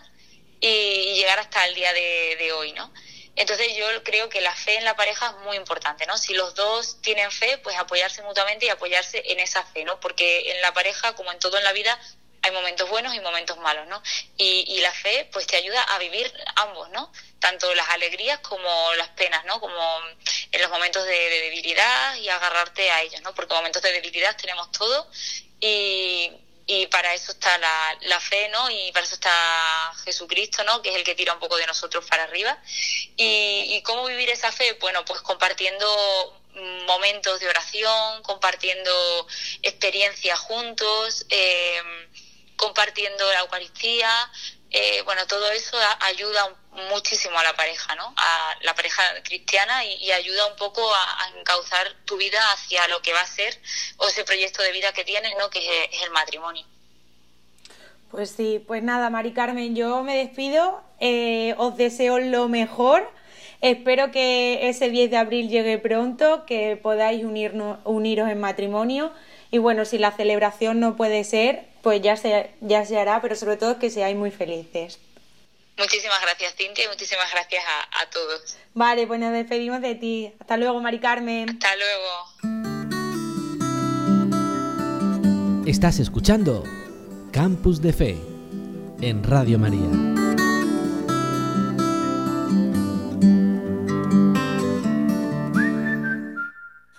y, 0.59 1.15
llegar 1.15 1.39
hasta 1.39 1.65
el 1.65 1.75
día 1.75 1.93
de, 1.93 2.35
de 2.37 2.51
hoy, 2.53 2.73
¿no? 2.73 2.91
Entonces 3.35 3.73
yo 3.77 3.85
creo 4.03 4.27
que 4.27 4.41
la 4.41 4.53
fe 4.53 4.77
en 4.77 4.83
la 4.83 4.97
pareja 4.97 5.27
es 5.27 5.45
muy 5.45 5.55
importante, 5.55 6.05
¿no? 6.05 6.17
Si 6.17 6.33
los 6.33 6.55
dos 6.55 7.01
tienen 7.01 7.31
fe, 7.31 7.57
pues 7.59 7.77
apoyarse 7.77 8.21
mutuamente 8.21 8.65
y 8.65 8.69
apoyarse 8.69 9.23
en 9.25 9.39
esa 9.39 9.63
fe, 9.63 9.85
¿no? 9.85 9.99
Porque 10.01 10.51
en 10.51 10.61
la 10.61 10.73
pareja, 10.73 11.15
como 11.15 11.31
en 11.31 11.39
todo 11.39 11.57
en 11.57 11.63
la 11.63 11.71
vida, 11.71 11.97
hay 12.41 12.51
momentos 12.51 12.89
buenos 12.89 13.13
y 13.15 13.19
momentos 13.19 13.57
malos, 13.57 13.87
¿no? 13.87 14.01
Y, 14.37 14.65
y 14.67 14.81
la 14.81 14.93
fe, 14.93 15.29
pues 15.31 15.47
te 15.47 15.57
ayuda 15.57 15.81
a 15.83 15.99
vivir 15.99 16.31
ambos, 16.55 16.89
¿no? 16.89 17.11
Tanto 17.39 17.73
las 17.75 17.89
alegrías 17.89 18.39
como 18.39 18.93
las 18.95 19.09
penas, 19.09 19.43
¿no? 19.45 19.59
Como 19.59 19.99
en 20.51 20.61
los 20.61 20.69
momentos 20.69 21.05
de, 21.05 21.11
de 21.11 21.41
debilidad 21.41 22.15
y 22.15 22.29
agarrarte 22.29 22.91
a 22.91 23.01
ellos, 23.01 23.21
¿no? 23.21 23.33
Porque 23.33 23.53
momentos 23.53 23.81
de 23.81 23.91
debilidad 23.91 24.35
tenemos 24.37 24.71
todo 24.71 25.09
y 25.59 26.31
y 26.71 26.85
para 26.85 27.15
eso 27.15 27.31
está 27.31 27.57
la, 27.57 27.97
la, 28.01 28.19
fe, 28.19 28.47
¿no? 28.49 28.69
Y 28.69 28.91
para 28.91 29.03
eso 29.03 29.15
está 29.15 29.91
Jesucristo, 30.05 30.63
¿no? 30.63 30.83
Que 30.83 30.89
es 30.89 30.97
el 30.97 31.03
que 31.03 31.15
tira 31.15 31.33
un 31.33 31.39
poco 31.39 31.57
de 31.57 31.65
nosotros 31.65 32.05
para 32.05 32.25
arriba. 32.25 32.61
Y, 33.17 33.73
y 33.75 33.81
cómo 33.81 34.05
vivir 34.05 34.29
esa 34.29 34.51
fe, 34.51 34.73
bueno, 34.73 35.03
pues 35.03 35.19
compartiendo 35.21 36.39
momentos 36.85 37.39
de 37.39 37.49
oración, 37.49 38.21
compartiendo 38.21 39.27
experiencias 39.63 40.39
juntos, 40.39 41.25
eh, 41.29 41.81
compartiendo 42.59 43.25
la 43.31 43.39
Eucaristía, 43.39 44.09
eh, 44.69 45.01
bueno, 45.03 45.25
todo 45.25 45.49
eso 45.51 45.77
ayuda 46.01 46.55
muchísimo 46.91 47.39
a 47.39 47.43
la 47.43 47.55
pareja, 47.55 47.95
¿no? 47.95 48.13
A 48.17 48.55
la 48.61 48.75
pareja 48.75 49.01
cristiana 49.23 49.83
y, 49.85 50.11
ayuda 50.11 50.45
un 50.47 50.57
poco 50.57 50.81
a, 50.93 51.39
encauzar 51.39 51.87
tu 52.05 52.17
vida 52.17 52.39
hacia 52.51 52.87
lo 52.89 53.01
que 53.01 53.13
va 53.13 53.21
a 53.21 53.27
ser 53.27 53.57
o 53.97 54.07
ese 54.07 54.25
proyecto 54.25 54.61
de 54.61 54.73
vida 54.73 54.91
que 54.91 55.05
tienes, 55.05 55.33
¿no? 55.39 55.49
Que 55.49 55.59
es, 55.59 55.89
es 55.93 56.03
el 56.03 56.11
matrimonio. 56.11 56.65
Pues 58.11 58.31
sí, 58.31 58.63
pues 58.67 58.83
nada, 58.83 59.09
Mari 59.09 59.33
Carmen, 59.33 59.75
yo 59.75 60.03
me 60.03 60.17
despido, 60.17 60.83
eh, 60.99 61.55
os 61.57 61.77
deseo 61.77 62.19
lo 62.19 62.49
mejor. 62.49 63.09
Espero 63.61 64.11
que 64.11 64.69
ese 64.69 64.89
10 64.89 65.11
de 65.11 65.17
abril 65.17 65.49
llegue 65.49 65.77
pronto, 65.77 66.45
que 66.45 66.77
podáis 66.77 67.23
unirnos, 67.23 67.79
uniros 67.85 68.29
en 68.29 68.39
matrimonio. 68.39 69.13
Y 69.51 69.57
bueno, 69.57 69.85
si 69.85 69.97
la 69.97 70.11
celebración 70.11 70.79
no 70.79 70.95
puede 70.95 71.23
ser, 71.23 71.68
pues 71.81 72.01
ya 72.01 72.15
se, 72.17 72.51
ya 72.61 72.85
se 72.85 72.99
hará, 72.99 73.21
pero 73.21 73.35
sobre 73.35 73.57
todo 73.57 73.79
que 73.79 73.89
seáis 73.89 74.15
muy 74.15 74.31
felices. 74.31 74.99
Muchísimas 75.77 76.21
gracias, 76.21 76.55
Cintia, 76.55 76.85
y 76.85 76.87
muchísimas 76.89 77.31
gracias 77.31 77.63
a, 77.65 78.01
a, 78.01 78.09
todos. 78.09 78.57
Vale, 78.73 79.07
pues 79.07 79.19
nos 79.19 79.31
despedimos 79.31 79.81
de 79.81 79.95
ti. 79.95 80.33
Hasta 80.39 80.57
luego, 80.57 80.81
Mari 80.81 80.99
Carmen. 80.99 81.49
Hasta 81.49 81.75
luego. 81.77 82.09
Estás 85.65 85.99
escuchando 85.99 86.63
Campus 87.31 87.81
de 87.81 87.93
Fe 87.93 88.17
en 89.01 89.23
Radio 89.23 89.57
María. 89.59 89.87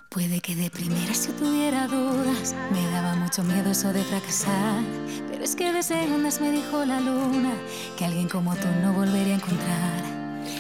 Puede 0.09 0.41
que 0.41 0.55
de 0.55 0.71
primera 0.71 1.13
si 1.13 1.33
tuviera 1.33 1.87
dudas, 1.87 2.55
me 2.73 2.90
mucho 3.41 3.55
miedo 3.55 3.71
eso 3.71 3.93
de 3.93 4.03
fracasar. 4.03 4.83
Pero 5.31 5.45
es 5.45 5.55
que 5.55 5.73
de 5.73 5.83
segundas 5.83 6.41
me 6.41 6.51
dijo 6.51 6.85
la 6.85 7.01
luna 7.01 7.53
que 7.97 8.05
alguien 8.05 8.29
como 8.29 8.55
tú 8.57 8.69
no 8.83 8.93
volvería 8.93 9.35
a 9.35 9.37
encontrar. 9.37 10.03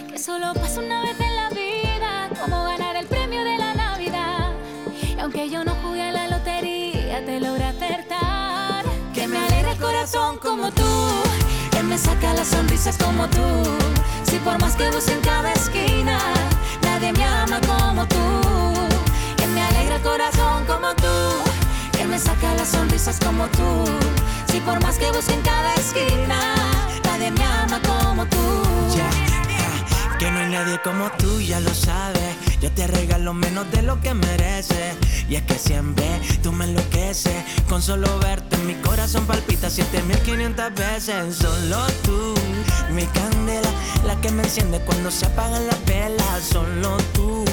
Que 0.08 0.18
solo 0.18 0.52
pasa 0.54 0.80
una 0.80 1.02
vez 1.02 1.18
en 1.20 1.36
la 1.36 1.48
vida, 1.50 2.30
como 2.40 2.64
ganar 2.64 2.96
el 2.96 3.06
premio 3.06 3.42
de 3.44 3.58
la 3.58 3.74
Navidad. 3.74 4.52
Y 5.16 5.18
aunque 5.18 5.50
yo 5.50 5.64
no 5.64 5.74
jugué 5.82 6.02
a 6.02 6.12
la 6.12 6.28
lotería, 6.28 7.24
te 7.24 7.40
logré 7.40 7.64
acertar. 7.64 8.84
Que 9.14 9.26
me 9.26 9.38
alegra 9.38 9.72
el 9.72 9.78
corazón 9.78 10.38
como 10.38 10.70
tú, 10.70 11.10
que 11.70 11.82
me 11.82 11.98
saca 11.98 12.32
las 12.34 12.48
sonrisas 12.48 12.96
como 12.96 13.26
tú. 13.28 13.46
Si 14.22 14.36
por 14.38 14.58
más 14.60 14.76
que 14.76 14.90
busque 14.90 15.12
en 15.12 15.20
cada 15.20 15.52
esquina, 15.52 16.18
nadie 16.82 17.12
me 17.12 17.24
ama 17.24 17.60
como 17.66 18.06
tú 18.06 18.90
me 19.50 19.62
alegra 19.62 19.96
el 19.96 20.02
corazón 20.02 20.64
como 20.66 20.94
tú, 20.94 21.14
que 21.44 21.49
me 22.10 22.18
saca 22.18 22.54
las 22.54 22.68
sonrisas 22.68 23.18
como 23.24 23.46
tú. 23.48 23.84
Si 24.50 24.60
por 24.60 24.82
más 24.82 24.98
que 24.98 25.10
busque 25.12 25.32
en 25.32 25.42
cada 25.42 25.74
esquina, 25.74 26.38
nadie 27.04 27.30
me 27.30 27.44
ama 27.44 27.80
como 27.82 28.26
tú. 28.26 28.36
Yeah, 28.94 29.10
yeah. 29.48 30.18
Que 30.18 30.30
no 30.30 30.40
hay 30.40 30.50
nadie 30.50 30.80
como 30.82 31.08
tú, 31.12 31.40
ya 31.40 31.60
lo 31.60 31.72
sabes. 31.72 32.34
Yo 32.60 32.70
te 32.72 32.86
regalo 32.88 33.32
menos 33.32 33.70
de 33.70 33.82
lo 33.82 34.00
que 34.00 34.12
mereces. 34.12 34.96
Y 35.28 35.36
es 35.36 35.42
que 35.42 35.54
siempre 35.54 36.20
tú 36.42 36.50
me 36.52 36.64
enloqueces. 36.64 37.44
Con 37.68 37.80
solo 37.80 38.18
verte, 38.18 38.56
mi 38.58 38.74
corazón 38.74 39.24
palpita 39.26 39.70
7500 39.70 40.74
veces. 40.74 41.36
Solo 41.36 41.86
tú, 42.02 42.34
mi 42.92 43.06
candela, 43.06 43.70
la 44.04 44.20
que 44.20 44.30
me 44.32 44.42
enciende 44.42 44.80
cuando 44.80 45.12
se 45.12 45.26
apagan 45.26 45.66
las 45.68 45.84
velas. 45.84 46.42
Solo 46.50 46.96
tú, 47.14 47.44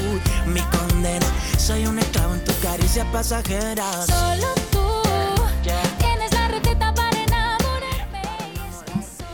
mi 0.48 0.62
condena. 1.08 1.26
Soy 1.58 1.86
un 1.86 2.00
esclavo 2.00 2.34
en 2.34 2.44
tu 2.44 2.52
caricia 2.62 3.06
pasajera. 3.12 3.92
Solo 4.06 4.48
tú 4.72 4.80
tienes 5.98 6.34
la 6.34 6.48
receta 6.48 6.94
para 6.94 7.24
enamorarme. 7.24 8.22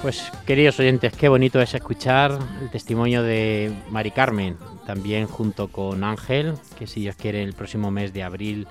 Pues 0.01 0.32
queridos 0.45 0.80
oyentes, 0.80 1.13
qué 1.13 1.30
bonito 1.30 1.61
es 1.61 1.74
escuchar 1.74 2.38
el 2.61 2.69
testimonio 2.69 3.24
de 3.24 3.74
Mari 3.89 4.11
Carmen, 4.11 4.57
también 4.86 5.28
junto 5.28 5.69
con 5.69 6.03
Ángel, 6.03 6.55
que 6.78 6.88
si 6.88 7.01
Dios 7.01 7.15
quiere 7.15 7.43
el 7.43 7.53
próximo 7.53 7.91
mes 7.91 8.13
de 8.13 8.24
abril 8.24 8.67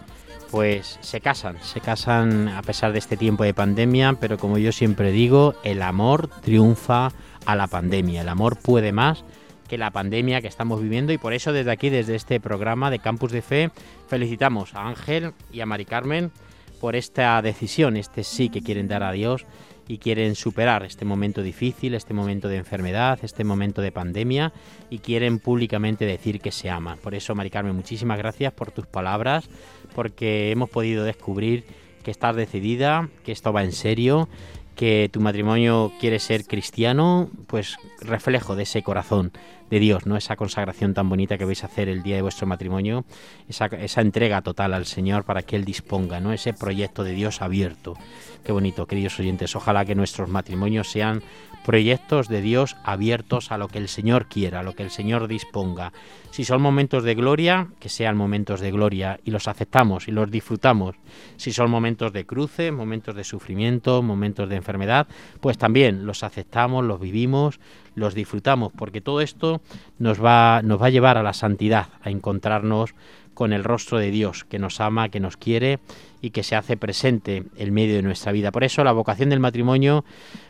pues 0.51 0.99
se 1.01 1.23
casan, 1.23 1.57
se 1.63 1.81
casan 1.81 2.49
a 2.49 2.61
pesar 2.61 2.93
de 2.93 2.99
este 2.99 3.17
tiempo 3.17 3.43
de 3.43 3.55
pandemia, 3.55 4.19
pero 4.21 4.37
como 4.37 4.59
yo 4.59 4.71
siempre 4.71 5.11
digo, 5.11 5.55
el 5.65 5.81
amor 5.81 6.29
triunfa 6.43 7.11
a 7.47 7.57
la 7.57 7.69
pandemia, 7.69 8.21
el 8.21 8.29
amor 8.29 8.59
puede 8.59 8.93
más 8.93 9.25
que 9.73 9.79
la 9.79 9.91
pandemia 9.91 10.43
que 10.43 10.49
estamos 10.49 10.83
viviendo 10.83 11.15
y 11.15 11.17
por 11.17 11.33
eso 11.33 11.51
desde 11.51 11.71
aquí, 11.71 11.89
desde 11.89 12.15
este 12.15 12.41
programa 12.41 12.91
de 12.91 12.99
Campus 12.99 13.33
de 13.33 13.41
Fe, 13.41 13.71
felicitamos 14.07 14.75
a 14.75 14.87
Ángel 14.87 15.33
y 15.51 15.63
a 15.63 15.67
Mari 15.67 15.87
Carmen 15.87 16.31
por 16.79 16.95
esta 16.95 17.41
decisión, 17.41 17.97
este 17.97 18.23
sí 18.23 18.51
que 18.51 18.61
quieren 18.61 18.87
dar 18.87 19.03
a 19.03 19.13
Dios 19.13 19.47
y 19.89 19.97
quieren 19.97 20.35
superar 20.35 20.83
este 20.83 21.07
momento 21.07 21.43
difícil, 21.43 21.95
este 21.95 22.13
momento 22.13 22.49
de 22.49 22.59
enfermedad, 22.59 23.19
este 23.23 23.45
momento 23.45 23.81
de 23.81 23.93
pandemia 23.93 24.53
y 24.91 24.99
quieren 24.99 25.39
públicamente 25.39 26.05
decir 26.05 26.43
que 26.43 26.53
se 26.53 26.69
aman. 26.69 26.99
Por 26.99 27.15
eso, 27.15 27.35
Mari 27.35 27.49
Carmen, 27.49 27.75
muchísimas 27.75 28.19
gracias 28.19 28.53
por 28.53 28.73
tus 28.73 28.87
palabras, 28.87 29.49
porque 29.95 30.51
hemos 30.51 30.69
podido 30.69 31.03
descubrir 31.03 31.65
que 32.05 32.11
estás 32.11 32.37
decidida, 32.37 33.09
que 33.25 33.33
esto 33.33 33.55
va 33.55 33.65
en 33.65 33.73
serio, 33.73 34.29
que 34.75 35.09
tu 35.13 35.21
matrimonio 35.21 35.93
quiere 36.01 36.19
ser 36.19 36.45
cristiano, 36.45 37.29
pues 37.47 37.77
reflejo 38.01 38.57
de 38.57 38.65
ese 38.65 38.83
corazón 38.83 39.33
de 39.71 39.81
Dios, 39.81 40.07
¿no? 40.07 40.17
Esa 40.17 40.37
consagración 40.37 40.93
tan 40.95 41.09
bonita 41.09 41.39
que 41.39 41.45
vais 41.45 41.63
a 41.63 41.67
hacer 41.67 41.89
el 41.89 42.03
día 42.03 42.17
de 42.17 42.23
vuestro 42.23 42.47
matrimonio, 42.47 43.05
esa, 43.49 43.67
esa 43.67 44.01
entrega 44.01 44.43
total 44.43 44.75
al 44.75 44.87
Señor 44.87 45.25
para 45.25 45.43
que 45.43 45.57
Él 45.57 45.65
disponga, 45.65 46.21
¿no? 46.21 46.33
Ese 46.33 46.53
proyecto 46.53 47.05
de 47.05 47.13
Dios 47.13 47.41
abierto. 47.41 47.97
Qué 48.45 48.53
bonito, 48.53 48.87
queridos 48.87 49.19
oyentes. 49.19 49.57
Ojalá 49.57 49.85
que 49.85 49.95
nuestros 49.95 50.29
matrimonios 50.29 50.91
sean 50.91 51.23
proyectos 51.65 52.29
de 52.29 52.41
Dios 52.41 52.77
abiertos 52.85 53.51
a 53.53 53.59
lo 53.59 53.69
que 53.69 53.79
el 53.79 53.89
Señor 53.89 54.27
quiera, 54.27 54.61
a 54.61 54.63
lo 54.63 54.75
que 54.75 54.83
el 54.83 54.91
Señor 54.91 55.29
disponga. 55.29 55.93
Si 56.31 56.45
son 56.45 56.63
momentos 56.63 57.05
de 57.05 57.15
gloria, 57.15 57.69
que 57.79 57.89
sean 57.89 58.17
momentos 58.17 58.61
de 58.61 58.71
gloria 58.71 59.21
y 59.25 59.31
los 59.31 59.49
aceptamos 59.49 60.09
y 60.09 60.13
los 60.13 60.31
disfrutamos. 60.31 60.97
Si 61.37 61.53
son 61.53 61.71
momentos 61.71 62.13
de 62.13 62.25
cruce, 62.25 62.73
momentos 62.73 63.15
de 63.15 63.25
sufrimiento, 63.25 64.03
momentos 64.03 64.49
de 64.49 64.57
enfermedad, 64.57 65.07
pues 65.41 65.59
también 65.59 66.07
los 66.07 66.23
aceptamos, 66.23 66.85
los 66.85 67.01
vivimos, 67.01 67.61
los 67.95 68.15
disfrutamos, 68.15 68.73
porque 68.73 69.01
todo 69.01 69.21
esto 69.21 69.61
nos 69.99 70.25
va, 70.25 70.63
nos 70.63 70.81
va 70.81 70.87
a 70.87 70.91
llevar 70.91 71.19
a 71.19 71.23
la 71.23 71.35
santidad, 71.35 71.89
a 72.03 72.11
encontrarnos 72.11 72.95
con 73.43 73.53
el 73.53 73.65
rostro 73.65 73.99
de 73.99 74.13
Dios, 74.13 74.45
que 74.45 74.61
nos 74.61 74.81
ama, 74.81 75.09
que 75.09 75.19
nos 75.19 75.37
quiere 75.37 75.81
y 76.21 76.31
que 76.31 76.45
se 76.45 76.55
hace 76.55 76.77
presente 76.77 77.43
en 77.57 77.75
medio 77.75 77.97
de 77.97 78.03
nuestra 78.03 78.31
vida. 78.31 78.53
Por 78.53 78.63
eso 78.63 78.85
la 78.85 78.93
vocación 78.93 79.31
del 79.31 79.41
matrimonio 79.41 80.05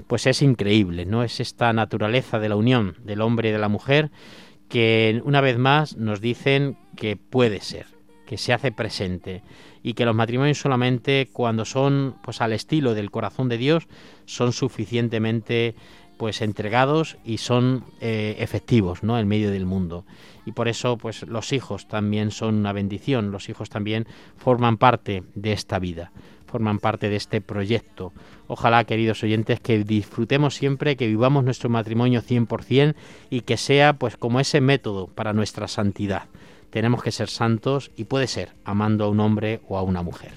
pues 0.08 0.26
es 0.26 0.42
increíble, 0.42 1.06
¿no? 1.06 1.22
Es 1.22 1.40
esta 1.40 1.72
naturaleza 1.72 2.38
de 2.38 2.50
la 2.50 2.56
unión 2.56 2.96
del 3.02 3.22
hombre 3.22 3.48
y 3.48 3.52
de 3.52 3.58
la 3.58 3.70
mujer 3.70 4.10
que 4.68 5.22
una 5.24 5.40
vez 5.40 5.56
más 5.56 5.96
nos 5.96 6.20
dicen 6.20 6.76
que 6.94 7.16
puede 7.16 7.62
ser, 7.62 7.86
que 8.26 8.36
se 8.36 8.52
hace 8.52 8.72
presente 8.72 9.42
y 9.82 9.94
que 9.94 10.04
los 10.04 10.14
matrimonios 10.14 10.58
solamente 10.58 11.30
cuando 11.32 11.64
son 11.64 12.16
pues 12.22 12.42
al 12.42 12.52
estilo 12.52 12.92
del 12.92 13.10
corazón 13.10 13.48
de 13.48 13.56
Dios 13.56 13.88
son 14.26 14.52
suficientemente 14.52 15.76
pues 16.18 16.42
entregados 16.42 17.16
y 17.24 17.38
son 17.38 17.86
eh, 18.02 18.36
efectivos 18.38 19.02
¿no? 19.02 19.18
en 19.18 19.26
medio 19.26 19.50
del 19.50 19.64
mundo 19.64 20.04
y 20.44 20.52
por 20.52 20.68
eso 20.68 20.96
pues 20.96 21.22
los 21.24 21.52
hijos 21.52 21.86
también 21.88 22.30
son 22.30 22.56
una 22.56 22.72
bendición 22.72 23.30
los 23.30 23.48
hijos 23.48 23.70
también 23.70 24.06
forman 24.36 24.76
parte 24.76 25.22
de 25.34 25.52
esta 25.52 25.78
vida 25.78 26.12
forman 26.46 26.78
parte 26.78 27.08
de 27.08 27.16
este 27.16 27.40
proyecto 27.40 28.12
ojalá 28.46 28.84
queridos 28.84 29.22
oyentes 29.22 29.60
que 29.60 29.84
disfrutemos 29.84 30.54
siempre 30.54 30.96
que 30.96 31.06
vivamos 31.06 31.44
nuestro 31.44 31.70
matrimonio 31.70 32.22
100% 32.22 32.94
y 33.30 33.42
que 33.42 33.56
sea 33.56 33.94
pues 33.94 34.16
como 34.16 34.40
ese 34.40 34.60
método 34.60 35.06
para 35.06 35.32
nuestra 35.32 35.68
santidad 35.68 36.24
tenemos 36.70 37.02
que 37.02 37.12
ser 37.12 37.28
santos 37.28 37.90
y 37.96 38.04
puede 38.04 38.26
ser 38.26 38.52
amando 38.64 39.04
a 39.04 39.08
un 39.08 39.20
hombre 39.20 39.60
o 39.68 39.78
a 39.78 39.82
una 39.82 40.02
mujer 40.02 40.32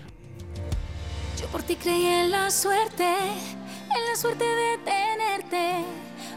Yo 1.39 1.47
por 1.47 1.63
ti 1.63 1.75
creí 1.75 2.05
en 2.05 2.31
la 2.31 2.49
suerte, 2.49 3.03
en 3.03 4.05
la 4.09 4.15
suerte 4.15 4.43
de 4.43 4.77
tenerte. 4.79 5.85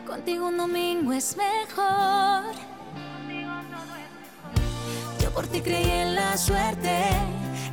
Contigo 0.07 0.49
un 0.49 0.57
domingo 0.57 1.13
es 1.13 1.37
mejor. 1.37 2.78
Por 5.39 5.47
en 5.55 6.17
la 6.17 6.37
suerte, 6.37 6.99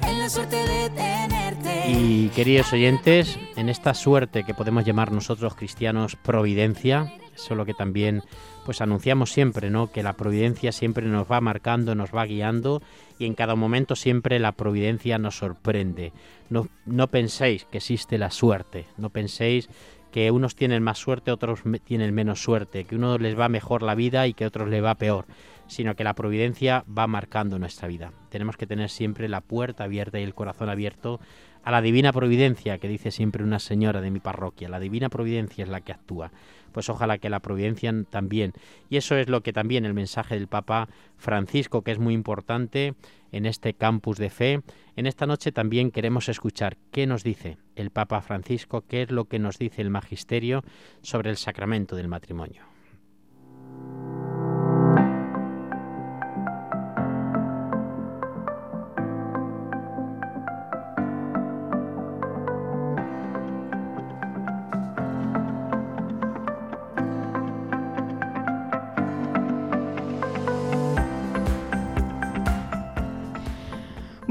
en 0.07 0.19
la 0.19 0.29
suerte 0.29 0.55
de 0.55 0.87
tenerte. 0.91 1.89
Y 1.89 2.29
queridos 2.35 2.71
oyentes, 2.71 3.39
en 3.55 3.69
esta 3.69 3.95
suerte 3.95 4.43
que 4.43 4.53
podemos 4.53 4.85
llamar 4.85 5.11
nosotros 5.11 5.55
cristianos 5.55 6.15
providencia, 6.15 7.11
eso 7.33 7.55
es 7.55 7.57
lo 7.57 7.65
que 7.65 7.73
también 7.73 8.21
pues 8.65 8.81
anunciamos 8.81 9.31
siempre, 9.31 9.71
¿no? 9.71 9.91
Que 9.91 10.03
la 10.03 10.13
providencia 10.13 10.71
siempre 10.71 11.07
nos 11.07 11.25
va 11.25 11.41
marcando, 11.41 11.95
nos 11.95 12.13
va 12.13 12.27
guiando 12.27 12.83
y 13.17 13.25
en 13.25 13.33
cada 13.33 13.55
momento 13.55 13.95
siempre 13.95 14.37
la 14.37 14.51
providencia 14.51 15.17
nos 15.17 15.35
sorprende. 15.35 16.13
No, 16.51 16.67
no 16.85 17.07
penséis 17.07 17.65
que 17.65 17.79
existe 17.79 18.19
la 18.19 18.29
suerte, 18.29 18.85
no 18.97 19.09
penséis 19.09 19.69
que 20.11 20.31
unos 20.31 20.55
tienen 20.55 20.81
más 20.81 20.99
suerte, 20.99 21.31
otros 21.31 21.59
tienen 21.83 22.13
menos 22.13 22.41
suerte, 22.41 22.85
que 22.85 22.95
unos 22.95 23.19
les 23.19 23.37
va 23.37 23.49
mejor 23.49 23.81
la 23.81 23.95
vida 23.95 24.27
y 24.27 24.33
que 24.33 24.45
otros 24.45 24.69
les 24.69 24.81
va 24.81 24.95
peor, 24.95 25.25
sino 25.67 25.95
que 25.95 26.03
la 26.03 26.13
providencia 26.13 26.85
va 26.85 27.07
marcando 27.07 27.59
nuestra 27.59 27.87
vida. 27.87 28.11
Tenemos 28.29 28.57
que 28.57 28.67
tener 28.67 28.89
siempre 28.89 29.29
la 29.29 29.41
puerta 29.41 29.85
abierta 29.85 30.19
y 30.19 30.23
el 30.23 30.35
corazón 30.35 30.69
abierto 30.69 31.19
a 31.65 31.71
la 31.71 31.81
divina 31.81 32.13
providencia, 32.13 32.77
que 32.77 32.87
dice 32.87 33.09
siempre 33.09 33.43
una 33.43 33.57
señora 33.57 33.99
de 33.99 34.11
mi 34.11 34.19
parroquia. 34.19 34.69
La 34.69 34.79
divina 34.79 35.09
providencia 35.09 35.63
es 35.63 35.69
la 35.69 35.81
que 35.81 35.93
actúa. 35.93 36.31
Pues 36.71 36.89
ojalá 36.89 37.17
que 37.17 37.29
la 37.29 37.39
providencia 37.39 37.91
también. 38.09 38.53
Y 38.89 38.97
eso 38.97 39.15
es 39.15 39.29
lo 39.29 39.41
que 39.41 39.51
también 39.51 39.85
el 39.85 39.95
mensaje 39.95 40.35
del 40.35 40.47
Papa 40.47 40.89
Francisco, 41.17 41.81
que 41.81 41.91
es 41.91 41.97
muy 41.97 42.13
importante 42.13 42.93
en 43.31 43.47
este 43.47 43.73
campus 43.73 44.17
de 44.17 44.29
fe. 44.29 44.61
En 44.95 45.07
esta 45.07 45.25
noche 45.25 45.51
también 45.51 45.89
queremos 45.89 46.29
escuchar 46.29 46.77
qué 46.91 47.07
nos 47.07 47.23
dice 47.23 47.57
el 47.75 47.89
Papa 47.89 48.21
Francisco, 48.21 48.83
qué 48.87 49.01
es 49.01 49.11
lo 49.11 49.25
que 49.25 49.39
nos 49.39 49.57
dice 49.57 49.81
el 49.81 49.89
magisterio 49.89 50.63
sobre 51.01 51.31
el 51.31 51.37
sacramento 51.37 51.95
del 51.95 52.09
matrimonio. 52.09 52.74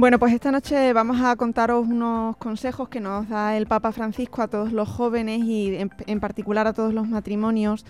Bueno, 0.04 0.18
pues 0.18 0.34
esta 0.34 0.52
noche 0.52 0.92
vamos 0.92 1.22
a 1.22 1.34
contaros 1.34 1.88
unos 1.88 2.36
consejos 2.36 2.90
que 2.90 3.00
nos 3.00 3.26
da 3.26 3.56
el 3.56 3.66
Papa 3.66 3.90
Francisco 3.90 4.42
a 4.42 4.48
todos 4.48 4.70
los 4.70 4.86
jóvenes 4.86 5.40
y 5.44 5.74
en, 5.76 5.90
en 6.06 6.20
particular 6.20 6.66
a 6.66 6.74
todos 6.74 6.92
los 6.92 7.08
matrimonios. 7.08 7.86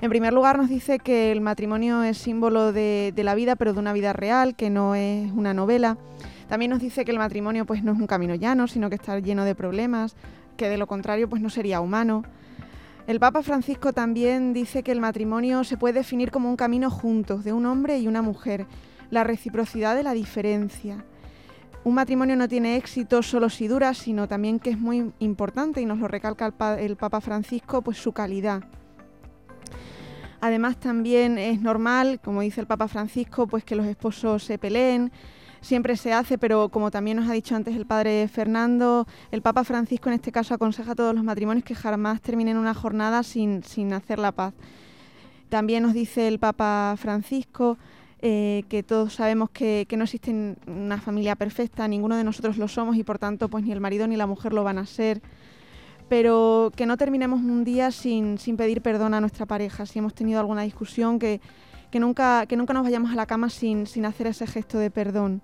En 0.00 0.10
primer 0.10 0.32
lugar 0.32 0.58
nos 0.58 0.68
dice 0.68 0.98
que 0.98 1.30
el 1.30 1.40
matrimonio 1.40 2.02
es 2.02 2.18
símbolo 2.18 2.72
de, 2.72 3.12
de 3.14 3.22
la 3.22 3.36
vida, 3.36 3.54
pero 3.54 3.74
de 3.74 3.78
una 3.78 3.92
vida 3.92 4.12
real, 4.12 4.56
que 4.56 4.70
no 4.70 4.96
es 4.96 5.30
una 5.30 5.54
novela. 5.54 5.98
También 6.48 6.72
nos 6.72 6.80
dice 6.80 7.04
que 7.04 7.12
el 7.12 7.18
matrimonio 7.18 7.64
pues 7.64 7.84
no 7.84 7.92
es 7.92 7.98
un 8.00 8.08
camino 8.08 8.34
llano, 8.34 8.66
sino 8.66 8.88
que 8.90 8.96
está 8.96 9.16
lleno 9.20 9.44
de 9.44 9.54
problemas, 9.54 10.16
que 10.56 10.68
de 10.68 10.78
lo 10.78 10.88
contrario 10.88 11.28
pues 11.28 11.40
no 11.40 11.48
sería 11.48 11.80
humano. 11.80 12.24
El 13.06 13.20
Papa 13.20 13.44
Francisco 13.44 13.92
también 13.92 14.52
dice 14.52 14.82
que 14.82 14.90
el 14.90 14.98
matrimonio 14.98 15.62
se 15.62 15.76
puede 15.76 15.94
definir 15.94 16.32
como 16.32 16.48
un 16.48 16.56
camino 16.56 16.90
juntos, 16.90 17.44
de 17.44 17.52
un 17.52 17.66
hombre 17.66 18.00
y 18.00 18.08
una 18.08 18.20
mujer, 18.20 18.66
la 19.10 19.22
reciprocidad 19.22 19.94
de 19.94 20.02
la 20.02 20.12
diferencia. 20.12 21.04
Un 21.84 21.94
matrimonio 21.94 22.36
no 22.36 22.48
tiene 22.48 22.76
éxito 22.76 23.22
solo 23.22 23.50
si 23.50 23.66
dura, 23.66 23.92
sino 23.92 24.28
también 24.28 24.60
que 24.60 24.70
es 24.70 24.78
muy 24.78 25.12
importante, 25.18 25.80
y 25.80 25.86
nos 25.86 25.98
lo 25.98 26.06
recalca 26.06 26.46
el, 26.46 26.52
pa- 26.52 26.80
el 26.80 26.96
Papa 26.96 27.20
Francisco, 27.20 27.82
pues 27.82 27.98
su 27.98 28.12
calidad. 28.12 28.62
Además 30.40 30.78
también 30.78 31.38
es 31.38 31.60
normal, 31.60 32.20
como 32.22 32.40
dice 32.40 32.60
el 32.60 32.66
Papa 32.66 32.86
Francisco, 32.88 33.46
pues 33.46 33.64
que 33.64 33.74
los 33.74 33.86
esposos 33.86 34.44
se 34.44 34.58
peleen, 34.58 35.10
siempre 35.60 35.96
se 35.96 36.12
hace, 36.12 36.38
pero 36.38 36.68
como 36.68 36.90
también 36.90 37.16
nos 37.16 37.28
ha 37.28 37.32
dicho 37.32 37.54
antes 37.56 37.76
el 37.76 37.86
padre 37.86 38.26
Fernando, 38.28 39.06
el 39.30 39.42
Papa 39.42 39.62
Francisco 39.62 40.08
en 40.08 40.14
este 40.14 40.32
caso 40.32 40.54
aconseja 40.54 40.92
a 40.92 40.94
todos 40.96 41.14
los 41.14 41.22
matrimonios 41.24 41.64
que 41.64 41.74
jamás 41.74 42.20
terminen 42.20 42.56
una 42.56 42.74
jornada 42.74 43.22
sin, 43.22 43.62
sin 43.62 43.92
hacer 43.92 44.18
la 44.18 44.32
paz. 44.32 44.54
También 45.48 45.82
nos 45.82 45.94
dice 45.94 46.26
el 46.26 46.38
Papa 46.38 46.94
Francisco 46.96 47.78
eh, 48.24 48.62
que 48.68 48.84
todos 48.84 49.14
sabemos 49.14 49.50
que, 49.50 49.84
no 49.96 50.04
existe 50.04 50.54
una 50.68 50.98
familia 50.98 51.34
perfecta, 51.34 51.88
ninguno 51.88 52.16
de 52.16 52.22
nosotros 52.22 52.56
lo 52.56 52.68
somos 52.68 52.96
y 52.96 53.02
por 53.02 53.18
tanto 53.18 53.48
pues 53.48 53.64
ni 53.64 53.72
el 53.72 53.80
marido 53.80 54.06
ni 54.06 54.16
la 54.16 54.28
mujer 54.28 54.52
lo 54.52 54.62
van 54.62 54.78
a 54.78 54.86
ser, 54.86 55.20
pero 56.08 56.70
que 56.76 56.86
no 56.86 56.96
terminemos 56.96 57.40
un 57.40 57.64
día 57.64 57.90
sin, 57.90 58.38
sin 58.38 58.56
pedir 58.56 58.80
perdón 58.80 59.14
a 59.14 59.20
nuestra 59.20 59.44
pareja, 59.44 59.86
si 59.86 59.98
hemos 59.98 60.14
tenido 60.14 60.38
alguna 60.38 60.62
discusión, 60.62 61.18
que, 61.18 61.40
que, 61.90 61.98
nunca, 61.98 62.46
que 62.46 62.56
nunca 62.56 62.72
nos 62.72 62.84
vayamos 62.84 63.10
a 63.10 63.16
la 63.16 63.26
cama 63.26 63.50
sin, 63.50 63.88
sin 63.88 64.06
hacer 64.06 64.28
ese 64.28 64.46
gesto 64.46 64.78
de 64.78 64.92
perdón. 64.92 65.42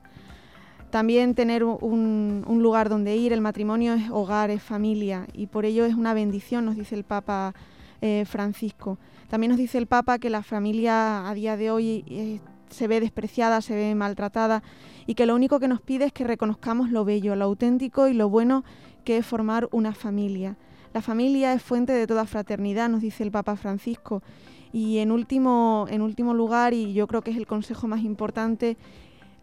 También 0.90 1.34
tener 1.34 1.64
un, 1.64 2.44
un, 2.46 2.62
lugar 2.62 2.88
donde 2.88 3.16
ir, 3.16 3.32
el 3.32 3.40
matrimonio 3.40 3.94
es 3.94 4.08
hogar, 4.08 4.50
es 4.50 4.62
familia 4.62 5.26
y 5.32 5.48
por 5.48 5.64
ello 5.64 5.84
es 5.84 5.94
una 5.94 6.14
bendición, 6.14 6.64
nos 6.64 6.76
dice 6.76 6.94
el 6.94 7.02
Papa 7.02 7.54
eh, 8.00 8.24
Francisco. 8.24 8.98
También 9.28 9.50
nos 9.50 9.58
dice 9.58 9.78
el 9.78 9.88
Papa 9.88 10.20
que 10.20 10.30
la 10.30 10.44
familia 10.44 11.28
a 11.28 11.34
día 11.34 11.56
de 11.56 11.70
hoy 11.72 12.04
eh, 12.06 12.40
se 12.70 12.88
ve 12.88 13.00
despreciada, 13.00 13.60
se 13.60 13.74
ve 13.74 13.94
maltratada 13.94 14.62
y 15.06 15.14
que 15.14 15.26
lo 15.26 15.34
único 15.34 15.60
que 15.60 15.68
nos 15.68 15.80
pide 15.80 16.06
es 16.06 16.12
que 16.12 16.24
reconozcamos 16.24 16.90
lo 16.90 17.04
bello, 17.04 17.36
lo 17.36 17.44
auténtico 17.44 18.08
y 18.08 18.14
lo 18.14 18.28
bueno 18.28 18.64
que 19.04 19.18
es 19.18 19.26
formar 19.26 19.68
una 19.72 19.92
familia. 19.94 20.56
La 20.94 21.02
familia 21.02 21.52
es 21.52 21.62
fuente 21.62 21.92
de 21.92 22.06
toda 22.06 22.26
fraternidad, 22.26 22.88
nos 22.88 23.02
dice 23.02 23.22
el 23.22 23.30
Papa 23.30 23.56
Francisco. 23.56 24.22
Y 24.72 24.98
en 24.98 25.12
último, 25.12 25.86
en 25.88 26.02
último 26.02 26.34
lugar, 26.34 26.74
y 26.74 26.92
yo 26.92 27.06
creo 27.06 27.22
que 27.22 27.30
es 27.30 27.36
el 27.36 27.46
consejo 27.46 27.88
más 27.88 28.02
importante, 28.02 28.76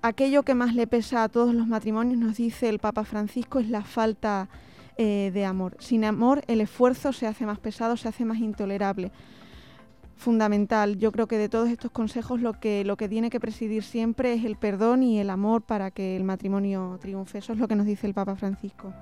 aquello 0.02 0.44
que 0.44 0.54
más 0.54 0.76
le 0.76 0.86
pesa 0.86 1.24
a 1.24 1.30
todos 1.30 1.54
los 1.54 1.68
matrimonios, 1.68 2.20
nos 2.20 2.38
dice 2.38 2.70
el 2.70 2.80
Papa 2.80 3.06
Francisco, 3.06 3.60
es 3.60 3.70
la 3.70 3.84
falta 3.84 4.50
eh, 4.98 5.32
de 5.34 5.46
amor. 5.46 5.78
Sin 5.80 6.06
amor 6.06 6.44
el 6.48 6.62
esfuerzo 6.62 7.12
se 7.12 7.28
hace 7.28 7.46
más 7.46 7.60
pesado, 7.60 7.98
se 7.98 8.08
hace 8.08 8.24
más 8.26 8.38
intolerable 8.38 9.12
fundamental. 10.16 10.98
Yo 10.98 11.12
creo 11.12 11.28
que 11.28 11.38
de 11.38 11.50
todos 11.50 11.70
estos 11.70 11.92
consejos 11.92 12.42
lo 12.42 12.54
que, 12.54 12.84
lo 12.86 12.98
que 12.98 13.10
tiene 13.10 13.30
que 13.30 13.40
presidir 13.40 13.84
siempre 13.84 14.34
es 14.34 14.46
el 14.46 14.56
perdón 14.56 15.04
y 15.04 15.20
el 15.20 15.30
amor 15.30 15.62
para 15.64 15.92
que 15.92 16.16
el 16.16 16.24
matrimonio 16.24 16.98
triunfe. 17.02 17.40
Eso 17.40 17.54
es 17.54 17.60
lo 17.60 17.68
que 17.68 17.76
nos 17.76 17.86
dice 17.86 18.08
el 18.08 18.14
Papa 18.14 18.36
Francisco. 18.36 18.94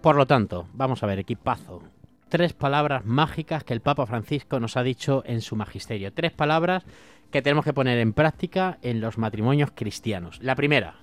Por 0.00 0.16
lo 0.16 0.26
tanto, 0.26 0.68
vamos 0.72 1.02
a 1.02 1.06
ver, 1.06 1.18
equipazo. 1.18 1.82
Tres 2.28 2.52
palabras 2.52 3.04
mágicas 3.04 3.64
que 3.64 3.72
el 3.72 3.80
Papa 3.80 4.06
Francisco 4.06 4.58
nos 4.60 4.76
ha 4.76 4.82
dicho 4.82 5.22
en 5.26 5.40
su 5.40 5.56
magisterio. 5.56 6.12
Tres 6.12 6.32
palabras 6.32 6.84
que 7.30 7.42
tenemos 7.42 7.64
que 7.64 7.72
poner 7.72 7.98
en 7.98 8.12
práctica 8.12 8.78
en 8.82 9.00
los 9.00 9.18
matrimonios 9.18 9.70
cristianos. 9.74 10.38
La 10.42 10.54
primera. 10.54 10.94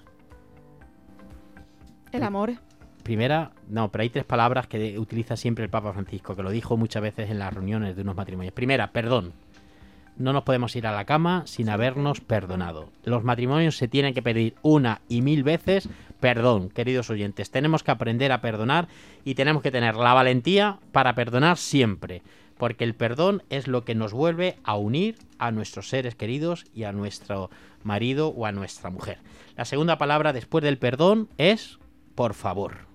El 2.11 2.23
amor. 2.23 2.53
Primera, 3.03 3.51
no, 3.67 3.91
pero 3.91 4.03
hay 4.03 4.09
tres 4.09 4.23
palabras 4.23 4.67
que 4.67 4.97
utiliza 4.97 5.35
siempre 5.35 5.65
el 5.65 5.69
Papa 5.69 5.91
Francisco, 5.91 6.37
que 6.37 6.43
lo 6.43 6.51
dijo 6.51 6.77
muchas 6.77 7.03
veces 7.03 7.29
en 7.29 7.39
las 7.39 7.53
reuniones 7.53 7.97
de 7.97 8.01
unos 8.01 8.15
matrimonios. 8.15 8.53
Primera, 8.53 8.91
perdón. 8.91 9.33
No 10.15 10.31
nos 10.31 10.43
podemos 10.43 10.75
ir 10.75 10.85
a 10.85 10.91
la 10.91 11.05
cama 11.05 11.41
sin 11.45 11.69
habernos 11.69 12.21
perdonado. 12.21 12.89
Los 13.03 13.23
matrimonios 13.23 13.77
se 13.77 13.87
tienen 13.87 14.13
que 14.13 14.21
pedir 14.21 14.53
una 14.61 15.01
y 15.09 15.21
mil 15.21 15.43
veces 15.43 15.89
perdón, 16.19 16.69
queridos 16.69 17.09
oyentes. 17.09 17.51
Tenemos 17.51 17.83
que 17.83 17.91
aprender 17.91 18.31
a 18.31 18.39
perdonar 18.39 18.87
y 19.25 19.35
tenemos 19.35 19.61
que 19.61 19.71
tener 19.71 19.95
la 19.95 20.13
valentía 20.13 20.79
para 20.93 21.15
perdonar 21.15 21.57
siempre, 21.57 22.21
porque 22.57 22.85
el 22.85 22.93
perdón 22.93 23.43
es 23.49 23.67
lo 23.67 23.83
que 23.83 23.95
nos 23.95 24.13
vuelve 24.13 24.55
a 24.63 24.77
unir 24.77 25.17
a 25.39 25.51
nuestros 25.51 25.89
seres 25.89 26.15
queridos 26.15 26.65
y 26.73 26.85
a 26.85 26.93
nuestro 26.93 27.49
marido 27.83 28.29
o 28.29 28.45
a 28.45 28.53
nuestra 28.53 28.89
mujer. 28.89 29.17
La 29.57 29.65
segunda 29.65 29.97
palabra 29.97 30.31
después 30.31 30.63
del 30.63 30.77
perdón 30.77 31.27
es 31.37 31.79
por 32.15 32.35
favor 32.35 32.92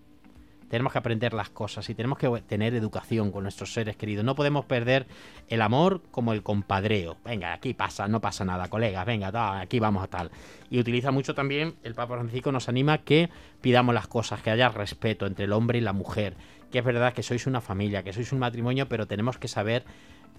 tenemos 0.69 0.93
que 0.93 0.99
aprender 0.99 1.35
las 1.35 1.51
cosas 1.51 1.89
y 1.89 1.95
tenemos 1.95 2.19
que 2.19 2.29
tener 2.47 2.75
educación 2.75 3.31
con 3.33 3.43
nuestros 3.43 3.73
seres 3.73 3.97
queridos. 3.97 4.25
No 4.25 4.35
podemos 4.35 4.65
perder 4.65 5.07
el 5.49 5.63
amor 5.63 6.03
como 6.11 6.33
el 6.33 6.43
compadreo. 6.43 7.17
Venga, 7.25 7.53
aquí 7.53 7.75
pasa, 7.75 8.09
no 8.09 8.21
pasa 8.21 8.45
nada, 8.45 8.69
colegas, 8.69 9.07
venga, 9.07 9.61
aquí 9.61 9.81
vamos 9.81 10.05
a 10.05 10.09
tal. 10.09 10.31
Y 10.71 10.79
utiliza 10.79 11.11
mucho 11.11 11.35
también, 11.35 11.75
el 11.83 11.95
Papa 11.95 12.17
Francisco 12.17 12.53
nos 12.53 12.69
anima 12.69 12.99
que 12.99 13.31
pidamos 13.61 13.95
las 13.95 14.07
cosas, 14.09 14.43
que 14.43 14.51
haya 14.51 14.69
respeto 14.69 15.27
entre 15.27 15.47
el 15.47 15.53
hombre 15.53 15.79
y 15.79 15.83
la 15.83 15.93
mujer, 15.93 16.35
que 16.71 16.81
es 16.81 16.85
verdad 16.85 17.13
que 17.15 17.23
sois 17.23 17.47
una 17.47 17.61
familia, 17.61 18.03
que 18.03 18.13
sois 18.13 18.33
un 18.33 18.39
matrimonio, 18.39 18.89
pero 18.89 19.07
tenemos 19.07 19.39
que 19.39 19.49
saber 19.49 19.85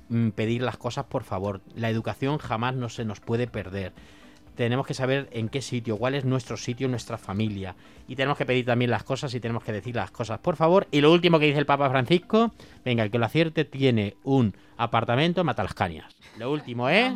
mm, 0.10 0.30
pedir 0.30 0.62
las 0.62 0.78
cosas 0.78 1.06
por 1.06 1.24
favor. 1.24 1.62
La 1.76 1.90
educación 1.90 2.38
jamás 2.38 2.76
no 2.76 2.90
se 2.90 3.06
nos 3.06 3.20
puede 3.20 3.48
perder 3.48 3.94
tenemos 4.60 4.86
que 4.86 4.94
saber 4.94 5.30
en 5.32 5.48
qué 5.48 5.62
sitio, 5.62 5.96
cuál 5.96 6.16
es 6.16 6.26
nuestro 6.26 6.58
sitio, 6.58 6.90
nuestra 6.90 7.18
familia. 7.18 7.78
Y 8.10 8.18
tenemos 8.18 8.38
que 8.38 8.46
pedir 8.46 8.66
también 8.66 8.92
las 8.92 9.06
cosas 9.06 9.34
y 9.34 9.40
tenemos 9.40 9.64
que 9.64 9.72
decir 9.72 9.96
las 9.96 10.12
cosas, 10.12 10.40
por 10.40 10.58
favor. 10.58 10.86
Y 10.92 11.00
lo 11.00 11.14
último 11.14 11.40
que 11.40 11.46
dice 11.46 11.60
el 11.60 11.66
Papa 11.66 11.90
Francisco, 11.90 12.52
venga, 12.84 13.06
el 13.06 13.10
que 13.10 13.20
lo 13.20 13.26
acierte 13.26 13.64
tiene 13.64 14.18
un 14.26 14.54
apartamento 14.76 15.40
en 15.40 15.46
Matalascañas. 15.46 16.14
Lo 16.38 16.52
último 16.52 16.90
es... 16.90 17.14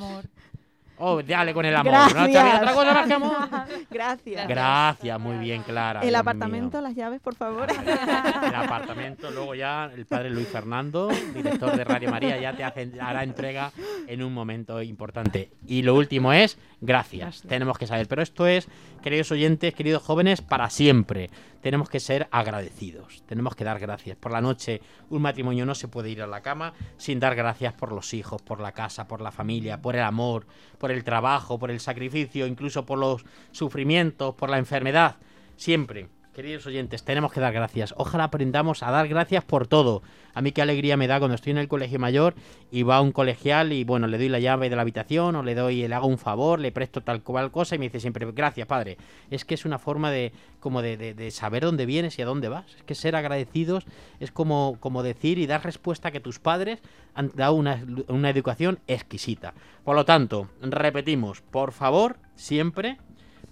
Oh, 0.98 1.22
dale 1.22 1.54
con 1.54 1.66
el 1.66 1.76
amor. 1.76 1.92
Gracias. 1.92 2.56
otra 2.56 2.74
cosa 2.74 2.94
más 2.94 3.08
que 3.08 3.14
amor? 3.14 3.38
Gracias. 3.90 4.48
Gracias, 4.48 5.20
muy 5.20 5.38
bien, 5.38 5.64
Clara. 5.64 6.02
El 6.02 6.10
Dios 6.10 6.20
apartamento, 6.20 6.82
las 6.82 6.96
llaves, 6.96 7.20
por 7.20 7.36
favor. 7.36 7.68
El 8.44 8.56
apartamento, 8.56 9.32
luego 9.32 9.56
ya 9.56 9.90
el 9.94 10.06
padre 10.06 10.30
Luis 10.30 10.48
Fernando, 10.48 11.10
director 11.34 11.76
de 11.76 11.84
Radio 11.84 12.12
María, 12.12 12.40
ya 12.40 12.56
te 12.56 12.64
hace, 12.64 12.92
hará 13.00 13.24
entrega 13.24 13.72
en 14.08 14.24
un 14.24 14.34
momento 14.34 14.82
importante. 14.82 15.52
Y 15.66 15.82
lo 15.82 15.96
último 15.96 16.34
es, 16.34 16.58
gracias. 16.82 17.44
Tenemos 17.48 17.78
que 17.78 17.88
saber. 17.88 18.08
Pero 18.08 18.22
esto 18.22 18.48
es, 18.48 18.68
queridos 19.02 19.32
oyentes, 19.32 19.74
queridos 19.74 20.04
jóvenes, 20.04 20.42
para 20.42 20.70
siempre. 20.70 21.30
Tenemos 21.62 21.90
que 21.90 22.02
ser 22.02 22.28
agradecidos. 22.30 23.24
Tenemos 23.26 23.56
que 23.56 23.64
dar 23.64 23.80
gracias. 23.80 24.18
Por 24.18 24.34
la 24.34 24.42
noche, 24.42 24.82
un 25.10 25.22
matrimonio 25.22 25.66
no 25.66 25.76
se 25.76 25.88
puede 25.88 26.10
ir 26.10 26.22
a 26.22 26.28
la 26.28 26.42
cama 26.42 26.74
sin 26.98 27.22
dar 27.22 27.36
gracias 27.36 27.74
por 27.74 27.94
los 27.94 28.14
hijos, 28.14 28.42
por 28.42 28.60
la 28.60 28.74
casa, 28.74 29.08
por 29.08 29.22
la 29.22 29.32
familia, 29.32 29.82
por 29.82 29.96
el 29.96 30.04
amor, 30.04 30.46
por 30.84 30.92
el 30.92 31.06
trabajo, 31.06 31.58
por 31.58 31.72
el 31.72 31.80
sacrificio, 31.80 32.46
incluso 32.46 32.86
por 32.86 33.00
los 33.00 33.24
sufrimientos, 33.54 34.36
por 34.36 34.50
la 34.50 34.58
enfermedad. 34.58 35.16
Siempre 35.56 36.10
Queridos 36.34 36.66
oyentes, 36.66 37.04
tenemos 37.04 37.32
que 37.32 37.40
dar 37.40 37.54
gracias. 37.54 37.94
Ojalá 37.96 38.24
aprendamos 38.24 38.82
a 38.82 38.90
dar 38.90 39.08
gracias 39.08 39.44
por 39.44 39.68
todo. 39.68 40.02
A 40.34 40.42
mí 40.42 40.52
qué 40.52 40.64
alegría 40.64 40.98
me 40.98 41.06
da 41.06 41.20
cuando 41.20 41.36
estoy 41.36 41.52
en 41.52 41.60
el 41.60 41.68
colegio 41.68 42.00
mayor 42.00 42.34
y 42.72 42.82
va 42.82 43.02
un 43.02 43.12
colegial 43.12 43.72
y 43.72 43.84
bueno, 43.84 44.08
le 44.08 44.18
doy 44.18 44.30
la 44.30 44.40
llave 44.40 44.68
de 44.68 44.76
la 44.76 44.82
habitación 44.82 45.36
o 45.36 45.44
le 45.44 45.54
doy, 45.54 45.88
le 45.88 45.94
hago 45.94 46.08
un 46.08 46.18
favor, 46.18 46.60
le 46.60 46.72
presto 46.72 47.02
tal 47.02 47.22
cual 47.22 47.52
cosa 47.52 47.76
y 47.76 47.78
me 47.78 47.86
dice 47.86 48.00
siempre, 48.00 48.26
gracias 48.32 48.66
padre. 48.66 48.98
Es 49.30 49.46
que 49.46 49.54
es 49.54 49.64
una 49.64 49.78
forma 49.78 50.10
de 50.10 50.32
como 50.60 50.82
de, 50.82 51.30
saber 51.30 51.66
dónde 51.66 51.86
vienes 51.86 52.18
y 52.18 52.24
a 52.24 52.26
dónde 52.26 52.50
vas. 52.50 52.66
Es 52.78 52.82
que 52.82 52.96
ser 52.96 53.16
agradecidos 53.16 53.86
es 54.20 54.32
como, 54.32 54.78
como 54.80 55.04
decir 55.04 55.38
y 55.38 55.46
dar 55.46 55.64
respuesta 55.64 56.10
que 56.10 56.20
tus 56.20 56.40
padres 56.40 56.82
han 57.14 57.32
dado 57.36 57.54
una, 57.54 57.86
una 58.08 58.32
educación 58.32 58.80
exquisita. 58.88 59.54
Por 59.84 59.96
lo 59.96 60.04
tanto, 60.04 60.50
repetimos, 60.64 61.42
por 61.42 61.74
favor, 61.74 62.18
siempre, 62.36 62.98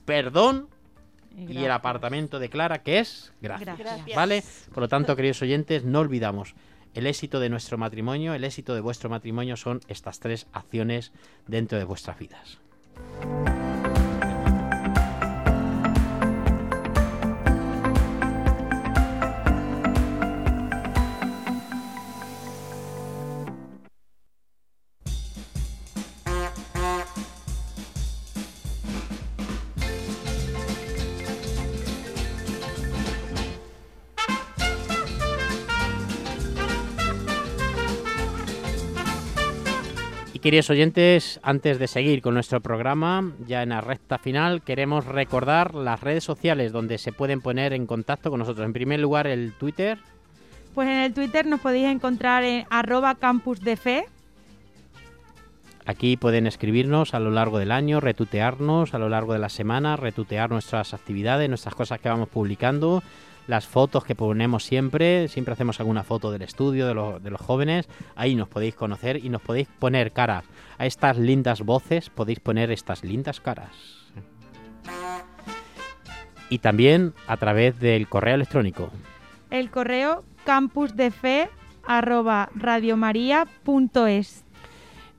perdón 0.05 0.70
y, 1.35 1.57
el 1.57 1.71
apartamento 1.71 2.39
declara 2.39 2.83
que 2.83 2.99
es 2.99 3.31
gracias, 3.41 3.77
¿Vale? 4.15 4.43
Por 4.73 4.83
lo 4.83 4.87
tanto, 4.87 5.15
queridos 5.15 5.41
oyentes, 5.41 5.83
no 5.83 5.99
olvidamos. 5.99 6.55
El 6.93 7.07
éxito 7.07 7.39
de 7.39 7.49
nuestro 7.49 7.77
matrimonio, 7.77 8.33
el 8.33 8.43
éxito 8.43 8.75
de 8.75 8.81
vuestro 8.81 9.09
matrimonio 9.09 9.55
son 9.55 9.79
estas 9.87 10.19
tres 10.19 10.47
acciones 10.51 11.13
dentro 11.47 11.77
de 11.77 11.85
vuestras 11.85 12.19
vidas. 12.19 12.59
Queridos 40.41 40.71
oyentes, 40.71 41.39
antes 41.43 41.77
de 41.77 41.87
seguir 41.87 42.21
con 42.21 42.33
nuestro 42.33 42.61
programa, 42.61 43.31
ya 43.47 43.61
en 43.61 43.69
la 43.69 43.81
recta 43.81 44.17
final, 44.17 44.63
queremos 44.63 45.05
recordar 45.05 45.75
las 45.75 46.01
redes 46.01 46.23
sociales 46.23 46.71
donde 46.71 46.97
se 46.97 47.13
pueden 47.13 47.41
poner 47.41 47.73
en 47.73 47.85
contacto 47.85 48.31
con 48.31 48.39
nosotros. 48.39 48.65
En 48.65 48.73
primer 48.73 48.99
lugar, 48.99 49.27
el 49.27 49.53
Twitter. 49.53 49.99
Pues 50.73 50.89
en 50.89 50.97
el 50.97 51.13
Twitter 51.13 51.45
nos 51.45 51.59
podéis 51.59 51.87
encontrar 51.87 52.43
en 52.43 52.65
arroba 52.69 53.15
campus 53.15 53.61
de 53.61 53.77
fe. 53.77 54.05
Aquí 55.85 56.17
pueden 56.17 56.47
escribirnos 56.47 57.13
a 57.13 57.19
lo 57.19 57.29
largo 57.29 57.59
del 57.59 57.71
año, 57.71 57.99
retutearnos 57.99 58.93
a 58.93 58.99
lo 58.99 59.09
largo 59.09 59.33
de 59.33 59.39
la 59.39 59.49
semana, 59.49 59.95
retutear 59.95 60.49
nuestras 60.49 60.93
actividades, 60.93 61.49
nuestras 61.49 61.75
cosas 61.75 61.99
que 61.99 62.09
vamos 62.09 62.29
publicando 62.29 63.03
las 63.51 63.67
fotos 63.67 64.05
que 64.05 64.15
ponemos 64.15 64.63
siempre, 64.63 65.27
siempre 65.27 65.51
hacemos 65.51 65.79
alguna 65.81 66.03
foto 66.03 66.31
del 66.31 66.41
estudio 66.41 66.87
de, 66.87 67.19
de, 67.19 67.29
los 67.29 67.41
jóvenes, 67.41 67.89
ahí 68.15 68.33
nos 68.33 68.47
podéis 68.47 68.75
conocer 68.75 69.23
y 69.23 69.27
nos 69.27 69.41
podéis 69.41 69.67
poner 69.77 70.13
caras 70.13 70.45
a 70.77 70.85
estas 70.85 71.17
lindas 71.17 71.61
voces, 71.61 72.09
podéis 72.09 72.39
poner 72.39 72.71
estas 72.71 73.03
lindas 73.03 73.41
caras. 73.41 73.69
Y 76.49 76.59
también 76.59 77.13
a 77.27 77.35
través 77.35 77.77
del 77.79 78.07
correo 78.07 78.35
electrónico. 78.35 78.89
El 79.49 79.69
correo 79.69 80.23
campusdefe. 80.45 81.49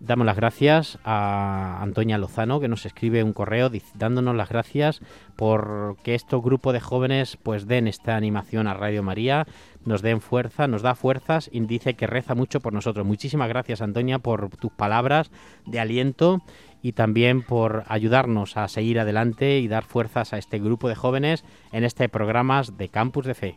Damos 0.05 0.27
las 0.27 0.35
gracias 0.35 0.99
a 1.05 1.81
Antonia 1.81 2.19
Lozano 2.19 2.59
que 2.59 2.67
nos 2.67 2.87
escribe 2.87 3.23
un 3.23 3.33
correo 3.33 3.71
dándonos 3.95 4.35
las 4.35 4.49
gracias 4.49 5.01
por 5.37 5.97
que 6.03 6.17
estos 6.17 6.43
grupos 6.43 6.73
de 6.73 6.81
jóvenes 6.81 7.39
pues 7.41 7.69
den 7.69 7.87
esta 7.87 8.17
animación 8.17 8.67
a 8.67 8.75
Radio 8.75 9.05
María, 9.05 9.47
nos 9.85 10.03
den 10.03 10.21
fuerza, 10.21 10.67
nos 10.67 10.83
da 10.83 10.97
fuerzas 10.97 11.49
y 11.53 11.61
dice 11.61 11.95
que 11.95 12.09
reza 12.09 12.35
mucho 12.35 12.59
por 12.59 12.73
nosotros. 12.73 13.07
Muchísimas 13.07 13.49
gracias 13.49 13.81
Antonia 13.81 14.19
por 14.19 14.51
tus 14.57 14.73
palabras 14.73 15.31
de 15.67 15.79
aliento 15.79 16.43
y 16.83 16.95
también 16.95 17.43
por 17.43 17.85
ayudarnos 17.87 18.57
a 18.57 18.67
seguir 18.67 18.99
adelante 18.99 19.61
y 19.61 19.69
dar 19.69 19.85
fuerzas 19.85 20.33
a 20.33 20.39
este 20.39 20.59
grupo 20.59 20.89
de 20.89 20.97
jóvenes 20.97 21.45
en 21.71 21.85
este 21.85 22.09
programa 22.09 22.63
de 22.77 22.89
Campus 22.89 23.25
de 23.25 23.35
Fe. 23.35 23.57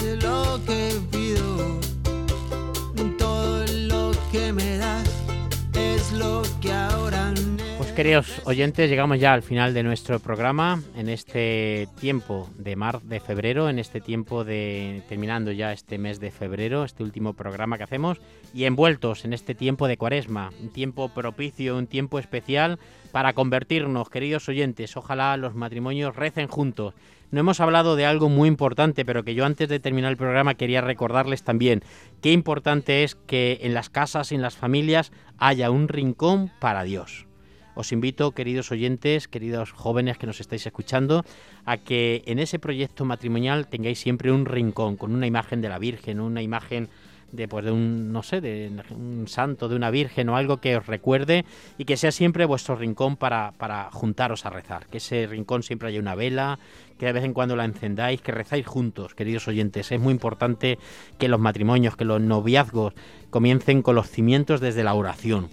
queridos 8.01 8.41
oyentes, 8.45 8.89
llegamos 8.89 9.19
ya 9.19 9.31
al 9.31 9.43
final 9.43 9.75
de 9.75 9.83
nuestro 9.83 10.19
programa 10.19 10.81
en 10.95 11.07
este 11.07 11.87
tiempo 11.99 12.49
de 12.57 12.75
mar 12.75 12.99
de 13.03 13.19
febrero, 13.19 13.69
en 13.69 13.77
este 13.77 14.01
tiempo 14.01 14.43
de 14.43 15.03
terminando 15.07 15.51
ya 15.51 15.71
este 15.71 15.99
mes 15.99 16.19
de 16.19 16.31
febrero, 16.31 16.83
este 16.83 17.03
último 17.03 17.33
programa 17.33 17.77
que 17.77 17.83
hacemos 17.83 18.17
y 18.55 18.63
envueltos 18.63 19.23
en 19.23 19.33
este 19.33 19.53
tiempo 19.53 19.87
de 19.87 19.97
Cuaresma, 19.97 20.49
un 20.59 20.69
tiempo 20.69 21.09
propicio, 21.09 21.77
un 21.77 21.85
tiempo 21.85 22.17
especial 22.17 22.79
para 23.11 23.33
convertirnos, 23.33 24.09
queridos 24.09 24.49
oyentes. 24.49 24.97
Ojalá 24.97 25.37
los 25.37 25.53
matrimonios 25.53 26.15
recen 26.15 26.47
juntos. 26.47 26.95
No 27.29 27.41
hemos 27.41 27.59
hablado 27.59 27.95
de 27.95 28.07
algo 28.07 28.29
muy 28.29 28.47
importante, 28.47 29.05
pero 29.05 29.23
que 29.23 29.35
yo 29.35 29.45
antes 29.45 29.69
de 29.69 29.79
terminar 29.79 30.09
el 30.09 30.17
programa 30.17 30.55
quería 30.55 30.81
recordarles 30.81 31.43
también 31.43 31.83
qué 32.19 32.31
importante 32.31 33.03
es 33.03 33.13
que 33.13 33.59
en 33.61 33.75
las 33.75 33.91
casas 33.91 34.31
y 34.31 34.35
en 34.35 34.41
las 34.41 34.55
familias 34.55 35.11
haya 35.37 35.69
un 35.69 35.87
rincón 35.87 36.51
para 36.59 36.81
Dios 36.81 37.27
os 37.75 37.91
invito, 37.91 38.31
queridos 38.31 38.71
oyentes, 38.71 39.27
queridos 39.27 39.71
jóvenes 39.71 40.17
que 40.17 40.27
nos 40.27 40.39
estáis 40.39 40.65
escuchando, 40.65 41.23
a 41.65 41.77
que 41.77 42.23
en 42.25 42.39
ese 42.39 42.59
proyecto 42.59 43.05
matrimonial 43.05 43.67
tengáis 43.67 43.99
siempre 43.99 44.31
un 44.31 44.45
rincón 44.45 44.97
con 44.97 45.13
una 45.13 45.27
imagen 45.27 45.61
de 45.61 45.69
la 45.69 45.79
Virgen, 45.79 46.19
una 46.19 46.41
imagen 46.41 46.89
de 47.31 47.47
pues 47.47 47.65
de 47.65 47.71
un 47.71 48.11
no 48.11 48.23
sé 48.23 48.41
de 48.41 48.71
un 48.91 49.27
santo 49.27 49.69
de 49.69 49.75
una 49.75 49.89
virgen 49.89 50.29
o 50.29 50.35
algo 50.35 50.57
que 50.57 50.77
os 50.77 50.85
recuerde 50.85 51.45
y 51.77 51.85
que 51.85 51.97
sea 51.97 52.11
siempre 52.11 52.45
vuestro 52.45 52.75
rincón 52.75 53.15
para, 53.17 53.53
para 53.57 53.89
juntaros 53.91 54.45
a 54.45 54.49
rezar. 54.49 54.87
Que 54.87 54.97
ese 54.97 55.27
rincón 55.27 55.63
siempre 55.63 55.89
haya 55.89 55.99
una 55.99 56.15
vela 56.15 56.59
que 56.99 57.05
de 57.05 57.13
vez 57.13 57.23
en 57.23 57.33
cuando 57.33 57.55
la 57.55 57.65
encendáis 57.65 58.21
que 58.21 58.31
rezáis 58.31 58.67
juntos 58.67 59.15
queridos 59.15 59.47
oyentes. 59.47 59.91
Es 59.91 59.99
muy 59.99 60.11
importante 60.11 60.77
que 61.17 61.27
los 61.27 61.39
matrimonios 61.39 61.95
que 61.95 62.05
los 62.05 62.21
noviazgos 62.21 62.93
comiencen 63.29 63.81
con 63.81 63.95
los 63.95 64.09
cimientos 64.09 64.59
desde 64.59 64.83
la 64.83 64.93
oración 64.93 65.49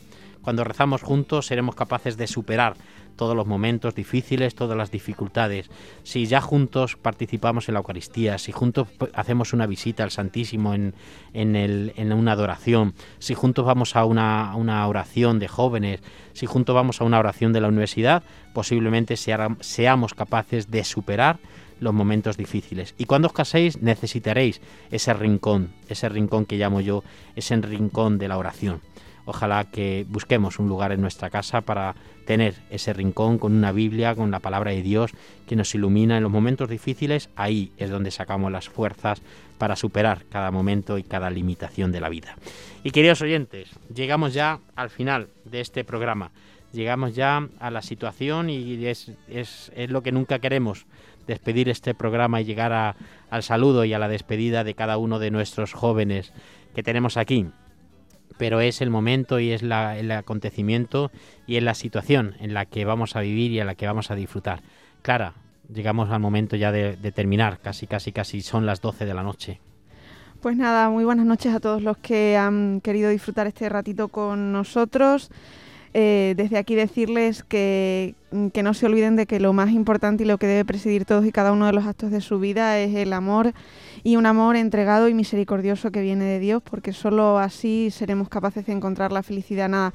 cuando 0.49 0.65
rezamos 0.65 1.03
juntos 1.03 1.45
seremos 1.45 1.75
capaces 1.75 2.17
de 2.17 2.27
superar 2.27 2.75
todos 3.17 3.37
los 3.37 3.47
momentos 3.47 3.95
difíciles, 3.95 4.55
todas 4.55 4.79
las 4.79 4.91
dificultades. 4.91 5.69
Si 6.05 6.25
ya 6.25 6.41
juntos 6.41 6.97
participamos 6.97 7.69
en 7.69 7.75
la 7.75 7.81
Eucaristía, 7.81 8.39
si 8.39 8.51
juntos 8.51 8.89
hacemos 9.13 9.53
una 9.53 9.67
visita 9.67 10.05
al 10.05 10.11
Santísimo 10.11 10.73
en, 10.73 10.95
en, 11.35 12.13
una 12.15 12.33
adoración, 12.33 12.95
si 13.19 13.35
juntos 13.35 13.67
vamos 13.67 13.95
a 13.95 14.07
una, 14.07 14.57
una, 14.57 14.89
oración 14.89 15.39
de 15.39 15.49
jóvenes, 15.49 16.01
si 16.33 16.47
juntos 16.47 16.75
vamos 16.75 17.03
a 17.03 17.05
una 17.05 17.19
oración 17.19 17.53
de 17.53 17.61
la 17.61 17.69
universidad, 17.69 18.23
posiblemente 18.55 19.19
seamos 19.19 20.15
capaces 20.15 20.71
de 20.71 20.83
superar 20.83 21.41
los 21.79 21.93
momentos 21.93 22.39
difíciles. 22.39 22.95
Y 22.97 23.05
cuando 23.05 23.29
os 23.29 23.35
caséis 23.35 23.83
necesitaréis 23.83 24.63
ese 24.91 25.13
rincón, 25.13 25.75
ese 25.91 26.09
rincón 26.09 26.47
que 26.47 26.57
llamo 26.57 26.81
yo, 26.81 27.05
ese 27.37 27.55
rincón 27.57 28.17
de 28.17 28.29
la 28.29 28.39
oración. 28.39 28.81
Ojalá 29.31 29.65
que 29.65 30.07
busquemos 30.09 30.59
un 30.59 30.71
lugar 30.71 30.91
en 30.91 31.03
nuestra 31.03 31.29
casa 31.29 31.61
para 31.61 31.95
tener 32.25 32.55
ese 32.71 32.95
rincón 32.95 33.37
con 33.37 33.53
una 33.53 33.73
Biblia, 33.73 34.15
con 34.15 34.31
la 34.31 34.41
palabra 34.41 34.71
de 34.71 34.81
Dios 34.81 35.11
que 35.47 35.55
nos 35.55 35.75
ilumina 35.75 36.17
en 36.17 36.23
los 36.23 36.33
momentos 36.33 36.71
difíciles. 36.71 37.29
Ahí 37.37 37.71
es 37.77 37.91
donde 37.91 38.11
sacamos 38.11 38.51
las 38.51 38.71
fuerzas 38.71 39.21
para 39.59 39.77
superar 39.77 40.25
cada 40.31 40.51
momento 40.51 40.97
y 40.97 41.03
cada 41.03 41.29
limitación 41.29 41.93
de 41.93 42.01
la 42.01 42.09
vida. 42.09 42.37
Y 42.83 42.91
queridos 42.91 43.21
oyentes, 43.21 43.69
llegamos 43.95 44.33
ya 44.33 44.61
al 44.75 44.89
final 44.89 45.29
de 45.45 45.61
este 45.61 45.85
programa. 45.85 46.31
Llegamos 46.73 47.15
ya 47.15 47.47
a 47.61 47.71
la 47.71 47.83
situación 47.83 48.49
y 48.49 48.83
es, 48.87 49.13
es, 49.29 49.71
es 49.77 49.91
lo 49.91 50.03
que 50.03 50.11
nunca 50.11 50.39
queremos, 50.39 50.87
despedir 51.27 51.69
este 51.69 51.95
programa 51.95 52.41
y 52.41 52.47
llegar 52.47 52.97
al 53.29 53.43
saludo 53.43 53.85
y 53.85 53.93
a 53.93 53.99
la 53.99 54.09
despedida 54.09 54.65
de 54.65 54.73
cada 54.73 54.97
uno 54.97 55.19
de 55.19 55.31
nuestros 55.31 55.75
jóvenes 55.75 56.33
que 56.75 56.83
tenemos 56.83 57.19
aquí 57.19 57.49
pero 58.39 58.61
es 58.61 58.81
el 58.81 58.91
momento 58.91 59.41
y 59.41 59.51
es 59.51 59.63
el 59.63 60.13
acontecimiento 60.13 61.11
y 61.47 61.57
es 61.57 61.63
la 61.63 61.75
situación 61.75 62.35
en 62.41 62.55
la 62.55 62.65
que 62.65 62.85
vamos 62.85 63.17
a 63.17 63.21
vivir 63.21 63.51
y 63.51 63.61
en 63.61 63.67
la 63.67 63.75
que 63.75 63.87
vamos 63.87 64.11
a 64.11 64.15
disfrutar. 64.15 64.63
Clara, 65.03 65.35
llegamos 65.73 66.11
al 66.11 66.21
momento 66.21 66.57
ya 66.57 66.73
de, 66.73 66.97
terminar, 67.13 67.59
casi, 67.61 67.87
casi, 67.87 68.13
casi 68.13 68.41
son 68.41 68.65
las 68.65 68.81
12 68.81 69.05
de 69.05 69.15
la 69.15 69.23
noche. 69.23 69.61
Pues 70.41 70.57
nada, 70.57 70.89
muy 70.89 71.05
buenas 71.05 71.27
noches 71.27 71.53
a 71.53 71.61
todos 71.61 71.83
los 71.83 71.99
que 71.99 72.37
han 72.37 72.81
querido 72.81 73.11
disfrutar 73.11 73.49
este 73.49 73.69
ratito 73.69 74.09
con 74.09 74.53
nosotros. 74.53 75.31
Eh, 76.01 76.35
desde 76.37 76.59
aquí 76.59 76.77
decirles 76.77 77.43
que, 77.43 78.15
que, 78.53 78.63
no 78.63 78.73
se 78.73 78.87
olviden 78.87 79.17
de 79.17 79.27
que 79.27 79.41
lo 79.41 79.53
más 79.53 79.71
importante 79.71 80.23
y 80.23 80.27
lo 80.29 80.39
que 80.39 80.47
debe 80.47 80.65
presidir 80.65 81.05
todos 81.05 81.27
y 81.27 81.33
cada 81.33 81.51
uno 81.51 81.67
de 81.67 81.73
los 81.73 81.87
actos 81.87 82.13
de 82.13 82.21
su 82.21 82.39
vida 82.39 82.79
es 82.79 82.95
el 82.95 83.13
amor 83.13 83.53
y 84.05 84.15
un 84.15 84.25
amor 84.25 84.55
entregado 84.55 85.09
y 85.09 85.15
misericordioso 85.15 85.91
que 85.91 86.01
viene 86.01 86.25
de 86.25 86.39
Dios, 86.39 86.63
porque 86.63 86.93
solo 86.93 87.41
así 87.41 87.91
seremos 87.91 88.29
capaces 88.29 88.65
de 88.67 88.75
encontrar 88.75 89.11
la 89.11 89.25
felicidad. 89.25 89.69
Nada, 89.69 89.93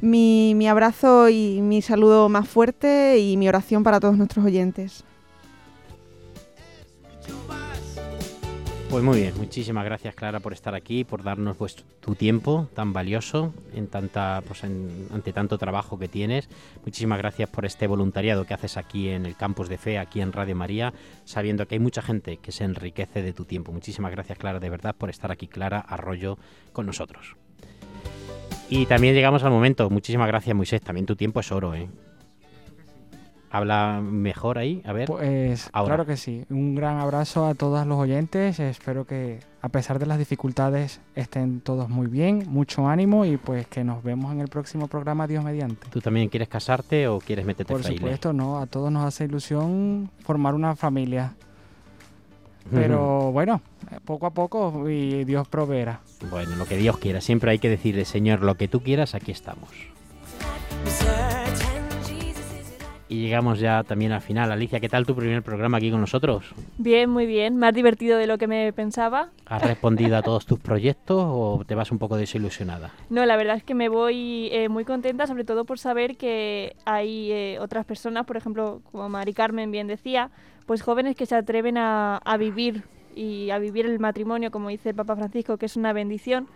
mi 0.00 0.66
abrazo 0.66 1.28
y 1.28 1.60
mi 1.60 1.82
saludo 1.82 2.30
más 2.30 2.48
fuerte 2.48 3.18
y 3.18 3.36
mi 3.36 3.46
oración 3.46 3.82
para 3.82 4.00
todos 4.00 4.16
nuestros 4.16 4.46
oyentes. 4.46 5.04
Pues 8.94 9.02
muy 9.02 9.22
bien, 9.22 9.34
muchísimas 9.38 9.84
gracias 9.84 10.14
Clara 10.14 10.38
por 10.38 10.52
estar 10.52 10.72
aquí, 10.76 11.02
por 11.02 11.24
darnos 11.24 11.56
tu 11.98 12.14
tiempo 12.14 12.68
tan 12.74 12.92
valioso 12.92 13.52
en 13.74 13.88
tanta, 13.88 14.40
pues 14.46 14.62
ante 14.62 15.32
tanto 15.32 15.58
trabajo 15.58 15.98
que 15.98 16.06
tienes. 16.06 16.48
Muchísimas 16.84 17.18
gracias 17.18 17.50
por 17.50 17.64
este 17.64 17.88
voluntariado 17.88 18.46
que 18.46 18.54
haces 18.54 18.76
aquí 18.76 19.08
en 19.08 19.26
el 19.26 19.34
campus 19.34 19.68
de 19.68 19.78
fe, 19.78 19.98
aquí 19.98 20.20
en 20.20 20.32
Radio 20.32 20.54
María, 20.54 20.94
sabiendo 21.24 21.66
que 21.66 21.74
hay 21.74 21.80
mucha 21.80 22.02
gente 22.02 22.36
que 22.36 22.52
se 22.52 22.62
enriquece 22.62 23.20
de 23.20 23.32
tu 23.32 23.44
tiempo. 23.46 23.72
Muchísimas 23.72 24.12
gracias 24.12 24.38
Clara, 24.38 24.60
de 24.60 24.70
verdad, 24.70 24.94
por 24.96 25.10
estar 25.10 25.32
aquí 25.32 25.48
Clara 25.48 25.80
Arroyo 25.80 26.38
con 26.72 26.86
nosotros. 26.86 27.34
Y 28.70 28.86
también 28.86 29.16
llegamos 29.16 29.42
al 29.42 29.50
momento, 29.50 29.90
muchísimas 29.90 30.28
gracias 30.28 30.54
Moisés, 30.54 30.82
también 30.82 31.04
tu 31.04 31.16
tiempo 31.16 31.40
es 31.40 31.50
oro, 31.50 31.74
¿eh? 31.74 31.88
Habla 33.54 34.00
mejor 34.02 34.58
ahí? 34.58 34.82
A 34.84 34.92
ver. 34.92 35.06
Pues 35.06 35.70
claro 35.70 36.04
que 36.04 36.16
sí. 36.16 36.44
Un 36.50 36.74
gran 36.74 36.98
abrazo 36.98 37.46
a 37.46 37.54
todos 37.54 37.86
los 37.86 37.98
oyentes. 37.98 38.58
Espero 38.58 39.06
que 39.06 39.38
a 39.62 39.68
pesar 39.68 40.00
de 40.00 40.06
las 40.06 40.18
dificultades 40.18 41.00
estén 41.14 41.60
todos 41.60 41.88
muy 41.88 42.08
bien, 42.08 42.44
mucho 42.48 42.88
ánimo 42.88 43.24
y 43.24 43.36
pues 43.36 43.68
que 43.68 43.84
nos 43.84 44.02
vemos 44.02 44.32
en 44.32 44.40
el 44.40 44.48
próximo 44.48 44.88
programa 44.88 45.28
Dios 45.28 45.44
mediante. 45.44 45.88
¿Tú 45.88 46.00
también 46.00 46.28
quieres 46.28 46.48
casarte 46.48 47.06
o 47.06 47.20
quieres 47.20 47.46
meterte 47.46 47.72
Por 47.72 47.84
supuesto, 47.84 48.32
no. 48.32 48.58
A 48.58 48.66
todos 48.66 48.90
nos 48.90 49.04
hace 49.04 49.26
ilusión 49.26 50.10
formar 50.24 50.54
una 50.54 50.74
familia. 50.74 51.34
Pero 52.72 53.30
bueno, 53.30 53.60
poco 54.04 54.26
a 54.26 54.30
poco 54.30 54.88
y 54.88 55.24
Dios 55.24 55.46
proveerá. 55.46 56.00
Bueno, 56.28 56.56
lo 56.56 56.64
que 56.64 56.76
Dios 56.76 56.98
quiera. 56.98 57.20
Siempre 57.20 57.52
hay 57.52 57.58
que 57.60 57.68
decirle, 57.68 58.04
Señor, 58.04 58.42
lo 58.42 58.56
que 58.56 58.66
tú 58.66 58.80
quieras, 58.80 59.14
aquí 59.14 59.30
estamos. 59.30 59.68
Y 63.08 63.20
llegamos 63.20 63.60
ya 63.60 63.82
también 63.82 64.12
al 64.12 64.20
final. 64.20 64.50
Alicia, 64.50 64.80
¿qué 64.80 64.88
tal 64.88 65.06
tu 65.06 65.14
primer 65.14 65.42
programa 65.42 65.78
aquí 65.78 65.90
con 65.90 66.00
nosotros? 66.00 66.54
Bien, 66.78 67.10
muy 67.10 67.26
bien. 67.26 67.56
Más 67.56 67.74
divertido 67.74 68.18
de 68.18 68.26
lo 68.26 68.38
que 68.38 68.46
me 68.46 68.72
pensaba. 68.72 69.28
¿Has 69.46 69.62
respondido 69.62 70.16
a 70.16 70.22
todos 70.22 70.46
tus 70.46 70.58
proyectos 70.58 71.22
o 71.26 71.64
te 71.66 71.74
vas 71.74 71.92
un 71.92 71.98
poco 71.98 72.16
desilusionada? 72.16 72.90
No, 73.10 73.26
la 73.26 73.36
verdad 73.36 73.56
es 73.56 73.64
que 73.64 73.74
me 73.74 73.88
voy 73.88 74.48
eh, 74.52 74.68
muy 74.68 74.84
contenta, 74.84 75.26
sobre 75.26 75.44
todo 75.44 75.64
por 75.64 75.78
saber 75.78 76.16
que 76.16 76.76
hay 76.84 77.30
eh, 77.32 77.58
otras 77.60 77.84
personas, 77.84 78.26
por 78.26 78.36
ejemplo, 78.36 78.80
como 78.90 79.08
Mari 79.08 79.34
Carmen 79.34 79.70
bien 79.70 79.86
decía, 79.86 80.30
pues 80.66 80.82
jóvenes 80.82 81.16
que 81.16 81.26
se 81.26 81.36
atreven 81.36 81.76
a, 81.76 82.16
a 82.18 82.36
vivir 82.36 82.84
y 83.14 83.50
a 83.50 83.58
vivir 83.58 83.86
el 83.86 83.98
matrimonio, 84.00 84.50
como 84.50 84.70
dice 84.70 84.90
el 84.90 84.96
Papa 84.96 85.14
Francisco, 85.14 85.56
que 85.56 85.66
es 85.66 85.76
una 85.76 85.92
bendición, 85.92 86.48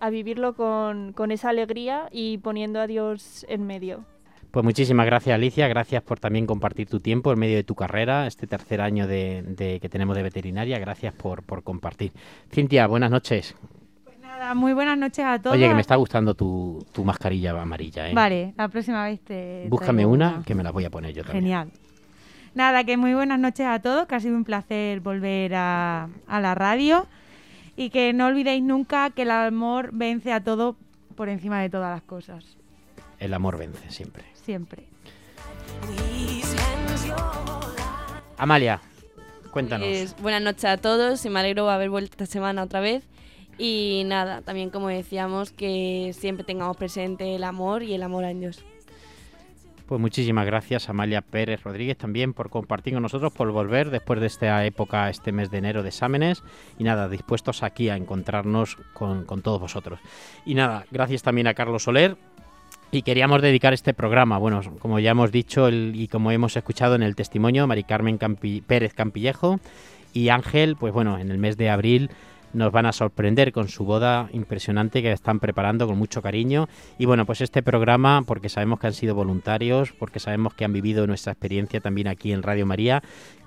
a 0.00 0.10
vivirlo 0.10 0.54
con, 0.54 1.12
con 1.12 1.30
esa 1.30 1.48
alegría 1.48 2.08
y 2.12 2.38
poniendo 2.38 2.80
a 2.80 2.86
Dios 2.86 3.46
en 3.48 3.66
medio. 3.66 4.04
Pues 4.54 4.62
muchísimas 4.62 5.04
gracias 5.04 5.34
Alicia, 5.34 5.66
gracias 5.66 6.00
por 6.04 6.20
también 6.20 6.46
compartir 6.46 6.88
tu 6.88 7.00
tiempo 7.00 7.32
en 7.32 7.40
medio 7.40 7.56
de 7.56 7.64
tu 7.64 7.74
carrera, 7.74 8.28
este 8.28 8.46
tercer 8.46 8.80
año 8.80 9.08
de, 9.08 9.42
de 9.42 9.80
que 9.80 9.88
tenemos 9.88 10.14
de 10.14 10.22
veterinaria, 10.22 10.78
gracias 10.78 11.12
por, 11.12 11.42
por 11.42 11.64
compartir. 11.64 12.12
Cintia, 12.52 12.86
buenas 12.86 13.10
noches. 13.10 13.56
Pues 14.04 14.16
nada, 14.20 14.54
muy 14.54 14.72
buenas 14.72 14.96
noches 14.96 15.24
a 15.24 15.40
todos. 15.42 15.56
Oye, 15.56 15.66
que 15.66 15.74
me 15.74 15.80
está 15.80 15.96
gustando 15.96 16.34
tu, 16.34 16.86
tu 16.92 17.04
mascarilla 17.04 17.50
amarilla. 17.60 18.08
¿eh? 18.08 18.14
Vale, 18.14 18.54
la 18.56 18.68
próxima 18.68 19.04
vez 19.04 19.20
te... 19.22 19.66
Búscame 19.68 20.06
una, 20.06 20.44
que 20.46 20.54
me 20.54 20.62
la 20.62 20.70
voy 20.70 20.84
a 20.84 20.90
poner 20.90 21.12
yo 21.12 21.24
también. 21.24 21.42
Genial. 21.42 21.70
Nada, 22.54 22.84
que 22.84 22.96
muy 22.96 23.12
buenas 23.12 23.40
noches 23.40 23.66
a 23.66 23.80
todos, 23.80 24.06
que 24.06 24.14
ha 24.14 24.20
sido 24.20 24.36
un 24.36 24.44
placer 24.44 25.00
volver 25.00 25.52
a, 25.56 26.08
a 26.28 26.40
la 26.40 26.54
radio 26.54 27.08
y 27.76 27.90
que 27.90 28.12
no 28.12 28.26
olvidéis 28.26 28.62
nunca 28.62 29.10
que 29.10 29.22
el 29.22 29.32
amor 29.32 29.90
vence 29.92 30.32
a 30.32 30.44
todo 30.44 30.76
por 31.16 31.28
encima 31.28 31.60
de 31.60 31.70
todas 31.70 31.92
las 31.92 32.02
cosas. 32.02 32.56
El 33.18 33.34
amor 33.34 33.58
vence 33.58 33.90
siempre. 33.90 34.22
Siempre. 34.44 34.84
Amalia, 38.36 38.80
cuéntanos. 39.50 39.88
Pues, 39.88 40.16
buenas 40.20 40.42
noches 40.42 40.64
a 40.64 40.76
todos 40.76 41.24
y 41.24 41.30
me 41.30 41.40
alegro 41.40 41.66
de 41.66 41.72
haber 41.72 41.90
vuelto 41.90 42.12
esta 42.12 42.26
semana 42.26 42.62
otra 42.62 42.80
vez. 42.80 43.04
Y 43.56 44.02
nada, 44.06 44.42
también 44.42 44.70
como 44.70 44.88
decíamos, 44.88 45.52
que 45.52 46.14
siempre 46.18 46.44
tengamos 46.44 46.76
presente 46.76 47.36
el 47.36 47.44
amor 47.44 47.82
y 47.82 47.94
el 47.94 48.02
amor 48.02 48.24
a 48.24 48.34
Dios. 48.34 48.64
Pues 49.86 50.00
muchísimas 50.00 50.46
gracias 50.46 50.88
Amalia 50.88 51.20
Pérez 51.20 51.62
Rodríguez 51.62 51.98
también 51.98 52.32
por 52.32 52.48
compartir 52.48 52.94
con 52.94 53.02
nosotros, 53.02 53.34
por 53.34 53.52
volver 53.52 53.90
después 53.90 54.18
de 54.18 54.26
esta 54.26 54.64
época, 54.64 55.10
este 55.10 55.30
mes 55.30 55.50
de 55.50 55.58
enero 55.58 55.82
de 55.82 55.90
exámenes. 55.90 56.42
Y 56.78 56.84
nada, 56.84 57.08
dispuestos 57.08 57.62
aquí 57.62 57.90
a 57.90 57.96
encontrarnos 57.96 58.76
con, 58.94 59.24
con 59.24 59.42
todos 59.42 59.60
vosotros. 59.60 60.00
Y 60.44 60.54
nada, 60.54 60.86
gracias 60.90 61.22
también 61.22 61.46
a 61.46 61.54
Carlos 61.54 61.82
Soler, 61.82 62.16
y 62.94 63.02
queríamos 63.02 63.42
dedicar 63.42 63.72
este 63.72 63.92
programa, 63.94 64.38
bueno, 64.38 64.60
como 64.78 64.98
ya 65.00 65.10
hemos 65.10 65.32
dicho 65.32 65.66
el- 65.68 65.92
y 65.96 66.08
como 66.08 66.30
hemos 66.30 66.56
escuchado 66.56 66.94
en 66.94 67.02
el 67.02 67.16
testimonio, 67.16 67.66
Mari 67.66 67.84
Carmen 67.84 68.18
Campi- 68.18 68.62
Pérez 68.62 68.94
Campillejo 68.94 69.58
y 70.12 70.28
Ángel, 70.28 70.76
pues 70.76 70.92
bueno, 70.92 71.18
en 71.18 71.30
el 71.30 71.38
mes 71.38 71.56
de 71.56 71.70
abril 71.70 72.10
nos 72.54 72.72
van 72.72 72.86
a 72.86 72.92
sorprender 72.92 73.52
con 73.52 73.68
su 73.68 73.84
boda 73.84 74.28
impresionante 74.32 75.02
que 75.02 75.12
están 75.12 75.40
preparando 75.40 75.86
con 75.86 75.98
mucho 75.98 76.22
cariño. 76.22 76.68
Y 76.98 77.04
bueno, 77.04 77.26
pues 77.26 77.40
este 77.40 77.62
programa, 77.62 78.22
porque 78.26 78.48
sabemos 78.48 78.80
que 78.80 78.86
han 78.86 78.94
sido 78.94 79.14
voluntarios, 79.14 79.92
porque 79.92 80.20
sabemos 80.20 80.54
que 80.54 80.64
han 80.64 80.72
vivido 80.72 81.06
nuestra 81.06 81.32
experiencia 81.32 81.80
también 81.80 82.08
aquí 82.08 82.32
en 82.32 82.42
Radio 82.42 82.64
María, 82.64 83.02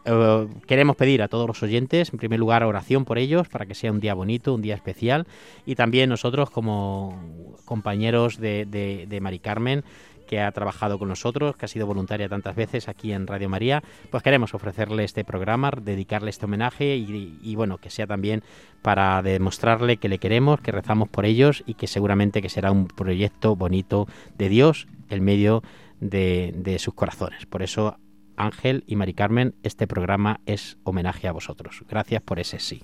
eh, 0.06 0.48
queremos 0.66 0.96
pedir 0.96 1.22
a 1.22 1.28
todos 1.28 1.48
los 1.48 1.62
oyentes, 1.64 2.12
en 2.14 2.18
primer 2.18 2.40
lugar, 2.40 2.64
oración 2.64 3.04
por 3.04 3.18
ellos, 3.18 3.50
para 3.50 3.66
que 3.66 3.76
sea 3.76 3.92
un 3.92 4.00
día 4.00 4.14
bonito, 4.14 4.54
un 4.54 4.62
día 4.62 4.76
especial. 4.76 5.28
Y 5.66 5.76
también 5.76 6.10
nosotros, 6.10 6.50
como 6.50 7.56
compañeros 7.66 8.40
de, 8.40 8.66
de, 8.66 9.06
de 9.08 9.22
Mari 9.22 9.40
Carmen, 9.40 9.84
que 10.28 10.42
ha 10.42 10.52
trabajado 10.52 11.00
con 11.00 11.08
nosotros, 11.08 11.56
que 11.56 11.66
ha 11.66 11.68
sido 11.68 11.88
voluntaria 11.88 12.30
tantas 12.30 12.56
veces 12.56 12.88
aquí 12.88 13.12
en 13.12 13.26
Radio 13.26 13.50
María, 13.50 13.84
pues 14.12 14.22
queremos 14.22 14.54
ofrecerle 14.54 15.04
este 15.04 15.24
programa, 15.24 15.72
dedicarle 15.82 16.30
este 16.30 16.46
homenaje 16.46 16.96
y, 16.96 17.56
bueno, 17.56 17.78
que 17.80 17.90
sea 17.90 18.06
también 18.06 18.44
para 18.82 19.22
demostrarle 19.22 19.98
que 19.98 20.10
le 20.10 20.20
queremos, 20.20 20.62
que 20.62 20.72
rezamos 20.72 21.10
por 21.10 21.26
ellos 21.26 21.64
y 21.66 21.74
que 21.74 21.88
seguramente 21.88 22.42
que 22.42 22.50
será 22.50 22.72
un 22.72 22.88
proyecto 22.88 23.56
bonito 23.56 24.08
de 24.38 24.50
Dios 24.50 24.88
en 25.10 25.24
medio 25.24 25.64
de, 26.00 26.54
de 26.56 26.78
sus 26.78 26.94
corazones. 26.94 27.46
Por 27.46 27.64
eso, 27.64 27.98
Ángel 28.36 28.84
y 28.86 28.96
Mari 28.96 29.14
Carmen, 29.14 29.56
este 29.64 29.88
programa 29.88 30.42
es 30.46 30.78
homenaje 30.84 31.28
a 31.28 31.32
vosotros. 31.32 31.84
Gracias 31.90 32.22
por 32.22 32.40
ese 32.40 32.60
sí. 32.60 32.84